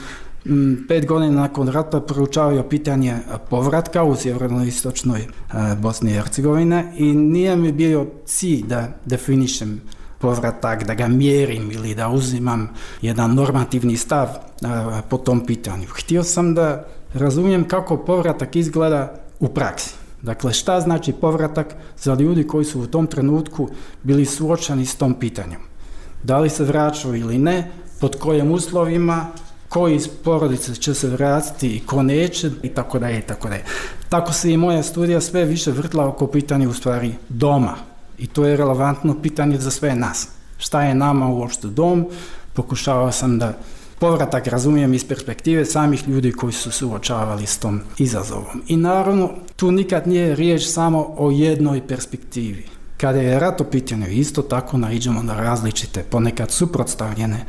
pet 0.89 1.07
godina 1.07 1.41
nakon 1.41 1.69
rata 1.69 2.01
proučavaju 2.01 2.69
pitanje 2.69 3.17
povratka 3.51 4.03
u 4.03 4.17
sjeverno-istočnoj 4.17 5.21
e, 5.21 5.27
Bosni 5.79 6.11
i 6.11 6.15
Hercegovine 6.15 6.93
i 6.97 7.13
nije 7.13 7.57
mi 7.57 7.73
bio 7.73 8.07
cilj 8.25 8.63
da 8.67 8.89
definišem 9.05 9.81
povratak, 10.19 10.85
da 10.85 10.95
ga 10.95 11.09
mjerim 11.09 11.71
ili 11.71 11.95
da 11.95 12.09
uzimam 12.09 12.69
jedan 13.03 13.35
normativni 13.35 13.97
stav 13.97 14.29
e, 14.29 14.37
po 15.09 15.19
tom 15.19 15.47
pitanju. 15.47 15.87
Htio 15.89 16.25
sam 16.25 16.55
da 16.55 16.87
razumijem 17.15 17.69
kako 17.69 17.97
povratak 17.97 18.57
izgleda 18.57 19.15
u 19.41 19.49
praksi. 19.49 19.95
Dakle, 20.23 20.53
šta 20.53 20.81
znači 20.81 21.13
povratak 21.13 21.75
za 21.99 22.15
ljudi 22.15 22.47
koji 22.47 22.65
su 22.65 22.81
u 22.81 22.87
tom 22.87 23.07
trenutku 23.07 23.69
bili 24.03 24.25
suočeni 24.25 24.87
s 24.87 24.97
tom 24.97 25.15
pitanjem? 25.15 25.61
Da 26.23 26.39
li 26.39 26.51
se 26.51 26.65
vraćaju 26.65 27.15
ili 27.15 27.39
ne, 27.39 27.71
pod 28.01 28.19
kojim 28.19 28.53
uslovima, 28.53 29.27
koji 29.71 29.97
iz 29.97 30.09
porodice 30.09 30.75
će 30.75 30.95
se 30.95 31.09
vratiti 31.09 31.77
i 31.77 31.81
ko 31.81 32.03
neće 32.03 32.51
i 32.63 32.69
tako 32.69 32.99
dalje 32.99 33.19
i 33.19 33.23
tako 33.23 33.49
dalje. 33.49 33.65
Tako 34.09 34.33
se 34.33 34.53
i 34.53 34.57
moja 34.57 34.83
studija 34.83 35.21
sve 35.21 35.45
više 35.45 35.71
vrtla 35.71 36.07
oko 36.07 36.27
pitanja 36.27 36.69
u 36.69 36.73
stvari 36.73 37.15
doma 37.29 37.75
i 38.19 38.27
to 38.27 38.47
je 38.47 38.57
relevantno 38.57 39.23
pitanje 39.23 39.59
za 39.59 39.71
sve 39.71 39.95
nas. 39.95 40.29
Šta 40.59 40.83
je 40.83 40.95
nama 40.95 41.29
uopšte 41.29 41.69
dom? 41.69 42.07
Pokušavao 42.55 43.13
sam 43.13 43.39
da 43.39 43.53
povratak 43.99 44.47
razumijem 44.47 44.95
iz 44.95 45.09
perspektive 45.09 45.65
samih 45.65 46.09
ljudi 46.09 46.33
koji 46.33 46.53
su 46.53 46.71
suočavali 46.71 47.47
s 47.47 47.59
tom 47.59 47.81
izazovom. 47.99 48.63
I 48.69 48.77
naravno, 48.77 49.31
tu 49.57 49.73
nikad 49.73 50.07
nije 50.07 50.35
riječ 50.37 50.67
samo 50.67 51.15
o 51.19 51.31
jednoj 51.31 51.87
perspektivi. 51.87 52.67
Kada 53.01 53.19
je 53.21 53.41
rat 53.41 53.61
u 53.61 53.65
pitanju, 53.65 54.07
isto 54.09 54.43
tako 54.43 54.79
naiđemo 54.79 55.23
na 55.23 55.35
različite, 55.35 56.03
ponekad 56.03 56.51
suprotstavljene 56.51 57.45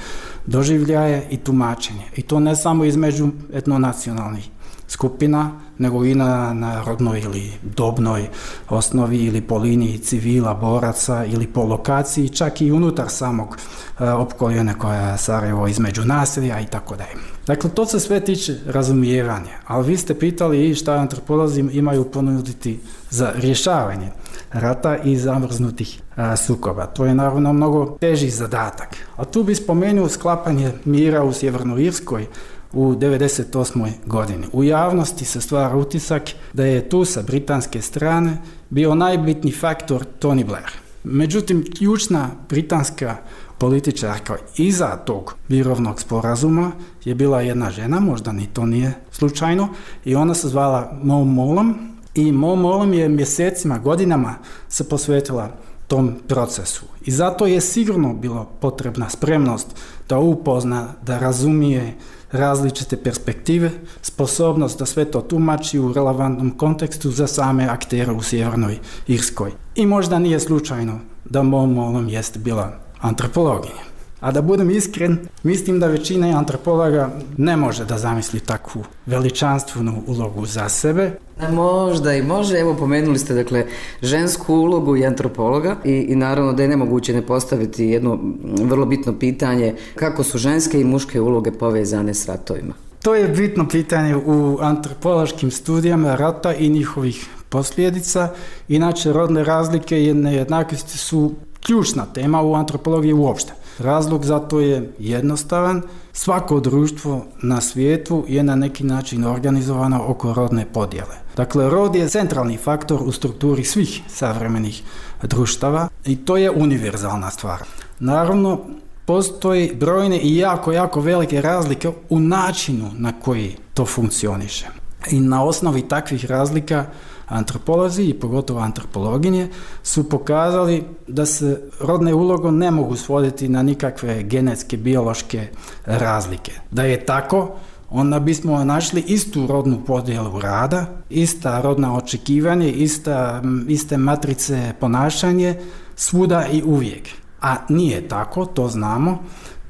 doživljaje 0.45 1.27
i 1.29 1.37
tumačenje. 1.37 2.05
I 2.15 2.21
to 2.21 2.39
ne 2.39 2.55
samo 2.55 2.85
između 2.85 3.29
etnonacionalnih 3.53 4.49
skupina, 4.87 5.51
nego 5.77 6.05
i 6.05 6.15
na, 6.15 6.53
na 6.53 6.83
rodnoj 6.83 7.19
ili 7.19 7.51
dobnoj 7.75 8.29
osnovi 8.69 9.17
ili 9.17 9.41
po 9.41 9.57
liniji 9.57 9.97
civila, 9.97 10.53
boraca 10.53 11.25
ili 11.25 11.47
po 11.47 11.63
lokaciji, 11.63 12.29
čak 12.29 12.61
i 12.61 12.71
unutar 12.71 13.09
samog 13.09 13.57
e, 13.99 14.09
opkoljene 14.09 14.73
koja 14.73 15.11
je 15.11 15.17
Sarajevo 15.17 15.67
između 15.67 16.05
naselja 16.05 16.59
i 16.59 16.65
tako 16.65 16.95
dalje. 16.95 17.15
Dakle, 17.47 17.69
to 17.69 17.85
se 17.85 17.99
sve 17.99 18.19
tiče 18.19 18.55
razumijevanja, 18.65 19.59
ali 19.67 19.87
vi 19.87 19.97
ste 19.97 20.19
pitali 20.19 20.75
šta 20.75 20.93
antropolozi 20.93 21.61
imaju 21.71 22.11
ponuditi 22.11 22.79
za 23.09 23.31
rješavanje 23.35 24.20
rata 24.53 24.97
i 24.97 25.17
zamrznutih 25.17 26.01
a, 26.15 26.35
sukoba. 26.35 26.85
To 26.85 27.05
je 27.05 27.15
naravno 27.15 27.53
mnogo 27.53 27.97
teži 27.99 28.29
zadatak. 28.29 28.97
A 29.15 29.25
tu 29.25 29.43
bi 29.43 29.55
spomenuo 29.55 30.09
sklapanje 30.09 30.71
mira 30.85 31.23
u 31.23 31.33
Sjevernoj 31.33 31.83
Irskoj 31.83 32.27
u 32.73 32.93
98. 32.95 33.91
godini. 34.05 34.47
U 34.53 34.63
javnosti 34.63 35.25
se 35.25 35.41
stvara 35.41 35.75
utisak 35.75 36.23
da 36.53 36.65
je 36.65 36.89
tu 36.89 37.05
sa 37.05 37.21
britanske 37.21 37.81
strane 37.81 38.37
bio 38.69 38.95
najbitni 38.95 39.51
faktor 39.51 40.05
Tony 40.19 40.45
Blair. 40.45 40.71
Međutim, 41.03 41.65
ključna 41.77 42.29
britanska 42.49 43.15
političarka 43.57 44.37
iza 44.57 44.97
tog 45.05 45.35
mirovnog 45.47 46.01
sporazuma 46.01 46.71
je 47.05 47.15
bila 47.15 47.41
jedna 47.41 47.71
žena, 47.71 47.99
možda 47.99 48.31
ni 48.31 48.47
to 48.47 48.65
nije 48.65 48.93
slučajno, 49.11 49.67
i 50.05 50.15
ona 50.15 50.33
se 50.33 50.49
zvala 50.49 50.99
Mo 51.03 51.23
Molom 51.23 51.91
i 52.15 52.31
Mo 52.31 52.55
Molom 52.55 52.93
je 52.93 53.09
mjesecima, 53.09 53.77
godinama 53.77 54.35
se 54.69 54.89
posvetila 54.89 55.49
tom 55.87 56.15
procesu. 56.27 56.85
I 57.05 57.11
zato 57.11 57.45
je 57.47 57.61
sigurno 57.61 58.13
bilo 58.13 58.45
potrebna 58.59 59.09
spremnost 59.09 59.67
da 60.09 60.19
upozna, 60.19 60.87
da 61.05 61.19
razumije 61.19 61.95
različite 62.31 62.97
perspektive, 62.97 63.71
sposobnost 64.01 64.79
da 64.79 64.85
sve 64.85 65.05
to 65.05 65.21
tumači 65.21 65.79
u 65.79 65.93
relevantnom 65.93 66.51
kontekstu 66.57 67.11
za 67.11 67.27
same 67.27 67.65
aktere 67.65 68.11
u 68.11 68.21
Sjevernoj 68.21 68.79
Irskoj. 69.07 69.51
I 69.75 69.85
možda 69.85 70.19
nije 70.19 70.39
slučajno 70.39 70.99
da 71.25 71.43
Mo 71.43 71.65
Molom 71.65 72.09
jeste 72.09 72.39
bila 72.39 72.71
antropologinja. 73.01 73.90
A 74.21 74.31
da 74.31 74.41
budem 74.41 74.69
iskren, 74.69 75.17
mislim 75.43 75.79
da 75.79 75.87
većina 75.87 76.37
antropologa 76.37 77.09
ne 77.37 77.57
može 77.57 77.85
da 77.85 77.97
zamisli 77.97 78.39
takvu 78.39 78.83
veličanstvenu 79.05 80.03
ulogu 80.07 80.45
za 80.45 80.69
sebe. 80.69 81.11
Možda 81.51 82.13
i 82.13 82.21
može, 82.21 82.59
evo 82.59 82.75
pomenuli 82.75 83.19
ste 83.19 83.33
dakle 83.33 83.65
žensku 84.01 84.53
ulogu 84.53 84.97
i 84.97 85.05
antropologa 85.05 85.75
i, 85.83 85.91
i 85.91 86.15
naravno 86.15 86.53
da 86.53 86.63
je 86.63 86.69
nemoguće 86.69 87.13
ne 87.13 87.21
postaviti 87.21 87.85
jedno 87.85 88.19
vrlo 88.61 88.85
bitno 88.85 89.19
pitanje 89.19 89.75
kako 89.95 90.23
su 90.23 90.37
ženske 90.37 90.81
i 90.81 90.85
muške 90.85 91.21
uloge 91.21 91.51
povezane 91.51 92.13
s 92.13 92.27
ratovima. 92.27 92.73
To 93.03 93.15
je 93.15 93.27
bitno 93.27 93.67
pitanje 93.67 94.15
u 94.15 94.57
antropološkim 94.61 95.51
studijama 95.51 96.15
rata 96.15 96.53
i 96.53 96.69
njihovih 96.69 97.27
posljedica. 97.49 98.29
Inače, 98.67 99.13
rodne 99.13 99.43
razlike 99.43 100.03
i 100.03 100.13
nejednakosti 100.13 100.97
su 100.97 101.31
ključna 101.65 102.05
tema 102.05 102.41
u 102.41 102.53
antropologiji 102.53 103.13
uopšte. 103.13 103.53
Razlog 103.81 104.25
za 104.25 104.39
to 104.39 104.59
je 104.59 104.91
jednostavan. 104.99 105.81
Svako 106.13 106.59
društvo 106.59 107.25
na 107.41 107.61
svijetu 107.61 108.25
je 108.27 108.43
na 108.43 108.55
neki 108.55 108.83
način 108.83 109.25
organizovano 109.25 110.03
oko 110.07 110.33
rodne 110.33 110.65
podjele. 110.73 111.15
Dakle, 111.35 111.69
rod 111.69 111.95
je 111.95 112.09
centralni 112.09 112.57
faktor 112.57 113.01
u 113.03 113.11
strukturi 113.11 113.63
svih 113.63 114.01
savremenih 114.07 114.83
društava 115.23 115.87
i 116.05 116.15
to 116.15 116.37
je 116.37 116.51
univerzalna 116.51 117.31
stvar. 117.31 117.59
Naravno, 117.99 118.59
postoji 119.05 119.75
brojne 119.75 120.19
i 120.19 120.37
jako, 120.37 120.71
jako 120.71 121.01
velike 121.01 121.41
razlike 121.41 121.91
u 122.09 122.19
načinu 122.19 122.91
na 122.97 123.13
koji 123.19 123.55
to 123.73 123.85
funkcioniše. 123.85 124.67
I 125.11 125.19
na 125.19 125.43
osnovi 125.43 125.81
takvih 125.81 126.25
razlika 126.25 126.85
antropolozi 127.31 128.03
i 128.03 128.13
pogotovo 128.13 128.59
antropologinje 128.59 129.49
su 129.83 130.09
pokazali 130.09 130.83
da 131.07 131.25
se 131.25 131.61
rodne 131.79 132.13
ulogo 132.13 132.51
ne 132.51 132.71
mogu 132.71 132.95
svoditi 132.95 133.49
na 133.49 133.63
nikakve 133.63 134.23
genetske, 134.23 134.77
biološke 134.77 135.47
razlike. 135.85 136.51
Da 136.71 136.83
je 136.83 137.05
tako, 137.05 137.51
onda 137.89 138.19
bismo 138.19 138.63
našli 138.63 139.01
istu 139.07 139.47
rodnu 139.47 139.81
podjelu 139.85 140.39
rada, 140.39 140.85
ista 141.09 141.61
rodna 141.61 141.95
očekivanje, 141.95 142.71
ista, 142.71 143.41
iste 143.67 143.97
matrice 143.97 144.73
ponašanje, 144.79 145.55
svuda 145.95 146.45
i 146.51 146.63
uvijek. 146.63 147.09
A 147.41 147.55
nije 147.69 148.07
tako, 148.07 148.45
to 148.45 148.67
znamo, 148.67 149.23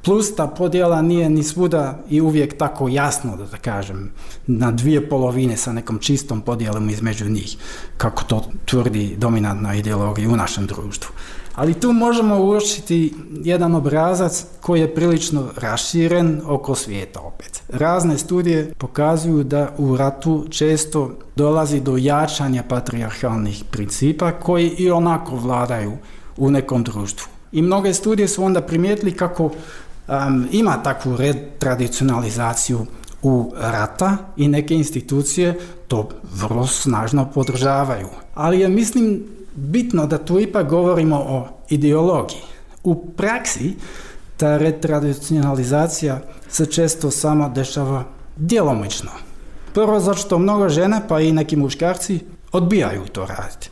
Plus 0.04 0.34
ta 0.34 0.46
podjela 0.46 1.02
nije 1.02 1.30
ni 1.30 1.42
svuda 1.42 1.98
i 2.10 2.20
uvijek 2.20 2.58
tako 2.58 2.88
jasno, 2.88 3.36
da, 3.36 3.44
da 3.44 3.56
kažem, 3.56 4.10
na 4.46 4.70
dvije 4.70 5.08
polovine 5.08 5.56
sa 5.56 5.72
nekom 5.72 5.98
čistom 5.98 6.40
podjelom 6.40 6.90
između 6.90 7.28
njih, 7.28 7.56
kako 7.96 8.24
to 8.24 8.44
tvrdi 8.64 9.16
dominantna 9.18 9.74
ideologija 9.74 10.28
u 10.28 10.36
našem 10.36 10.66
društvu. 10.66 11.10
Ali 11.54 11.74
tu 11.74 11.92
možemo 11.92 12.38
uočiti 12.38 13.14
jedan 13.44 13.74
obrazac 13.74 14.44
koji 14.60 14.80
je 14.80 14.94
prilično 14.94 15.48
raširen 15.56 16.40
oko 16.46 16.74
svijeta 16.74 17.20
opet. 17.20 17.62
Razne 17.68 18.18
studije 18.18 18.72
pokazuju 18.78 19.44
da 19.44 19.74
u 19.78 19.96
ratu 19.96 20.46
često 20.50 21.10
dolazi 21.36 21.80
do 21.80 21.96
jačanja 21.96 22.62
patrijarhalnih 22.68 23.64
principa 23.70 24.32
koji 24.32 24.68
i 24.68 24.90
onako 24.90 25.36
vladaju 25.36 25.92
u 26.36 26.50
nekom 26.50 26.84
društvu. 26.84 27.28
I 27.52 27.62
mnoge 27.62 27.94
studije 27.94 28.28
su 28.28 28.44
onda 28.44 28.60
primijetili 28.60 29.16
kako 29.16 29.50
um, 30.12 30.48
ima 30.52 30.82
takvu 30.82 31.16
red 31.16 31.36
tradicionalizaciju 31.58 32.86
u 33.22 33.52
rata 33.56 34.16
i 34.36 34.48
neke 34.48 34.74
institucije 34.74 35.58
to 35.88 36.08
vrlo 36.34 36.66
snažno 36.66 37.30
podržavaju. 37.34 38.08
Ali 38.34 38.60
je 38.60 38.68
mislim 38.68 39.22
bitno 39.54 40.06
da 40.06 40.18
tu 40.18 40.40
ipak 40.40 40.68
govorimo 40.68 41.16
o 41.16 41.48
ideologiji. 41.68 42.42
U 42.84 43.06
praksi 43.06 43.74
ta 44.36 44.56
retradicionalizacija 44.56 46.20
se 46.48 46.66
često 46.66 47.10
samo 47.10 47.48
dešava 47.48 48.04
djelomično. 48.36 49.10
Prvo 49.74 50.00
zato 50.00 50.18
što 50.18 50.38
mnogo 50.38 50.68
žena 50.68 51.00
pa 51.08 51.20
i 51.20 51.32
neki 51.32 51.56
muškarci 51.56 52.20
odbijaju 52.52 53.02
to 53.12 53.26
raditi. 53.26 53.71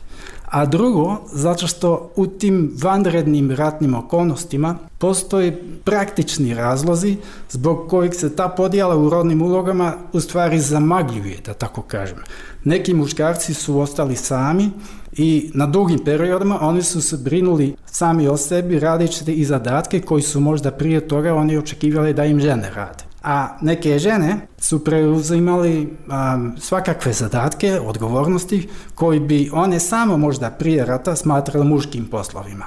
A 0.51 0.65
drugo, 0.65 1.17
zato 1.33 1.67
što 1.67 2.11
u 2.15 2.27
tim 2.27 2.71
vanrednim 2.83 3.51
ratnim 3.51 3.95
okolnostima 3.95 4.75
postoji 4.97 5.53
praktični 5.83 6.53
razlozi 6.53 7.17
zbog 7.49 7.89
kojih 7.89 8.13
se 8.13 8.35
ta 8.35 8.47
podjela 8.47 8.97
u 8.97 9.09
rodnim 9.09 9.41
ulogama 9.41 9.93
u 10.13 10.19
stvari 10.19 10.59
zamagljuje, 10.59 11.37
da 11.45 11.53
tako 11.53 11.81
kažem. 11.81 12.17
Neki 12.63 12.93
muškarci 12.93 13.53
su 13.53 13.79
ostali 13.79 14.15
sami 14.15 14.69
i 15.13 15.51
na 15.53 15.67
dugim 15.67 15.99
periodima 15.99 16.61
oni 16.61 16.83
su 16.83 17.01
se 17.01 17.17
brinuli 17.17 17.75
sami 17.85 18.27
o 18.27 18.37
sebi 18.37 18.79
radići 18.79 19.31
i 19.31 19.45
zadatke 19.45 20.01
koji 20.01 20.21
su 20.21 20.39
možda 20.39 20.71
prije 20.71 21.07
toga 21.07 21.33
oni 21.33 21.57
očekivali 21.57 22.13
da 22.13 22.25
im 22.25 22.39
žene 22.39 22.71
rade 22.75 23.10
a 23.23 23.57
neke 23.61 23.99
žene 23.99 24.47
su 24.57 24.83
preuzimali 24.83 25.81
um, 25.81 26.57
svakakve 26.57 27.13
zadatke, 27.13 27.79
odgovornosti 27.79 28.69
koji 28.95 29.19
bi 29.19 29.49
one 29.53 29.79
samo 29.79 30.17
možda 30.17 30.49
prije 30.49 30.85
rata 30.85 31.15
smatrali 31.15 31.65
muškim 31.65 32.05
poslovima. 32.05 32.65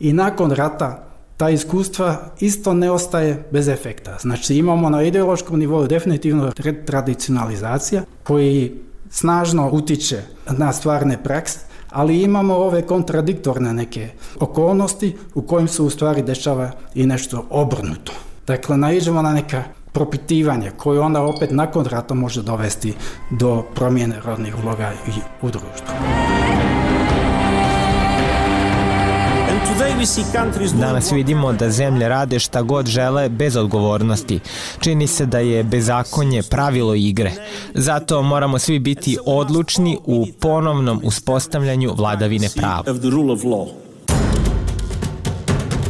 I 0.00 0.12
nakon 0.12 0.50
rata 0.50 1.04
ta 1.36 1.50
iskustva 1.50 2.16
isto 2.40 2.74
ne 2.74 2.90
ostaje 2.90 3.44
bez 3.50 3.68
efekta. 3.68 4.16
Znači 4.20 4.56
imamo 4.56 4.90
na 4.90 5.02
ideološkom 5.02 5.58
nivou 5.58 5.86
definitivno 5.86 6.52
tradicionalizacija 6.86 8.02
koji 8.22 8.72
snažno 9.10 9.70
utiče 9.72 10.22
na 10.50 10.72
stvarne 10.72 11.22
prakse, 11.22 11.58
ali 11.90 12.22
imamo 12.22 12.54
ove 12.54 12.82
kontradiktorne 12.82 13.72
neke 13.72 14.08
okolnosti 14.40 15.16
u 15.34 15.42
kojim 15.42 15.68
se 15.68 15.82
u 15.82 15.90
stvari 15.90 16.22
dešava 16.22 16.70
i 16.94 17.06
nešto 17.06 17.46
obrnuto. 17.50 18.12
Dakle, 18.46 18.76
naiđemo 18.76 19.22
na 19.22 19.32
neka 19.32 19.62
propitivanje 19.94 20.70
koje 20.76 21.00
onda 21.00 21.22
opet 21.22 21.50
nakon 21.50 21.84
rata 21.84 22.14
može 22.14 22.42
dovesti 22.42 22.94
do 23.30 23.62
promjene 23.74 24.20
rodnih 24.24 24.54
uloga 24.64 24.92
i 25.08 25.10
u 25.46 25.50
društvu. 25.50 25.94
Danas 30.80 31.12
vidimo 31.12 31.52
da 31.52 31.70
zemlje 31.70 32.08
rade 32.08 32.38
šta 32.38 32.62
god 32.62 32.86
žele 32.86 33.28
bez 33.28 33.56
odgovornosti. 33.56 34.40
Čini 34.80 35.06
se 35.06 35.26
da 35.26 35.38
je 35.38 35.62
bezakonje 35.62 36.42
pravilo 36.42 36.94
igre. 36.94 37.32
Zato 37.74 38.22
moramo 38.22 38.58
svi 38.58 38.78
biti 38.78 39.18
odlučni 39.26 39.98
u 40.04 40.26
ponovnom 40.40 41.00
uspostavljanju 41.04 41.94
vladavine 41.96 42.48
prava. 42.56 42.82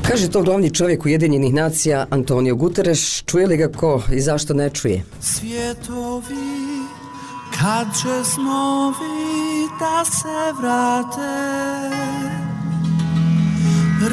Kaže 0.09 0.31
to 0.31 0.43
glavni 0.43 0.71
čovjek 0.71 1.05
Ujedinjenih 1.05 1.55
nacija 1.55 2.07
Antonio 2.11 2.55
Guterres, 2.55 3.23
čuje 3.27 3.47
li 3.47 3.57
ga 3.57 3.69
ko 3.69 4.03
i 4.13 4.21
zašto 4.21 4.55
ne 4.55 4.71
čuje? 4.71 5.05
Svjetovi, 5.21 6.85
kad 7.59 7.87
će 8.03 8.31
snovi 8.31 9.69
da 9.81 10.05
se 10.05 10.61
vrate, 10.61 11.35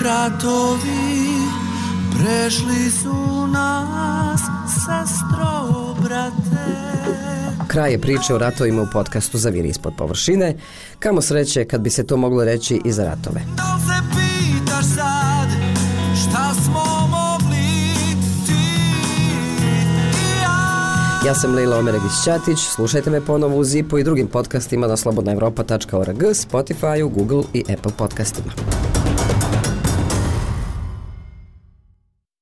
ratovi 0.03 1.51
prešli 2.17 2.91
su 3.01 3.47
nas, 3.47 4.41
sestro, 4.73 5.95
brate. 6.03 6.91
Kraj 7.67 7.91
je 7.91 8.01
priče 8.01 8.33
o 8.33 8.37
ratovima 8.37 8.81
u 8.81 8.87
podcastu 8.93 9.37
Zaviri 9.37 9.69
ispod 9.69 9.93
površine. 9.97 10.55
Kamo 10.99 11.21
sreće 11.21 11.65
kad 11.65 11.81
bi 11.81 11.89
se 11.89 12.07
to 12.07 12.17
moglo 12.17 12.43
reći 12.43 12.81
i 12.85 12.91
za 12.91 13.03
ratove. 13.03 13.41
Da 13.55 13.79
se 13.87 14.03
pitaš 14.11 14.85
ja 21.25 21.35
sam 21.35 21.55
Leila 21.55 21.77
Omeregić-Ćatić, 21.77 22.75
slušajte 22.75 23.09
me 23.09 23.21
ponovo 23.21 23.57
u 23.57 23.63
Zipu 23.63 23.97
i 23.97 24.03
drugim 24.03 24.27
podcastima 24.27 24.87
na 24.87 24.97
slobodnaevropa.org, 24.97 26.23
Spotify, 26.23 27.13
Google 27.13 27.43
i 27.53 27.63
Apple 27.73 27.91
podcastima. 27.97 28.51